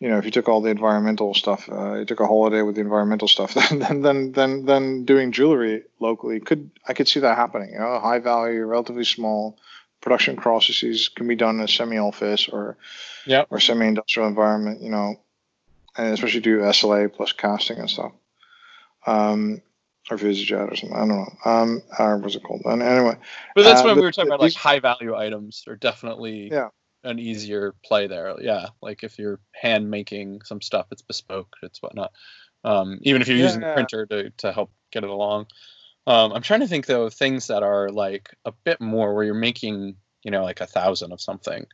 you 0.00 0.08
know, 0.08 0.18
if 0.18 0.24
you 0.24 0.30
took 0.30 0.48
all 0.48 0.60
the 0.60 0.70
environmental 0.70 1.34
stuff, 1.34 1.68
uh, 1.70 1.94
you 1.94 2.04
took 2.04 2.20
a 2.20 2.26
holiday 2.26 2.62
with 2.62 2.76
the 2.76 2.80
environmental 2.80 3.26
stuff, 3.26 3.54
then 3.70 4.02
then 4.02 4.32
then 4.32 4.64
then 4.64 5.04
doing 5.04 5.32
jewelry 5.32 5.84
locally 5.98 6.40
could 6.40 6.70
I 6.86 6.92
could 6.94 7.08
see 7.08 7.20
that 7.20 7.36
happening. 7.36 7.70
You 7.72 7.80
know, 7.80 7.98
high 7.98 8.20
value, 8.20 8.64
relatively 8.64 9.04
small 9.04 9.58
production 10.00 10.36
processes 10.36 11.08
can 11.08 11.26
be 11.26 11.34
done 11.34 11.56
in 11.56 11.62
a 11.62 11.68
semi 11.68 11.98
office 11.98 12.48
or 12.48 12.76
yeah 13.26 13.44
or 13.50 13.58
semi 13.58 13.86
industrial 13.86 14.28
environment. 14.28 14.82
You 14.82 14.90
know, 14.90 15.16
and 15.96 16.14
especially 16.14 16.40
do 16.40 16.60
SLA 16.60 17.12
plus 17.12 17.32
casting 17.32 17.78
and 17.78 17.90
stuff. 17.90 18.12
Um, 19.06 19.62
or 20.10 20.16
VisiJet 20.16 20.72
or 20.72 20.76
something. 20.76 20.96
I 20.96 21.00
don't 21.00 21.08
know. 21.08 21.28
Um, 21.44 21.82
or 21.98 22.18
what's 22.18 22.34
it 22.34 22.42
called? 22.42 22.62
And 22.64 22.82
anyway, 22.82 23.16
but 23.54 23.62
that's 23.62 23.80
uh, 23.80 23.84
when 23.84 23.96
we 23.96 24.02
were 24.02 24.12
talking 24.12 24.28
the- 24.28 24.34
about 24.36 24.42
like 24.42 24.54
high 24.54 24.78
value 24.78 25.14
items 25.16 25.64
are 25.66 25.76
definitely 25.76 26.50
Yeah. 26.50 26.68
An 27.04 27.18
easier 27.18 27.74
play 27.84 28.06
there. 28.06 28.34
Yeah, 28.40 28.68
like 28.82 29.04
if 29.04 29.18
you're 29.18 29.40
hand 29.52 29.90
making 29.90 30.42
some 30.42 30.60
stuff, 30.60 30.86
it's 30.90 31.02
bespoke, 31.02 31.56
it's 31.62 31.80
whatnot. 31.82 32.12
Um, 32.64 32.98
even 33.02 33.22
if 33.22 33.28
you're 33.28 33.36
using 33.36 33.60
the 33.60 33.72
printer 33.72 34.06
to 34.06 34.30
to 34.38 34.52
help 34.52 34.70
get 34.90 35.04
it 35.04 35.10
along. 35.10 35.46
Um, 36.06 36.32
I'm 36.32 36.42
trying 36.42 36.60
to 36.60 36.66
think 36.66 36.86
though 36.86 37.04
of 37.04 37.14
things 37.14 37.48
that 37.48 37.62
are 37.62 37.90
like 37.90 38.34
a 38.44 38.52
bit 38.64 38.80
more 38.80 39.14
where 39.14 39.24
you're 39.24 39.34
making 39.34 39.96
you 40.22 40.30
know 40.30 40.42
like 40.42 40.60
a 40.60 40.66
thousand 40.66 41.12
of 41.12 41.20
something. 41.20 41.66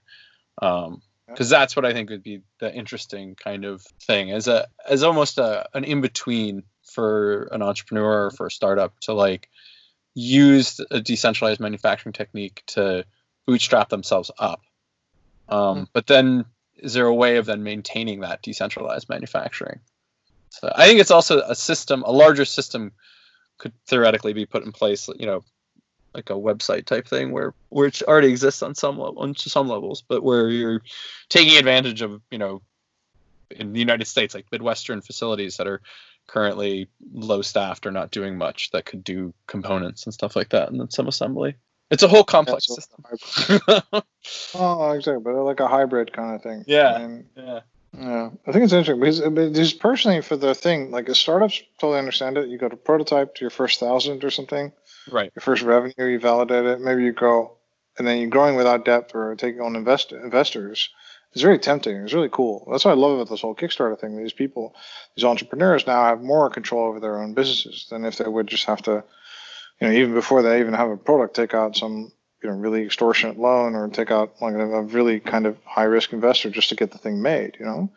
Um, 0.61 1.03
because 1.27 1.49
that's 1.49 1.75
what 1.75 1.87
I 1.87 1.93
think 1.93 2.11
would 2.11 2.23
be 2.23 2.43
the 2.61 2.73
interesting 2.73 3.35
kind 3.35 3.65
of 3.65 3.83
thing 4.03 4.31
as 4.31 4.47
a 4.47 4.67
as 4.89 5.03
almost 5.03 5.39
a 5.39 5.67
an 5.75 5.85
in 5.85 6.01
between 6.01 6.65
for 6.85 7.45
an 7.51 7.63
entrepreneur 7.63 8.27
or 8.27 8.31
for 8.31 8.47
a 8.47 8.51
startup 8.51 8.99
to 9.01 9.15
like 9.15 9.49
use 10.15 10.81
a 10.91 11.01
decentralized 11.01 11.61
manufacturing 11.61 12.13
technique 12.13 12.63
to 12.67 13.05
bootstrap 13.47 13.89
themselves 13.89 14.31
up. 14.39 14.61
Um, 15.49 15.89
But 15.93 16.07
then, 16.07 16.45
is 16.77 16.95
there 16.95 17.07
a 17.07 17.15
way 17.15 17.37
of 17.37 17.47
then 17.47 17.63
maintaining 17.63 18.21
that 18.21 18.43
decentralized 18.43 19.09
manufacturing? 19.09 19.81
So 20.51 20.73
I 20.75 20.87
think 20.87 21.01
it's 21.01 21.11
also 21.11 21.41
a 21.41 21.55
system, 21.55 22.03
a 22.03 22.13
larger 22.13 22.45
system 22.45 22.93
could 23.59 23.73
theoretically 23.87 24.33
be 24.33 24.47
put 24.47 24.65
in 24.65 24.73
place. 24.73 25.09
You 25.09 25.27
know, 25.27 25.45
like 26.15 26.31
a 26.31 26.35
website 26.35 26.87
type 26.87 27.09
thing 27.09 27.33
where 27.33 27.55
which 27.71 28.03
already 28.03 28.29
exists 28.29 28.63
on 28.63 28.75
some 28.75 28.99
level, 28.99 29.19
on 29.19 29.35
some 29.35 29.69
levels, 29.69 30.03
but 30.07 30.23
where 30.23 30.49
you're 30.49 30.83
taking 31.29 31.59
advantage 31.59 32.03
of 32.03 32.21
you 32.31 32.39
know 32.39 32.63
in 33.51 33.73
the 33.73 33.81
United 33.81 34.07
States 34.07 34.35
like 34.35 34.47
Midwestern 34.51 35.01
facilities 35.01 35.57
that 35.57 35.67
are 35.67 35.81
currently 36.27 36.89
low 37.13 37.43
staffed 37.43 37.87
or 37.87 37.91
not 37.91 38.11
doing 38.11 38.39
much 38.39 38.71
that 38.71 38.87
could 38.87 39.05
do 39.05 39.35
components 39.47 40.05
and 40.05 40.15
stuff 40.15 40.35
like 40.37 40.51
that 40.51 40.71
and 40.71 40.81
then 40.81 40.91
some 40.91 41.09
assembly. 41.09 41.55
It's 41.91 42.03
a 42.03 42.09
whole 42.09 42.25
complex 42.25 42.67
system. 42.67 43.05
Oh, 44.55 44.91
exactly, 44.93 45.23
but 45.23 45.35
like 45.43 45.61
a 45.61 45.69
hybrid 45.69 46.13
kind 46.13 46.35
of 46.35 46.43
thing. 46.43 46.65
Yeah. 46.67 46.99
And, 47.01 47.27
yeah. 47.37 47.61
yeah, 47.97 48.31
I 48.47 48.53
think 48.53 48.65
it's 48.65 48.73
interesting 48.73 49.01
because 49.01 49.57
just 49.57 49.81
personally 49.81 50.21
for 50.23 50.37
the 50.37 50.55
thing, 50.55 50.91
like 50.91 51.07
the 51.07 51.15
startups 51.15 51.63
totally 51.79 51.99
understand 51.99 52.39
it. 52.39 52.49
You 52.49 52.59
go 52.59 52.69
to 52.69 52.77
prototype 52.77 53.35
to 53.37 53.41
your 53.43 53.51
first 53.51 53.81
thousand 53.81 54.25
or 54.25 54.31
something, 54.31 54.73
Right. 55.11 55.31
your 55.35 55.43
first 55.43 55.63
revenue, 55.63 56.07
you 56.07 56.19
validate 56.19 56.65
it. 56.65 56.81
Maybe 56.81 57.03
you 57.05 57.13
go, 57.13 57.57
and 57.99 58.07
then 58.07 58.19
you're 58.19 58.31
growing 58.31 58.57
without 58.57 58.85
depth 58.85 59.15
or 59.15 59.35
taking 59.37 59.61
on 59.61 59.77
invest- 59.77 60.13
investors. 60.13 60.89
It's 61.33 61.43
very 61.43 61.59
tempting. 61.59 61.97
It's 61.97 62.13
really 62.13 62.29
cool. 62.31 62.67
That's 62.71 62.85
what 62.85 62.93
I 62.93 62.95
love 62.95 63.17
about 63.19 63.29
this 63.29 63.41
whole 63.41 63.57
Kickstarter 63.57 63.99
thing. 63.99 64.17
These 64.17 64.33
people, 64.33 64.75
these 65.17 65.25
entrepreneurs 65.25 65.85
now 65.85 66.05
have 66.05 66.23
more 66.23 66.49
control 66.49 66.87
over 66.89 67.01
their 67.01 67.21
own 67.21 67.35
businesses 67.35 67.89
than 67.91 68.05
if 68.05 68.19
they 68.19 68.29
would 68.29 68.47
just 68.47 68.67
have 68.67 68.81
to, 68.83 69.03
you 69.81 69.89
know, 69.89 69.93
even 69.93 70.15
before 70.15 70.43
they 70.43 70.61
even 70.61 70.75
have 70.75 70.91
a 70.91 70.97
product, 70.97 71.35
take 71.35 71.53
out 71.53 71.77
some, 71.77 72.13
you 72.45 72.51
know, 72.51 72.57
really 72.57 72.85
extortionate 72.85 73.39
loan 73.39 73.75
or 73.75 73.89
take 73.89 74.11
out 74.11 74.35
like 74.43 74.55
a, 74.55 74.83
really 74.83 75.19
kind 75.19 75.47
of 75.47 75.57
high 75.65 75.85
risk 75.85 76.13
investor 76.13 76.51
just 76.51 76.69
to 76.69 76.75
get 76.77 76.93
the 76.93 76.99
thing 76.99 77.23
made. 77.23 77.57
You 77.59 77.65
know, 77.65 77.91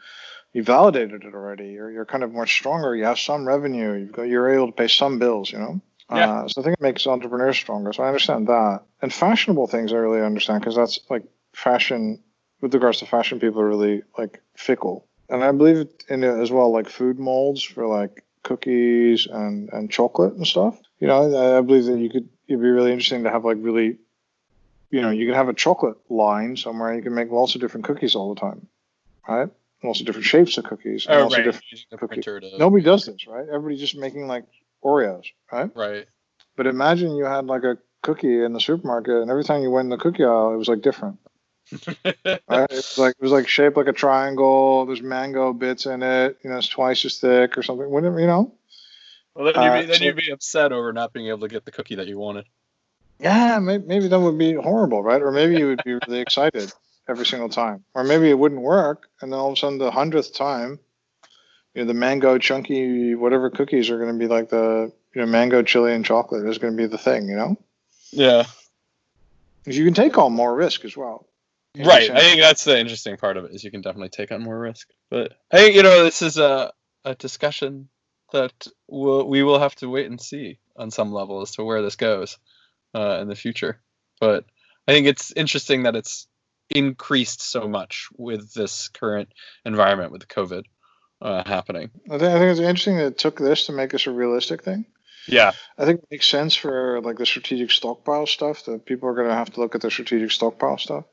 you 0.53 0.63
validated 0.63 1.25
it 1.25 1.35
already. 1.35 1.67
You're 1.67 1.91
you're 1.91 2.05
kind 2.05 2.23
of 2.23 2.31
more 2.31 2.47
stronger. 2.47 2.95
You 2.95 3.03
have 3.03 3.19
some 3.19 3.45
revenue. 3.45 3.93
You've 3.93 4.13
got 4.13 4.23
you're 4.23 4.49
able 4.49 4.67
to 4.67 4.71
pay 4.71 4.87
some 4.87 5.19
bills. 5.19 5.51
You 5.51 5.59
know. 5.59 5.81
Yeah. 6.09 6.31
Uh, 6.31 6.47
so 6.47 6.61
I 6.61 6.63
think 6.63 6.77
it 6.79 6.81
makes 6.81 7.05
entrepreneurs 7.05 7.57
stronger. 7.57 7.91
So 7.91 8.03
I 8.03 8.07
understand 8.07 8.47
that. 8.47 8.83
And 9.01 9.13
fashionable 9.13 9.67
things 9.67 9.91
I 9.91 9.97
really 9.97 10.21
understand 10.21 10.61
because 10.61 10.75
that's 10.75 10.99
like 11.09 11.23
fashion. 11.53 12.23
With 12.61 12.73
regards 12.73 12.99
to 12.99 13.05
fashion, 13.05 13.39
people 13.39 13.61
are 13.61 13.67
really 13.67 14.01
like 14.17 14.41
fickle, 14.55 15.07
and 15.29 15.43
I 15.43 15.51
believe 15.51 15.87
in 16.09 16.23
it 16.23 16.39
as 16.39 16.49
well. 16.49 16.71
Like 16.71 16.89
food 16.89 17.19
molds 17.19 17.61
for 17.61 17.85
like 17.85 18.23
cookies 18.43 19.27
and 19.29 19.69
and 19.71 19.91
chocolate 19.91 20.33
and 20.33 20.47
stuff. 20.47 20.79
You 20.99 21.07
know, 21.07 21.35
I, 21.35 21.57
I 21.59 21.61
believe 21.61 21.85
that 21.85 21.99
you 21.99 22.09
could. 22.09 22.29
It'd 22.47 22.61
be 22.61 22.69
really 22.69 22.93
interesting 22.93 23.25
to 23.25 23.29
have 23.29 23.45
like 23.45 23.57
really. 23.59 23.97
You 24.89 25.01
know, 25.01 25.09
you 25.09 25.25
can 25.25 25.35
have 25.35 25.49
a 25.49 25.53
chocolate 25.53 25.97
line 26.09 26.55
somewhere. 26.55 26.93
You 26.95 27.01
can 27.01 27.13
make 27.13 27.29
lots 27.31 27.55
of 27.55 27.61
different 27.61 27.85
cookies 27.85 28.15
all 28.15 28.33
the 28.33 28.39
time, 28.39 28.67
right? 29.27 29.49
Lots 29.83 29.99
of 29.99 30.05
different 30.05 30.25
shapes 30.25 30.57
of 30.57 30.63
cookies. 30.63 31.05
and 31.05 31.15
Oh, 31.15 31.21
lots 31.23 31.33
of 31.33 31.37
right. 31.39 31.43
different 31.45 31.65
Using 31.71 31.87
the 31.91 32.51
to, 32.51 32.57
Nobody 32.57 32.83
does 32.83 33.05
this, 33.05 33.27
right? 33.27 33.45
Everybody's 33.47 33.79
just 33.81 33.95
making 33.97 34.27
like 34.27 34.45
Oreos, 34.83 35.25
right? 35.51 35.69
Right. 35.75 36.07
But 36.55 36.67
imagine 36.67 37.15
you 37.15 37.25
had 37.25 37.45
like 37.45 37.63
a 37.63 37.77
cookie 38.01 38.43
in 38.43 38.53
the 38.53 38.59
supermarket, 38.61 39.21
and 39.21 39.29
every 39.29 39.43
time 39.43 39.61
you 39.61 39.69
went 39.69 39.87
in 39.87 39.89
the 39.89 39.97
cookie 39.97 40.23
aisle, 40.23 40.53
it 40.53 40.57
was 40.57 40.67
like 40.69 40.81
different. 40.81 41.19
Right? 42.49 42.71
It 42.71 42.71
was 42.71 42.97
like 42.97 43.15
it 43.19 43.21
was 43.21 43.31
like 43.33 43.47
shaped 43.49 43.75
like 43.77 43.87
a 43.87 43.93
triangle. 43.93 44.85
There's 44.85 45.01
mango 45.01 45.51
bits 45.53 45.85
in 45.85 46.01
it. 46.01 46.37
You 46.43 46.49
know, 46.49 46.57
it's 46.57 46.67
twice 46.69 47.03
as 47.05 47.19
thick 47.19 47.57
or 47.57 47.63
something. 47.63 47.89
Whatever, 47.89 48.19
you 48.21 48.27
know. 48.27 48.53
well, 49.35 49.45
then, 49.51 49.61
you'd 49.63 49.69
Uh, 49.69 49.81
be, 49.81 49.85
then 49.85 49.97
so- 49.97 50.03
you'd 50.05 50.15
be 50.15 50.31
upset 50.31 50.71
over 50.71 50.93
not 50.93 51.11
being 51.13 51.27
able 51.27 51.39
to 51.39 51.47
get 51.49 51.65
the 51.65 51.71
cookie 51.71 51.95
that 51.95 52.07
you 52.07 52.17
wanted. 52.17 52.45
Yeah, 53.19 53.59
maybe, 53.59 53.85
maybe 53.85 54.07
that 54.07 54.19
would 54.19 54.37
be 54.37 54.53
horrible, 54.53 55.01
right? 55.01 55.21
Or 55.21 55.31
maybe 55.31 55.57
you 55.57 55.67
would 55.67 55.83
be 55.83 55.93
really 55.93 56.19
excited 56.19 56.71
every 57.09 57.25
single 57.25 57.49
time, 57.49 57.83
or 57.93 58.03
maybe 58.03 58.29
it 58.29 58.37
wouldn't 58.37 58.61
work, 58.61 59.07
and 59.21 59.31
then 59.31 59.39
all 59.39 59.47
of 59.47 59.53
a 59.53 59.55
sudden 59.55 59.79
the 59.79 59.91
hundredth 59.91 60.33
time, 60.33 60.79
you 61.73 61.81
know, 61.81 61.87
the 61.87 61.93
mango 61.93 62.37
chunky 62.37 63.15
whatever 63.15 63.49
cookies 63.49 63.89
are 63.89 63.97
going 63.97 64.11
to 64.11 64.19
be 64.19 64.27
like 64.27 64.49
the 64.49 64.91
you 65.13 65.21
know 65.21 65.27
mango 65.27 65.63
chili 65.63 65.93
and 65.93 66.05
chocolate 66.05 66.45
is 66.45 66.57
going 66.57 66.73
to 66.73 66.77
be 66.77 66.87
the 66.87 66.97
thing, 66.97 67.27
you 67.27 67.35
know. 67.35 67.57
Yeah. 68.11 68.43
you 69.65 69.83
can 69.83 69.93
take 69.93 70.17
on 70.17 70.33
more 70.33 70.55
risk 70.55 70.85
as 70.85 70.95
well. 70.95 71.27
Right. 71.77 72.09
I 72.09 72.19
think 72.19 72.41
that's 72.41 72.63
the 72.63 72.79
interesting 72.79 73.17
part 73.17 73.37
of 73.37 73.45
it 73.45 73.51
is 73.51 73.63
you 73.63 73.71
can 73.71 73.81
definitely 73.81 74.09
take 74.09 74.31
on 74.31 74.41
more 74.41 74.59
risk. 74.59 74.87
But 75.09 75.33
I 75.51 75.57
think 75.57 75.75
you 75.75 75.83
know 75.83 76.03
this 76.03 76.21
is 76.21 76.37
a 76.37 76.71
a 77.03 77.15
discussion 77.15 77.89
that 78.33 78.67
we'll, 78.87 79.27
we 79.27 79.41
will 79.43 79.59
have 79.59 79.75
to 79.75 79.89
wait 79.89 80.09
and 80.09 80.19
see 80.19 80.59
on 80.75 80.91
some 80.91 81.13
level 81.13 81.41
as 81.41 81.51
to 81.51 81.63
where 81.63 81.81
this 81.81 81.95
goes 81.95 82.37
uh, 82.97 83.19
in 83.21 83.27
the 83.27 83.35
future. 83.35 83.79
But 84.19 84.45
I 84.87 84.91
think 84.91 85.07
it's 85.07 85.31
interesting 85.31 85.83
that 85.83 85.95
it's 85.95 86.27
increased 86.69 87.41
so 87.41 87.67
much 87.67 88.07
with 88.17 88.53
this 88.53 88.89
current 88.89 89.29
environment 89.63 90.11
with 90.11 90.21
the 90.21 90.27
COVID 90.27 90.63
uh, 91.21 91.43
happening. 91.45 91.91
I 92.07 92.17
think, 92.17 92.23
I 92.23 92.39
think 92.39 92.51
it's 92.51 92.59
interesting 92.59 92.97
that 92.97 93.05
it 93.05 93.17
took 93.17 93.37
this 93.37 93.67
to 93.67 93.71
make 93.71 93.91
this 93.91 94.07
a 94.07 94.11
realistic 94.11 94.63
thing. 94.63 94.85
Yeah. 95.27 95.51
I 95.77 95.85
think 95.85 95.99
it 95.99 96.07
makes 96.09 96.27
sense 96.27 96.55
for 96.55 97.01
like 97.01 97.17
the 97.17 97.25
strategic 97.25 97.71
stockpile 97.71 98.25
stuff 98.25 98.65
that 98.65 98.85
people 98.85 99.09
are 99.09 99.15
going 99.15 99.27
to 99.27 99.35
have 99.35 99.51
to 99.53 99.59
look 99.59 99.75
at 99.75 99.81
the 99.81 99.91
strategic 99.91 100.31
stockpile 100.31 100.77
stuff. 100.77 101.05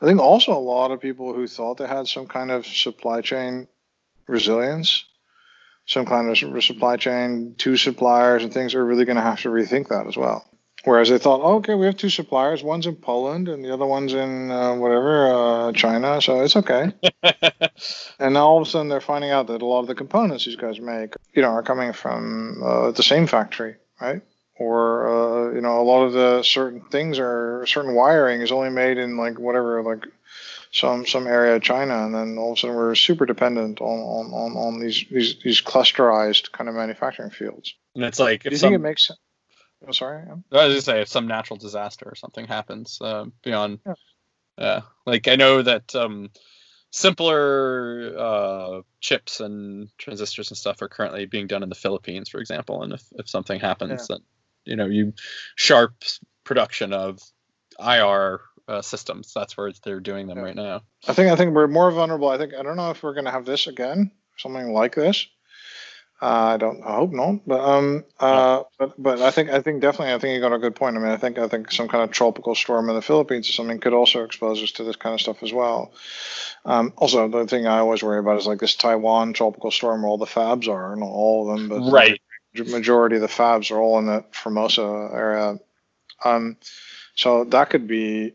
I 0.00 0.04
think 0.04 0.20
also 0.20 0.52
a 0.52 0.60
lot 0.60 0.90
of 0.90 1.00
people 1.00 1.32
who 1.32 1.46
thought 1.46 1.78
they 1.78 1.86
had 1.88 2.06
some 2.06 2.26
kind 2.26 2.50
of 2.50 2.66
supply 2.66 3.22
chain 3.22 3.66
resilience, 4.28 5.04
some 5.86 6.04
kind 6.04 6.28
of 6.28 6.62
supply 6.62 6.96
chain, 6.96 7.54
two 7.56 7.76
suppliers 7.76 8.44
and 8.44 8.52
things 8.52 8.74
are 8.74 8.84
really 8.84 9.06
going 9.06 9.16
to 9.16 9.22
have 9.22 9.40
to 9.40 9.48
rethink 9.48 9.88
that 9.88 10.06
as 10.06 10.16
well. 10.16 10.44
Whereas 10.86 11.08
they 11.08 11.18
thought, 11.18 11.40
oh, 11.42 11.56
okay, 11.56 11.74
we 11.74 11.86
have 11.86 11.96
two 11.96 12.08
suppliers, 12.08 12.62
one's 12.62 12.86
in 12.86 12.94
Poland 12.94 13.48
and 13.48 13.64
the 13.64 13.74
other 13.74 13.84
one's 13.84 14.14
in 14.14 14.52
uh, 14.52 14.76
whatever 14.76 15.34
uh, 15.34 15.72
China, 15.72 16.22
so 16.22 16.42
it's 16.42 16.54
okay. 16.54 16.92
And 18.20 18.34
now 18.34 18.46
all 18.46 18.62
of 18.62 18.68
a 18.68 18.70
sudden 18.70 18.88
they're 18.88 19.00
finding 19.00 19.32
out 19.32 19.48
that 19.48 19.62
a 19.62 19.66
lot 19.66 19.80
of 19.80 19.88
the 19.88 19.96
components 19.96 20.44
these 20.44 20.54
guys 20.54 20.78
make, 20.78 21.14
you 21.34 21.42
know, 21.42 21.48
are 21.48 21.64
coming 21.64 21.92
from 21.92 22.62
uh, 22.64 22.92
the 22.92 23.02
same 23.02 23.26
factory, 23.26 23.74
right? 24.00 24.22
Or 24.60 25.08
uh, 25.50 25.54
you 25.54 25.60
know, 25.60 25.80
a 25.80 25.82
lot 25.82 26.04
of 26.04 26.12
the 26.12 26.44
certain 26.44 26.82
things 26.82 27.18
are 27.18 27.66
certain 27.66 27.94
wiring 27.94 28.40
is 28.40 28.52
only 28.52 28.70
made 28.70 28.96
in 28.96 29.16
like 29.16 29.40
whatever, 29.40 29.82
like 29.82 30.06
some 30.70 31.04
some 31.04 31.26
area 31.26 31.56
of 31.56 31.62
China, 31.62 32.06
and 32.06 32.14
then 32.14 32.38
all 32.38 32.52
of 32.52 32.58
a 32.58 32.60
sudden 32.60 32.76
we're 32.76 32.94
super 32.94 33.26
dependent 33.26 33.80
on 33.80 33.98
on, 33.98 34.26
on, 34.32 34.56
on 34.56 34.80
these, 34.80 35.04
these 35.10 35.36
these 35.42 35.60
clusterized 35.60 36.52
kind 36.52 36.68
of 36.70 36.76
manufacturing 36.76 37.30
fields. 37.30 37.74
and 37.96 38.04
it's 38.04 38.20
like 38.20 38.44
Do 38.44 38.50
you 38.50 38.56
some, 38.56 38.70
think 38.70 38.80
it 38.80 38.82
makes 38.82 39.08
sense? 39.08 39.18
Oh, 39.86 39.92
sorry. 39.92 40.22
yeah. 40.26 40.58
I 40.60 40.66
was 40.66 40.74
just 40.74 40.86
say 40.86 41.00
if 41.00 41.08
some 41.08 41.26
natural 41.26 41.56
disaster 41.58 42.06
or 42.06 42.14
something 42.14 42.46
happens 42.46 42.98
uh, 43.00 43.24
beyond, 43.42 43.80
Yeah. 43.86 43.94
yeah, 44.58 44.80
like 45.06 45.28
I 45.28 45.36
know 45.36 45.62
that 45.62 45.94
um, 45.94 46.30
simpler 46.90 48.14
uh, 48.18 48.80
chips 49.00 49.40
and 49.40 49.88
transistors 49.98 50.50
and 50.50 50.56
stuff 50.58 50.80
are 50.82 50.88
currently 50.88 51.26
being 51.26 51.46
done 51.46 51.62
in 51.62 51.68
the 51.68 51.74
Philippines, 51.74 52.28
for 52.28 52.40
example. 52.40 52.82
And 52.82 52.92
if, 52.94 53.02
if 53.12 53.28
something 53.28 53.60
happens, 53.60 54.08
then 54.08 54.18
you 54.64 54.76
know 54.76 54.86
you 54.86 55.12
sharp 55.56 55.94
production 56.44 56.92
of 56.92 57.20
IR 57.78 58.40
uh, 58.68 58.82
systems. 58.82 59.32
That's 59.34 59.56
where 59.56 59.72
they're 59.84 60.00
doing 60.00 60.26
them 60.26 60.38
Yeah. 60.38 60.44
right 60.44 60.56
now. 60.56 60.80
I 61.06 61.12
think 61.12 61.30
I 61.30 61.36
think 61.36 61.54
we're 61.54 61.68
more 61.68 61.90
vulnerable. 61.90 62.28
I 62.28 62.38
think 62.38 62.54
I 62.54 62.62
don't 62.62 62.76
know 62.76 62.90
if 62.90 63.02
we're 63.02 63.14
going 63.14 63.26
to 63.26 63.30
have 63.30 63.44
this 63.44 63.66
again, 63.66 64.10
something 64.38 64.72
like 64.72 64.94
this. 64.94 65.26
Uh, 66.20 66.54
I 66.54 66.56
don't. 66.56 66.82
I 66.82 66.94
hope 66.94 67.12
not. 67.12 67.46
But 67.46 67.60
um. 67.60 68.04
Uh. 68.18 68.62
But 68.78 68.94
but 69.00 69.20
I 69.20 69.30
think 69.30 69.50
I 69.50 69.60
think 69.60 69.82
definitely 69.82 70.14
I 70.14 70.18
think 70.18 70.34
you 70.34 70.40
got 70.40 70.54
a 70.54 70.58
good 70.58 70.74
point. 70.74 70.96
I 70.96 71.00
mean 71.00 71.10
I 71.10 71.18
think 71.18 71.38
I 71.38 71.46
think 71.46 71.70
some 71.70 71.88
kind 71.88 72.04
of 72.04 72.10
tropical 72.10 72.54
storm 72.54 72.88
in 72.88 72.94
the 72.94 73.02
Philippines 73.02 73.48
or 73.50 73.52
something 73.52 73.78
could 73.80 73.92
also 73.92 74.24
expose 74.24 74.62
us 74.62 74.72
to 74.72 74.84
this 74.84 74.96
kind 74.96 75.12
of 75.12 75.20
stuff 75.20 75.42
as 75.42 75.52
well. 75.52 75.92
Um. 76.64 76.94
Also, 76.96 77.28
the 77.28 77.46
thing 77.46 77.66
I 77.66 77.78
always 77.78 78.02
worry 78.02 78.18
about 78.18 78.38
is 78.38 78.46
like 78.46 78.60
this 78.60 78.76
Taiwan 78.76 79.34
tropical 79.34 79.70
storm 79.70 80.02
where 80.02 80.08
all 80.08 80.16
the 80.16 80.24
fabs 80.24 80.68
are, 80.68 80.96
not 80.96 81.06
all 81.06 81.50
of 81.50 81.58
them, 81.58 81.68
but 81.68 81.90
right. 81.90 82.20
The 82.54 82.64
majority 82.64 83.16
of 83.16 83.22
the 83.22 83.28
fabs 83.28 83.70
are 83.70 83.78
all 83.78 83.98
in 83.98 84.06
the 84.06 84.24
Formosa 84.32 85.10
area. 85.12 85.58
Um. 86.24 86.56
So 87.14 87.44
that 87.44 87.68
could 87.68 87.86
be, 87.86 88.32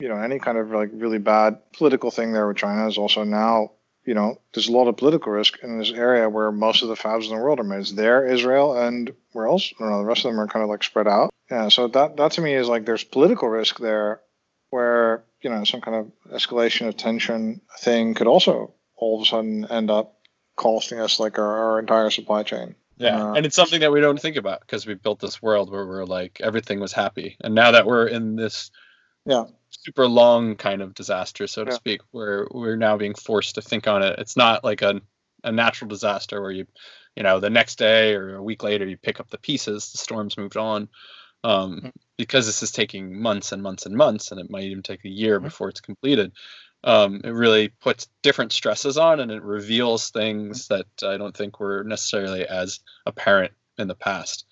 you 0.00 0.08
know, 0.08 0.16
any 0.16 0.38
kind 0.38 0.56
of 0.56 0.70
like 0.70 0.90
really 0.94 1.18
bad 1.18 1.58
political 1.72 2.10
thing 2.10 2.32
there 2.32 2.48
with 2.48 2.56
China 2.56 2.88
is 2.88 2.96
also 2.96 3.24
now 3.24 3.72
you 4.08 4.14
know, 4.14 4.40
there's 4.54 4.68
a 4.68 4.72
lot 4.72 4.88
of 4.88 4.96
political 4.96 5.32
risk 5.32 5.58
in 5.62 5.78
this 5.78 5.92
area 5.92 6.30
where 6.30 6.50
most 6.50 6.82
of 6.82 6.88
the 6.88 6.94
fabs 6.94 7.24
in 7.24 7.36
the 7.36 7.42
world 7.42 7.60
are 7.60 7.62
made. 7.62 7.80
It's 7.80 7.92
there, 7.92 8.24
Israel, 8.24 8.74
and 8.74 9.12
where 9.32 9.46
else? 9.46 9.70
I 9.78 9.82
don't 9.82 9.90
know. 9.90 9.98
The 9.98 10.06
rest 10.06 10.24
of 10.24 10.30
them 10.30 10.40
are 10.40 10.46
kind 10.46 10.62
of 10.62 10.70
like 10.70 10.82
spread 10.82 11.06
out. 11.06 11.28
Yeah. 11.50 11.68
So 11.68 11.88
that 11.88 12.16
that 12.16 12.32
to 12.32 12.40
me 12.40 12.54
is 12.54 12.68
like 12.68 12.86
there's 12.86 13.04
political 13.04 13.50
risk 13.50 13.78
there, 13.78 14.22
where 14.70 15.24
you 15.42 15.50
know 15.50 15.62
some 15.64 15.82
kind 15.82 15.94
of 15.98 16.34
escalation 16.34 16.88
of 16.88 16.96
tension 16.96 17.60
thing 17.80 18.14
could 18.14 18.26
also 18.26 18.72
all 18.96 19.20
of 19.20 19.26
a 19.26 19.28
sudden 19.28 19.66
end 19.66 19.90
up 19.90 20.14
costing 20.56 21.00
us 21.00 21.20
like 21.20 21.38
our, 21.38 21.72
our 21.72 21.78
entire 21.78 22.08
supply 22.08 22.44
chain. 22.44 22.76
Yeah, 22.96 23.22
uh, 23.22 23.34
and 23.34 23.44
it's 23.44 23.56
something 23.56 23.80
that 23.80 23.92
we 23.92 24.00
don't 24.00 24.18
think 24.18 24.36
about 24.36 24.60
because 24.60 24.86
we 24.86 24.94
built 24.94 25.20
this 25.20 25.42
world 25.42 25.70
where 25.70 25.86
we're 25.86 26.06
like 26.06 26.40
everything 26.42 26.80
was 26.80 26.94
happy, 26.94 27.36
and 27.42 27.54
now 27.54 27.72
that 27.72 27.84
we're 27.84 28.06
in 28.06 28.36
this 28.36 28.70
yeah 29.24 29.44
super 29.70 30.06
long 30.06 30.56
kind 30.56 30.82
of 30.82 30.94
disaster, 30.94 31.46
so 31.46 31.64
to 31.64 31.70
yeah. 31.70 31.76
speak, 31.76 32.00
where 32.10 32.46
we're 32.50 32.76
now 32.76 32.96
being 32.96 33.14
forced 33.14 33.56
to 33.56 33.62
think 33.62 33.86
on 33.86 34.02
it. 34.02 34.18
It's 34.18 34.36
not 34.36 34.64
like 34.64 34.82
a 34.82 35.00
a 35.44 35.52
natural 35.52 35.88
disaster 35.88 36.42
where 36.42 36.50
you, 36.50 36.66
you 37.14 37.22
know, 37.22 37.38
the 37.38 37.50
next 37.50 37.78
day 37.78 38.14
or 38.14 38.34
a 38.34 38.42
week 38.42 38.64
later 38.64 38.84
you 38.86 38.96
pick 38.96 39.20
up 39.20 39.30
the 39.30 39.38
pieces. 39.38 39.92
The 39.92 39.98
storm's 39.98 40.36
moved 40.36 40.56
on. 40.56 40.88
Um, 41.44 41.76
mm-hmm. 41.76 41.88
Because 42.16 42.46
this 42.46 42.64
is 42.64 42.72
taking 42.72 43.20
months 43.22 43.52
and 43.52 43.62
months 43.62 43.86
and 43.86 43.94
months, 43.94 44.32
and 44.32 44.40
it 44.40 44.50
might 44.50 44.64
even 44.64 44.82
take 44.82 45.04
a 45.04 45.08
year 45.08 45.36
mm-hmm. 45.36 45.44
before 45.44 45.68
it's 45.68 45.80
completed. 45.80 46.32
Um, 46.82 47.20
it 47.22 47.30
really 47.30 47.68
puts 47.68 48.08
different 48.22 48.52
stresses 48.52 48.98
on, 48.98 49.20
and 49.20 49.30
it 49.30 49.42
reveals 49.42 50.10
things 50.10 50.66
mm-hmm. 50.66 50.82
that 50.82 51.08
I 51.08 51.16
don't 51.16 51.36
think 51.36 51.60
were 51.60 51.84
necessarily 51.84 52.44
as 52.46 52.80
apparent 53.06 53.52
in 53.78 53.86
the 53.86 53.94
past. 53.94 54.44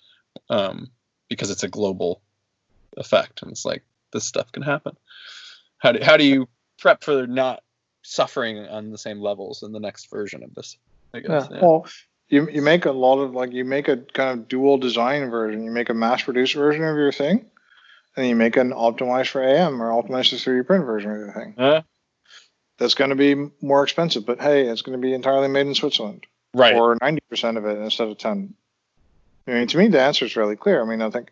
Um, 0.49 0.91
because 1.27 1.51
it's 1.51 1.63
a 1.63 1.67
global 1.67 2.21
effect, 2.95 3.41
and 3.41 3.51
it's 3.51 3.65
like 3.65 3.83
this 4.17 4.25
stuff 4.25 4.51
can 4.51 4.63
happen. 4.63 4.97
How 5.77 5.91
do 5.91 6.03
how 6.03 6.17
do 6.17 6.23
you 6.23 6.47
prep 6.79 7.03
for 7.03 7.27
not 7.27 7.61
suffering 8.01 8.57
on 8.57 8.89
the 8.89 8.97
same 8.97 9.21
levels 9.21 9.61
in 9.61 9.71
the 9.71 9.79
next 9.79 10.09
version 10.09 10.43
of 10.43 10.55
this? 10.55 10.77
I 11.13 11.19
guess. 11.19 11.47
Yeah. 11.51 11.57
yeah. 11.57 11.61
Well, 11.61 11.87
you 12.29 12.49
you 12.49 12.61
make 12.63 12.85
a 12.85 12.91
lot 12.91 13.19
of 13.19 13.33
like 13.33 13.53
you 13.53 13.63
make 13.63 13.87
a 13.87 13.97
kind 13.97 14.39
of 14.39 14.47
dual 14.47 14.77
design 14.79 15.29
version. 15.29 15.63
You 15.63 15.71
make 15.71 15.89
a 15.89 15.93
mass 15.93 16.23
produced 16.23 16.55
version 16.55 16.83
of 16.83 16.95
your 16.95 17.11
thing, 17.11 17.45
and 18.15 18.27
you 18.27 18.35
make 18.35 18.57
an 18.57 18.71
optimized 18.71 19.29
for 19.29 19.43
AM 19.43 19.81
or 19.81 19.91
optimized 19.91 20.29
to 20.29 20.35
3D 20.35 20.65
print 20.65 20.85
version 20.85 21.11
of 21.11 21.17
your 21.17 21.33
thing. 21.33 21.53
Uh, 21.57 21.81
That's 22.79 22.95
going 22.95 23.11
to 23.11 23.15
be 23.15 23.35
more 23.61 23.83
expensive, 23.83 24.25
but 24.25 24.41
hey, 24.41 24.67
it's 24.67 24.81
going 24.81 24.99
to 24.99 25.01
be 25.01 25.13
entirely 25.13 25.47
made 25.47 25.67
in 25.67 25.75
Switzerland. 25.75 26.25
Right. 26.53 26.75
Or 26.75 26.95
90% 26.95 27.57
of 27.57 27.65
it 27.65 27.77
instead 27.77 28.07
of 28.07 28.17
10. 28.17 28.53
I 29.47 29.51
mean, 29.51 29.67
to 29.67 29.77
me, 29.77 29.87
the 29.87 30.01
answer 30.01 30.25
is 30.25 30.35
really 30.35 30.55
clear. 30.55 30.81
I 30.81 30.85
mean, 30.85 31.01
I 31.01 31.09
think 31.09 31.31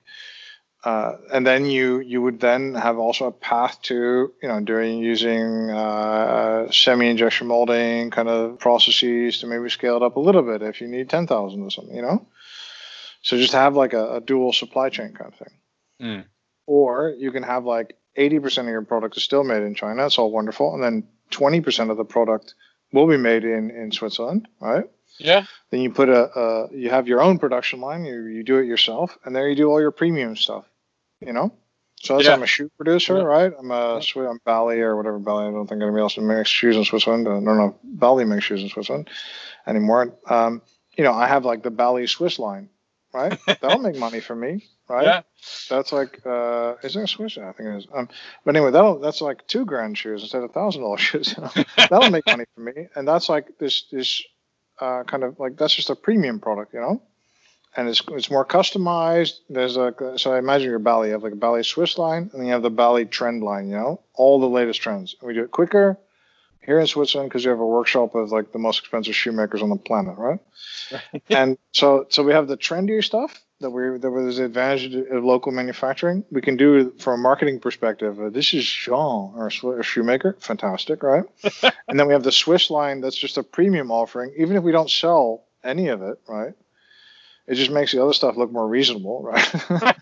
uh, 0.86 1.18
and 1.34 1.48
then 1.48 1.66
you 1.66 2.00
you 2.00 2.22
would 2.22 2.40
then 2.40 2.76
have 2.76 3.00
also 3.00 3.26
a 3.26 3.32
path 3.32 3.82
to 3.82 4.32
you 4.42 4.48
know 4.48 4.60
doing 4.60 5.00
using 5.00 5.72
uh, 5.72 6.72
semi 6.72 7.08
injection 7.08 7.48
molding 7.48 8.12
kind 8.12 8.30
of 8.30 8.60
processes 8.60 9.40
to 9.40 9.48
maybe 9.48 9.68
scale 9.68 9.98
it 9.98 10.04
up 10.04 10.16
a 10.16 10.20
little 10.20 10.44
bit 10.44 10.62
if 10.62 10.80
you 10.82 10.88
need 10.88 11.10
10,000 11.10 11.64
or 11.64 11.72
something 11.72 11.96
you 11.96 12.04
know 12.04 12.28
so 13.24 13.36
just 13.36 13.54
have 13.54 13.76
like 13.76 13.94
a, 13.94 14.18
a 14.18 14.22
dual 14.22 14.54
supply 14.54 14.90
chain 14.90 15.12
kind 15.14 15.34
of 15.34 15.40
thing 15.40 15.58
mm. 16.02 16.26
or 16.68 17.16
you 17.18 17.32
can 17.32 17.44
have 17.44 17.66
like 17.66 17.98
80% 18.16 18.60
of 18.60 18.68
your 18.68 18.84
product 18.84 19.18
is 19.18 19.24
still 19.24 19.44
made 19.44 19.64
in 19.64 19.74
China 19.74 20.06
it's 20.06 20.20
all 20.20 20.32
wonderful 20.32 20.76
and 20.76 20.84
then 20.84 21.08
20% 21.32 21.90
of 21.90 21.98
the 21.98 22.06
product 22.06 22.54
will 22.94 23.08
be 23.08 23.18
made 23.18 23.44
in 23.44 23.72
in 23.72 23.92
Switzerland 23.92 24.48
right 24.62 24.86
yeah. 25.18 25.46
Then 25.72 25.80
you 25.80 25.94
put 25.94 26.10
a, 26.10 26.30
a, 26.38 26.76
you 26.76 26.90
have 26.90 27.08
your 27.08 27.22
own 27.22 27.40
production 27.40 27.80
line. 27.80 28.04
You 28.04 28.26
you 28.26 28.44
do 28.44 28.58
it 28.58 28.66
yourself, 28.66 29.18
and 29.24 29.34
there 29.34 29.48
you 29.48 29.56
do 29.56 29.70
all 29.70 29.80
your 29.80 29.92
premium 29.92 30.36
stuff 30.36 30.66
you 31.26 31.34
know. 31.34 31.52
So 32.02 32.22
yeah. 32.22 32.34
I'm 32.34 32.44
a 32.44 32.48
shoe 32.48 32.70
producer, 32.78 33.18
yeah. 33.18 33.24
right? 33.24 33.54
I'm 33.58 33.72
a 33.72 34.02
yeah. 34.16 34.30
I'm 34.30 34.40
Bally 34.46 34.80
or 34.82 34.96
whatever 34.96 35.20
Bally. 35.20 35.48
I 35.48 35.52
don't 35.52 35.68
think 35.68 35.82
anybody 35.82 36.02
else 36.02 36.18
makes 36.18 36.50
shoes 36.50 36.76
in 36.76 36.84
Switzerland. 36.84 37.28
I 37.28 37.32
don't 37.32 37.46
know 37.46 37.76
Bally 37.84 38.26
makes 38.26 38.46
shoes 38.46 38.62
in 38.62 38.70
Switzerland 38.70 39.10
anymore. 39.66 40.14
Um, 40.30 40.62
you 40.98 41.04
know, 41.04 41.14
I 41.14 41.28
have 41.28 41.46
like 41.46 41.64
the 41.64 41.72
Bally 41.72 42.06
Swiss 42.08 42.38
line, 42.38 42.70
right? 43.14 43.38
That'll 43.48 43.80
make 43.80 43.98
money 43.98 44.20
for 44.20 44.36
me, 44.36 44.66
right? 44.88 45.06
Yeah. 45.06 45.22
That's 45.70 45.92
like, 45.92 46.22
uh, 46.26 46.76
is 46.84 46.94
there 46.94 47.04
a 47.04 47.08
Swiss? 47.08 47.38
I 47.38 47.52
think 47.54 47.70
it 47.70 47.78
is. 47.78 47.88
Um, 47.94 48.08
but 48.44 48.56
anyway, 48.56 48.72
that'll 48.72 49.00
that's 49.00 49.22
like 49.22 49.48
two 49.48 49.66
grand 49.66 49.98
shoes 49.98 50.22
instead 50.22 50.44
of 50.44 50.52
thousand 50.52 50.84
dollar 50.84 50.98
shoes. 51.10 51.34
You 51.36 51.44
know? 51.44 51.64
that'll 51.90 52.12
make 52.12 52.28
money 52.28 52.46
for 52.54 52.62
me, 52.62 52.88
and 52.96 53.08
that's 53.08 53.30
like 53.30 53.58
this 53.58 53.86
this 53.92 54.24
uh, 54.80 55.04
kind 55.04 55.24
of 55.24 55.40
like 55.40 55.58
that's 55.58 55.74
just 55.74 55.90
a 55.90 55.96
premium 55.96 56.40
product, 56.40 56.74
you 56.74 56.82
know 56.82 57.02
and 57.76 57.90
it's, 57.90 58.02
it's 58.10 58.32
more 58.32 58.46
customized. 58.46 59.40
There's 59.50 59.78
a 59.78 59.94
so 60.18 60.34
I 60.34 60.40
imagine 60.40 60.70
your 60.70 60.80
Bally, 60.80 61.10
you 61.10 61.14
have 61.14 61.24
like 61.24 61.34
a 61.34 61.38
Bally 61.38 61.64
Swiss 61.64 61.98
line, 61.98 62.30
and 62.32 62.40
then 62.40 62.46
you 62.46 62.54
have 62.54 62.62
the 62.62 62.70
Bally 62.70 63.06
trend 63.06 63.44
line. 63.44 63.68
You 63.68 63.76
know, 63.76 64.02
all 64.14 64.40
the 64.40 64.50
latest 64.50 64.82
trends. 64.82 65.16
And 65.20 65.28
we 65.28 65.34
do 65.34 65.44
it 65.44 65.52
quicker 65.52 65.98
here 66.66 66.80
in 66.80 66.88
Switzerland 66.88 67.30
because 67.30 67.44
you 67.44 67.52
have 67.52 67.60
a 67.60 67.66
workshop 67.66 68.16
of 68.16 68.32
like 68.32 68.52
the 68.52 68.60
most 68.60 68.80
expensive 68.80 69.16
shoemakers 69.16 69.62
on 69.62 69.70
the 69.70 69.76
planet, 69.76 70.18
right? 70.18 70.40
and 71.30 71.58
so 71.72 72.06
so 72.10 72.24
we 72.24 72.34
have 72.34 72.48
the 72.48 72.58
trendier 72.58 73.04
stuff 73.04 73.42
that 73.60 73.70
we 73.70 73.98
that 73.98 74.10
was 74.12 74.38
the 74.38 74.46
advantage 74.46 74.94
of 74.94 75.24
local 75.24 75.52
manufacturing. 75.52 76.24
We 76.32 76.42
can 76.42 76.58
do 76.58 76.92
from 77.00 77.20
a 77.20 77.24
marketing 77.24 77.60
perspective. 77.60 78.20
Uh, 78.20 78.30
this 78.30 78.54
is 78.54 78.66
Jean, 78.66 79.34
our, 79.36 79.52
our 79.64 79.84
shoemaker, 79.84 80.38
fantastic, 80.40 81.04
right? 81.04 81.24
and 81.88 82.00
then 82.00 82.08
we 82.08 82.14
have 82.14 82.24
the 82.24 82.32
Swiss 82.32 82.70
line 82.70 83.02
that's 83.02 83.18
just 83.18 83.38
a 83.38 83.44
premium 83.44 83.92
offering, 83.92 84.34
even 84.38 84.56
if 84.58 84.64
we 84.64 84.72
don't 84.72 84.90
sell 84.90 85.46
any 85.64 85.88
of 85.88 86.02
it, 86.02 86.20
right? 86.28 86.54
It 87.48 87.56
just 87.56 87.70
makes 87.70 87.92
the 87.92 88.02
other 88.02 88.14
stuff 88.14 88.38
look 88.38 88.52
more 88.52 88.68
reasonable, 88.68 89.22
right? 89.22 89.56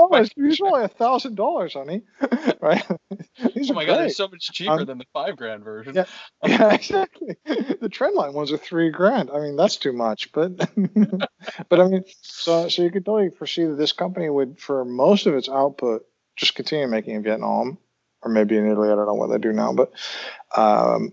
oh, 0.00 0.08
it's, 0.14 0.30
it's 0.36 0.60
only 0.60 0.82
a 0.82 0.88
thousand 0.88 1.36
dollars, 1.36 1.74
honey. 1.74 2.02
right? 2.60 2.84
These 3.54 3.70
oh 3.70 3.74
my 3.74 3.84
god, 3.84 3.98
they're 3.98 4.10
so 4.10 4.26
much 4.26 4.50
cheaper 4.52 4.80
um, 4.80 4.84
than 4.84 4.98
the 4.98 5.06
five 5.12 5.36
grand 5.36 5.62
version. 5.62 5.94
Yeah, 5.94 6.06
yeah, 6.44 6.74
exactly. 6.74 7.36
The 7.44 7.88
trendline 7.88 8.32
ones 8.32 8.50
are 8.50 8.56
three 8.56 8.90
grand. 8.90 9.30
I 9.30 9.38
mean, 9.38 9.54
that's 9.54 9.76
too 9.76 9.92
much, 9.92 10.32
but 10.32 10.56
but 11.68 11.80
I 11.80 11.86
mean, 11.86 12.04
so 12.22 12.68
so 12.68 12.82
you 12.82 12.90
could 12.90 13.04
totally 13.04 13.30
foresee 13.30 13.64
that 13.64 13.76
this 13.78 13.92
company 13.92 14.28
would, 14.28 14.58
for 14.58 14.84
most 14.84 15.26
of 15.26 15.34
its 15.34 15.48
output, 15.48 16.04
just 16.34 16.56
continue 16.56 16.88
making 16.88 17.14
in 17.14 17.22
Vietnam 17.22 17.78
or 18.22 18.30
maybe 18.30 18.56
in 18.56 18.68
Italy. 18.68 18.90
I 18.90 18.96
don't 18.96 19.06
know 19.06 19.14
what 19.14 19.28
they 19.28 19.38
do 19.38 19.52
now, 19.52 19.72
but 19.72 19.92
um, 20.56 21.12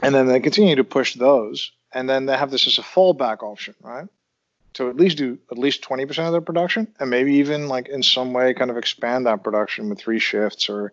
and 0.00 0.14
then 0.14 0.28
they 0.28 0.40
continue 0.40 0.76
to 0.76 0.84
push 0.84 1.14
those, 1.14 1.72
and 1.92 2.08
then 2.08 2.24
they 2.24 2.38
have 2.38 2.50
this 2.50 2.66
as 2.66 2.78
a 2.78 2.82
fallback 2.82 3.42
option, 3.42 3.74
right? 3.82 4.06
To 4.74 4.88
at 4.88 4.96
least 4.96 5.18
do 5.18 5.38
at 5.50 5.58
least 5.58 5.82
20% 5.82 6.26
of 6.26 6.32
their 6.32 6.40
production 6.40 6.88
and 7.00 7.10
maybe 7.10 7.34
even 7.34 7.68
like 7.68 7.88
in 7.88 8.02
some 8.02 8.32
way 8.32 8.54
kind 8.54 8.70
of 8.70 8.76
expand 8.76 9.26
that 9.26 9.42
production 9.42 9.88
with 9.88 9.98
three 9.98 10.18
shifts 10.18 10.68
or 10.68 10.92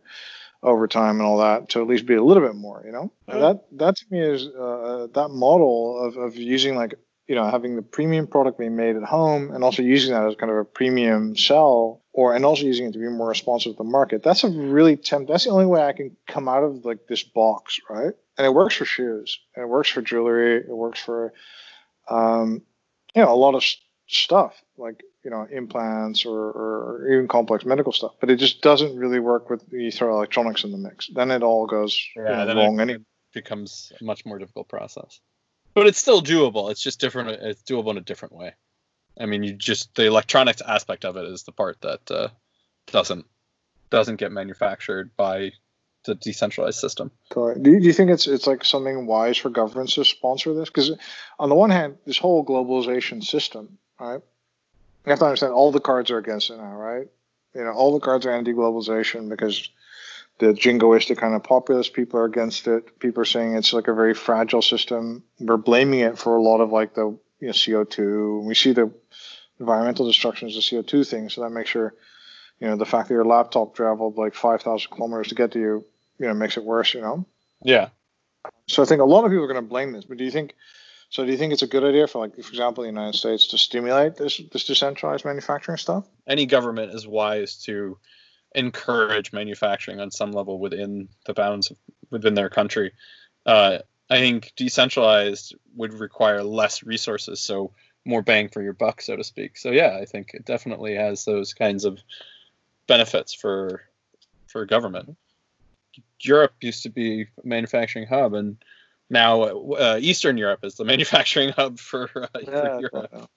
overtime 0.64 1.20
and 1.20 1.24
all 1.24 1.40
that 1.40 1.70
to 1.70 1.82
at 1.82 1.88
least 1.88 2.06
be 2.06 2.16
a 2.16 2.24
little 2.24 2.44
bit 2.44 2.56
more 2.56 2.82
you 2.86 2.92
know? 2.92 3.12
That 3.28 3.66
that 3.74 3.96
to 3.98 4.06
me 4.10 4.22
is 4.22 4.48
uh, 4.48 5.08
that 5.14 5.30
model 5.30 6.04
of, 6.06 6.18
of 6.18 6.36
using 6.36 6.76
like 6.76 6.96
you 7.28 7.36
know 7.36 7.50
having 7.50 7.76
the 7.76 7.82
premium 7.82 8.28
product 8.28 8.60
being 8.60 8.76
made 8.76 8.96
at 8.96 9.04
home 9.04 9.52
and 9.52 9.64
also 9.64 9.82
using 9.82 10.14
that 10.14 10.26
as 10.26 10.36
kind 10.36 10.52
of 10.52 10.58
a 10.58 10.66
premium 10.66 11.36
sell 11.36 12.02
or 12.14 12.36
and 12.36 12.46
also 12.46 12.64
using 12.64 12.88
it 12.88 12.94
to 12.94 13.00
be 13.00 13.08
more 13.08 13.30
responsive 13.30 13.74
to 13.74 13.78
the 13.78 13.84
market 13.84 14.22
that's 14.22 14.44
a 14.44 14.50
really 14.50 14.98
tempt 14.98 15.30
that's 15.30 15.46
the 15.46 15.50
only 15.50 15.66
way 15.66 15.82
i 15.82 15.94
can 15.94 16.16
come 16.28 16.48
out 16.48 16.64
of 16.64 16.84
like 16.86 17.08
this 17.08 17.24
box 17.24 17.80
right? 17.90 18.14
And 18.38 18.48
it 18.48 18.56
works 18.56 18.76
for 18.76 18.86
shoes. 18.86 19.40
And 19.56 19.64
it 19.64 19.68
works 19.68 19.90
for 19.90 20.02
jewelry. 20.02 20.58
It 20.58 20.76
works 20.76 21.00
for 21.00 21.34
um, 22.10 22.64
you 23.16 23.22
know 23.22 23.34
a 23.34 23.36
lot 23.36 23.56
of 23.56 23.64
stuff 24.08 24.62
like 24.78 25.04
you 25.24 25.32
know 25.32 25.48
implants 25.52 26.26
or, 26.26 26.38
or 26.38 27.08
even 27.12 27.28
complex 27.28 27.66
medical 27.66 27.94
stuff 27.94 28.12
but 28.20 28.30
it 28.30 28.38
just 28.38 28.62
doesn't 28.62 28.98
really 28.98 29.20
work 29.20 29.50
with 29.50 29.64
you 29.72 29.92
throw 29.92 30.16
electronics 30.16 30.64
in 30.64 30.72
the 30.72 30.78
mix 30.78 31.08
then 31.14 31.32
it 31.32 31.44
all 31.44 31.66
goes 31.66 32.00
yeah, 32.16 32.46
you 32.46 32.54
know, 32.54 32.62
wrong 32.62 32.80
it 32.80 32.82
anyway. 32.82 33.04
becomes 33.34 33.92
a 34.00 34.04
much 34.04 34.26
more 34.26 34.38
difficult 34.38 34.68
process 34.68 35.20
but 35.74 35.88
it's 35.88 36.00
still 36.00 36.22
doable 36.22 36.72
it's 36.72 36.84
just 36.84 37.00
different 37.00 37.30
it's 37.30 37.64
doable 37.64 37.92
in 37.92 37.98
a 37.98 38.02
different 38.02 38.36
way 38.36 38.54
i 39.20 39.26
mean 39.26 39.44
you 39.44 39.54
just 39.54 39.96
the 39.96 40.06
electronics 40.06 40.62
aspect 40.62 41.06
of 41.06 41.16
it 41.16 41.26
is 41.26 41.44
the 41.44 41.52
part 41.52 41.80
that 41.82 42.12
uh, 42.12 42.28
doesn't 42.88 43.26
doesn't 43.90 44.18
get 44.18 44.32
manufactured 44.32 45.12
by 45.16 45.52
the 46.06 46.16
decentralized 46.16 46.80
system. 46.80 47.12
Do 47.62 47.72
you, 47.72 47.80
do 47.80 47.86
you 47.86 47.94
think 47.94 48.10
it's 48.10 48.28
it's 48.28 48.48
like 48.48 48.66
something 48.66 49.06
wise 49.06 49.38
for 49.38 49.50
governments 49.50 49.96
to 49.96 50.06
sponsor 50.06 50.54
this? 50.54 50.70
Because 50.70 50.92
on 51.40 51.50
the 51.50 51.56
one 51.56 51.70
hand, 51.70 51.98
this 52.06 52.18
whole 52.18 52.46
globalization 52.46 53.24
system, 53.24 53.78
right? 54.00 54.22
You 55.06 55.10
have 55.10 55.20
to 55.20 55.26
understand 55.26 55.54
all 55.54 55.72
the 55.72 55.80
cards 55.80 56.12
are 56.12 56.18
against 56.18 56.50
it 56.50 56.58
now, 56.58 56.76
right? 56.76 57.08
You 57.56 57.64
know, 57.64 57.72
all 57.72 57.94
the 57.94 58.00
cards 58.00 58.26
are 58.26 58.32
anti-globalization 58.32 59.30
because 59.30 59.70
the 60.40 60.54
jingoistic 60.54 61.18
kind 61.18 61.36
of 61.36 61.44
populist 61.44 61.94
people 61.94 62.20
are 62.20 62.26
against 62.26 62.68
it. 62.68 63.00
People 63.00 63.22
are 63.22 63.26
saying 63.26 63.56
it's 63.56 63.74
like 63.74 63.88
a 63.88 63.94
very 63.94 64.14
fragile 64.14 64.62
system. 64.62 65.24
We're 65.40 65.58
blaming 65.58 66.00
it 66.00 66.18
for 66.18 66.36
a 66.36 66.42
lot 66.42 66.62
of 66.62 66.72
like 66.72 66.94
the 66.94 67.18
you 67.40 67.48
know 67.48 67.54
CO2. 67.54 68.44
We 68.44 68.56
see 68.56 68.74
the 68.74 68.92
environmental 69.60 70.08
destruction 70.08 70.48
as 70.48 70.58
a 70.58 70.60
CO2 70.60 71.08
thing, 71.08 71.30
so 71.30 71.42
that 71.42 71.52
makes 71.52 71.70
sure 71.70 71.94
you 72.60 72.68
know 72.68 72.76
the 72.76 72.86
fact 72.86 73.08
that 73.08 73.14
your 73.14 73.26
laptop 73.26 73.76
traveled 73.76 74.18
like 74.18 74.34
5,000 74.34 74.90
kilometers 74.92 75.28
to 75.30 75.36
get 75.36 75.52
to 75.52 75.60
you, 75.60 75.86
you 76.22 76.28
know, 76.28 76.34
makes 76.34 76.58
it 76.58 76.64
worse. 76.64 76.94
You 76.94 77.02
know. 77.02 77.26
Yeah. 77.64 77.90
So 78.68 78.82
I 78.82 78.86
think 78.86 79.02
a 79.02 79.06
lot 79.06 79.26
of 79.26 79.32
people 79.32 79.44
are 79.44 79.52
going 79.52 79.64
to 79.64 79.70
blame 79.70 79.92
this, 79.92 80.06
but 80.06 80.18
do 80.18 80.24
you 80.24 80.32
think? 80.32 80.56
So 81.10 81.26
do 81.26 81.32
you 81.32 81.38
think 81.38 81.52
it's 81.52 81.62
a 81.62 81.68
good 81.68 81.84
idea 81.84 82.08
for, 82.08 82.20
like, 82.20 82.36
for 82.36 82.50
example, 82.50 82.84
the 82.84 82.90
United 82.90 83.18
States 83.18 83.48
to 83.48 83.58
stimulate 83.58 84.16
this 84.16 84.42
this 84.52 84.64
decentralized 84.66 85.26
manufacturing 85.26 85.78
stuff? 85.78 86.08
Any 86.26 86.46
government 86.46 86.94
is 86.94 87.06
wise 87.06 87.58
to 87.64 87.98
encourage 88.56 89.34
manufacturing 89.34 90.00
on 90.00 90.12
some 90.12 90.32
level 90.32 90.60
within 90.60 91.10
the 91.26 91.34
bounds 91.34 91.72
of, 91.72 91.78
within 92.10 92.34
their 92.34 92.50
country. 92.50 92.94
Uh, 93.46 93.80
I 94.10 94.18
think 94.18 94.54
decentralized 94.56 95.56
would 95.76 95.94
require 95.94 96.44
less 96.44 96.84
resources, 96.84 97.40
so 97.40 97.74
more 98.06 98.22
bang 98.22 98.50
for 98.50 98.62
your 98.62 98.74
buck, 98.74 99.02
so 99.02 99.16
to 99.16 99.24
speak. 99.24 99.58
So 99.58 99.72
yeah, 99.72 99.98
I 100.02 100.06
think 100.06 100.32
it 100.34 100.46
definitely 100.46 100.96
has 100.96 101.26
those 101.26 101.54
kinds 101.54 101.86
of 101.86 102.00
benefits 102.88 103.34
for 103.34 103.84
for 104.48 104.66
government. 104.66 105.18
Europe 106.26 106.54
used 106.62 106.84
to 106.84 106.90
be 106.90 107.24
a 107.24 107.28
manufacturing 107.44 108.08
hub, 108.08 108.34
and 108.34 108.58
now 109.10 109.42
uh, 109.42 110.00
Eastern 110.02 110.38
Europe 110.38 110.64
is 110.64 110.76
the 110.76 110.86
manufacturing 110.94 111.50
hub 111.50 111.80
for, 111.80 112.10
uh, 112.16 112.28
yeah, 112.42 112.50
for 112.50 112.80
Europe. 112.82 113.30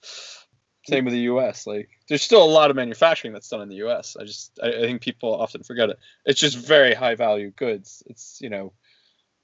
Same 0.87 1.05
with 1.05 1.13
the 1.13 1.21
U.S. 1.21 1.65
Like, 1.65 1.89
there's 2.07 2.21
still 2.21 2.43
a 2.43 2.45
lot 2.45 2.69
of 2.69 2.75
manufacturing 2.75 3.33
that's 3.33 3.49
done 3.49 3.61
in 3.61 3.69
the 3.69 3.77
U.S. 3.77 4.15
I 4.19 4.23
just, 4.23 4.59
I, 4.61 4.67
I 4.67 4.81
think 4.81 5.01
people 5.01 5.33
often 5.33 5.63
forget 5.63 5.89
it. 5.89 5.97
It's 6.25 6.39
just 6.39 6.57
very 6.57 6.93
high 6.93 7.15
value 7.15 7.49
goods. 7.49 8.03
It's, 8.05 8.39
you 8.39 8.49
know, 8.49 8.71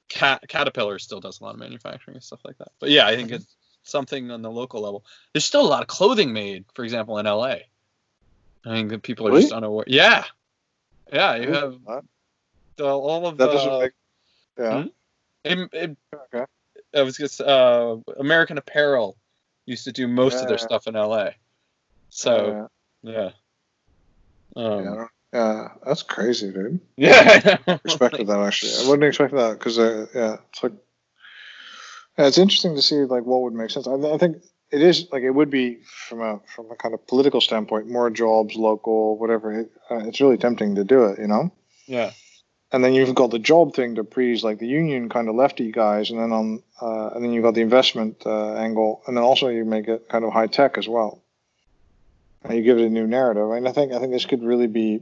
Cat, 0.07 0.43
Caterpillar 0.47 0.99
still 0.99 1.19
does 1.19 1.39
a 1.39 1.43
lot 1.43 1.55
of 1.55 1.59
manufacturing 1.59 2.15
and 2.15 2.23
stuff 2.23 2.41
like 2.45 2.57
that. 2.59 2.71
But 2.79 2.89
yeah, 2.91 3.07
I 3.07 3.15
think 3.15 3.31
it's 3.31 3.55
something 3.83 4.29
on 4.29 4.41
the 4.41 4.51
local 4.51 4.81
level. 4.81 5.03
There's 5.33 5.45
still 5.45 5.65
a 5.65 5.67
lot 5.67 5.81
of 5.81 5.87
clothing 5.87 6.31
made, 6.31 6.65
for 6.75 6.83
example, 6.83 7.17
in 7.17 7.25
L.A. 7.25 7.65
I 8.65 8.69
think 8.69 8.89
that 8.89 9.01
people 9.01 9.27
are 9.27 9.31
really? 9.31 9.41
just 9.41 9.53
unaware. 9.53 9.85
Yeah, 9.87 10.25
yeah, 11.11 11.35
you 11.37 11.53
have 11.53 11.79
all 12.79 13.27
of 13.27 13.37
that 13.37 13.47
the, 13.47 13.53
doesn't 13.53 13.79
make. 13.79 13.91
Yeah. 14.57 14.81
Hmm? 14.83 14.87
It, 15.43 15.69
it, 15.73 15.97
okay. 16.13 16.45
I 16.93 17.01
was 17.01 17.17
just 17.17 17.41
uh, 17.41 17.97
American 18.17 18.57
Apparel 18.57 19.17
used 19.65 19.85
to 19.85 19.91
do 19.91 20.07
most 20.07 20.33
yeah, 20.33 20.41
of 20.41 20.47
their 20.47 20.57
yeah. 20.57 20.65
stuff 20.65 20.87
in 20.87 20.93
LA. 20.95 21.29
So 22.09 22.69
yeah. 23.01 23.31
Um, 24.55 24.83
yeah. 24.83 25.05
yeah, 25.33 25.67
that's 25.85 26.03
crazy, 26.03 26.51
dude. 26.51 26.79
Yeah, 26.97 27.57
I 27.67 27.79
expected 27.85 28.27
that 28.27 28.39
actually. 28.39 28.73
I 28.83 28.89
wouldn't 28.89 29.07
expect 29.07 29.33
that 29.33 29.57
because 29.57 29.79
uh, 29.79 30.07
yeah, 30.13 30.37
it's 30.49 30.63
like 30.63 30.73
yeah, 32.17 32.27
it's 32.27 32.37
interesting 32.37 32.75
to 32.75 32.81
see 32.81 32.97
like 32.97 33.23
what 33.23 33.41
would 33.43 33.53
make 33.53 33.69
sense. 33.69 33.87
I, 33.87 33.93
I, 33.93 34.17
think 34.17 34.43
it 34.71 34.81
is 34.81 35.07
like 35.11 35.23
it 35.23 35.31
would 35.31 35.49
be 35.49 35.77
from 36.09 36.21
a 36.21 36.39
from 36.53 36.69
a 36.69 36.75
kind 36.75 36.93
of 36.93 37.07
political 37.07 37.39
standpoint, 37.39 37.87
more 37.87 38.09
jobs, 38.09 38.55
local, 38.55 39.17
whatever. 39.17 39.61
It, 39.61 39.71
uh, 39.89 39.99
it's 40.07 40.19
really 40.19 40.37
tempting 40.37 40.75
to 40.75 40.83
do 40.83 41.05
it, 41.05 41.19
you 41.19 41.27
know. 41.27 41.51
Yeah 41.87 42.11
and 42.71 42.83
then 42.83 42.93
you've 42.93 43.15
got 43.15 43.31
the 43.31 43.39
job 43.39 43.75
thing 43.75 43.95
to 43.95 44.03
please 44.03 44.43
like 44.43 44.59
the 44.59 44.67
union 44.67 45.09
kind 45.09 45.27
of 45.27 45.35
lefty 45.35 45.71
guys, 45.71 46.09
and 46.09 46.19
then 46.19 46.31
on 46.31 46.63
uh, 46.81 47.09
and 47.13 47.23
then 47.23 47.33
you've 47.33 47.43
got 47.43 47.53
the 47.53 47.61
investment 47.61 48.23
uh, 48.25 48.53
angle, 48.53 49.01
and 49.07 49.17
then 49.17 49.23
also 49.23 49.49
you 49.49 49.65
make 49.65 49.87
it 49.87 50.07
kind 50.07 50.23
of 50.23 50.31
high 50.31 50.47
tech 50.47 50.77
as 50.77 50.87
well. 50.87 51.21
And 52.43 52.55
you 52.55 52.63
give 52.63 52.79
it 52.79 52.85
a 52.85 52.89
new 52.89 53.07
narrative, 53.07 53.51
and 53.51 53.67
I 53.67 53.71
think 53.71 53.91
I 53.91 53.99
think 53.99 54.13
this 54.13 54.25
could 54.25 54.43
really 54.43 54.67
be, 54.67 55.01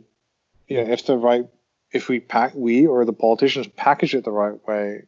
you 0.68 0.78
know, 0.78 0.92
if 0.92 1.06
the 1.06 1.16
right, 1.16 1.46
if 1.92 2.10
we 2.10 2.20
pack 2.20 2.54
we 2.56 2.88
or 2.88 3.06
the 3.06 3.14
politicians 3.14 3.68
package 3.68 4.16
it 4.16 4.26
the 4.26 4.32
right 4.32 4.68
way, 4.68 5.04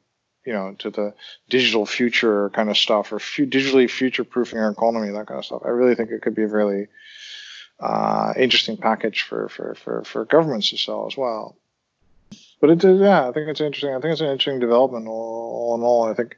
you 0.46 0.54
know, 0.54 0.76
to 0.80 0.92
the 0.92 1.14
digital 1.50 1.88
future 1.88 2.52
kind 2.52 2.70
of 2.70 2.78
stuff 2.78 3.12
or 3.12 3.20
fu- 3.20 3.48
digitally 3.48 3.90
future 3.90 4.24
proofing 4.24 4.60
our 4.60 4.70
economy, 4.70 5.12
that 5.12 5.28
kind 5.28 5.40
of 5.40 5.46
stuff. 5.46 5.64
I 5.66 5.70
really 5.70 5.96
think 5.96 6.12
it 6.12 6.22
could 6.22 6.36
be 6.36 6.44
a 6.44 6.48
really 6.48 6.88
uh, 7.80 8.34
interesting 8.38 8.78
package 8.78 9.24
for, 9.24 9.50
for, 9.50 9.76
for, 9.76 10.04
for 10.04 10.26
governments 10.26 10.70
to 10.70 10.78
sell 10.78 11.08
as 11.08 11.18
well 11.18 11.58
but 12.62 12.70
it's 12.70 12.86
yeah, 12.86 13.28
I 13.28 13.32
think 13.32 13.50
it's 13.50 13.60
interesting. 13.60 13.90
I 13.90 14.00
think 14.00 14.14
it's 14.14 14.22
an 14.22 14.28
interesting 14.28 14.60
development 14.60 15.08
all, 15.08 15.14
all 15.14 15.76
in 15.76 15.82
all. 15.82 16.08
I 16.08 16.14
think 16.14 16.38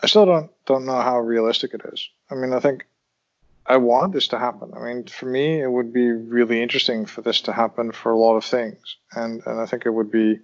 I 0.00 0.06
still 0.06 0.24
don't 0.24 0.50
don't 0.64 0.86
know 0.86 1.00
how 1.00 1.18
realistic 1.18 1.74
it 1.74 1.82
is. 1.92 2.08
I 2.30 2.36
mean, 2.36 2.52
I 2.52 2.60
think 2.60 2.86
I 3.66 3.76
want 3.76 4.12
this 4.12 4.28
to 4.28 4.38
happen. 4.38 4.72
I 4.74 4.80
mean, 4.80 5.06
for 5.06 5.26
me, 5.26 5.60
it 5.60 5.70
would 5.70 5.92
be 5.92 6.10
really 6.10 6.62
interesting 6.62 7.04
for 7.04 7.20
this 7.20 7.42
to 7.42 7.52
happen 7.52 7.90
for 7.92 8.12
a 8.12 8.18
lot 8.18 8.36
of 8.36 8.44
things, 8.44 8.96
and 9.12 9.42
and 9.44 9.60
I 9.60 9.66
think 9.66 9.84
it 9.84 9.90
would 9.90 10.12
be 10.12 10.38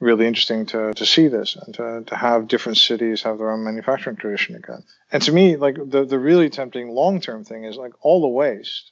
really 0.00 0.26
interesting 0.26 0.64
to 0.66 0.94
to 0.94 1.04
see 1.04 1.28
this 1.28 1.56
and 1.56 1.74
to 1.74 2.04
to 2.06 2.16
have 2.16 2.48
different 2.48 2.78
cities 2.78 3.22
have 3.22 3.36
their 3.36 3.50
own 3.50 3.62
manufacturing 3.62 4.16
tradition 4.16 4.56
again. 4.56 4.84
And 5.12 5.22
to 5.24 5.32
me, 5.32 5.56
like 5.56 5.76
the 5.76 6.06
the 6.06 6.18
really 6.18 6.48
tempting 6.48 6.88
long 6.88 7.20
term 7.20 7.44
thing 7.44 7.64
is 7.64 7.76
like 7.76 7.92
all 8.00 8.22
the 8.22 8.28
waste 8.28 8.90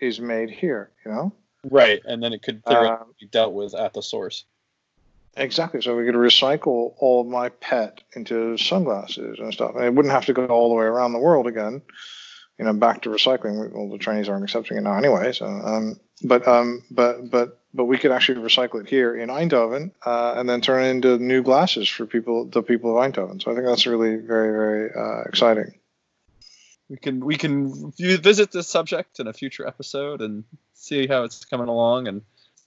is 0.00 0.20
made 0.20 0.50
here. 0.50 0.90
You 1.06 1.12
know 1.12 1.32
Right, 1.64 2.00
and 2.04 2.22
then 2.22 2.32
it 2.32 2.42
could 2.42 2.62
um, 2.66 3.14
be 3.20 3.26
dealt 3.26 3.52
with 3.52 3.74
at 3.74 3.92
the 3.94 4.02
source. 4.02 4.44
Exactly. 5.36 5.80
So 5.82 5.96
we 5.96 6.04
could 6.04 6.14
recycle 6.14 6.94
all 6.98 7.20
of 7.20 7.26
my 7.26 7.48
pet 7.48 8.00
into 8.14 8.56
sunglasses 8.56 9.38
and 9.38 9.52
stuff. 9.52 9.76
And 9.76 9.84
it 9.84 9.94
wouldn't 9.94 10.12
have 10.12 10.26
to 10.26 10.32
go 10.32 10.46
all 10.46 10.68
the 10.68 10.74
way 10.74 10.84
around 10.84 11.12
the 11.12 11.18
world 11.18 11.46
again. 11.46 11.82
You 12.58 12.64
know, 12.64 12.72
back 12.72 13.02
to 13.02 13.08
recycling. 13.08 13.72
Well, 13.72 13.88
the 13.88 13.98
Chinese 13.98 14.28
aren't 14.28 14.42
accepting 14.42 14.78
it 14.78 14.80
now 14.80 14.96
anyway. 14.96 15.32
So, 15.32 15.46
um, 15.46 16.00
but 16.24 16.46
um, 16.48 16.82
but 16.90 17.30
but 17.30 17.60
but 17.72 17.84
we 17.84 17.98
could 17.98 18.10
actually 18.10 18.40
recycle 18.40 18.80
it 18.80 18.88
here 18.88 19.14
in 19.14 19.28
Eindhoven 19.28 19.92
uh, 20.04 20.34
and 20.36 20.48
then 20.48 20.60
turn 20.60 20.82
it 20.82 20.88
into 20.88 21.18
new 21.18 21.42
glasses 21.44 21.88
for 21.88 22.04
people, 22.04 22.46
the 22.46 22.62
people 22.62 22.98
of 22.98 23.04
Eindhoven. 23.04 23.40
So 23.40 23.52
I 23.52 23.54
think 23.54 23.66
that's 23.66 23.86
really 23.86 24.16
very 24.16 24.50
very 24.50 24.90
uh, 24.92 25.22
exciting 25.22 25.78
we 26.88 26.96
can 26.96 27.24
we 27.24 27.36
can 27.36 27.92
visit 27.92 28.50
this 28.52 28.68
subject 28.68 29.20
in 29.20 29.26
a 29.26 29.32
future 29.32 29.66
episode 29.66 30.22
and 30.22 30.44
see 30.74 31.06
how 31.06 31.24
it's 31.24 31.44
coming 31.44 31.68
along 31.68 32.08
and 32.08 32.22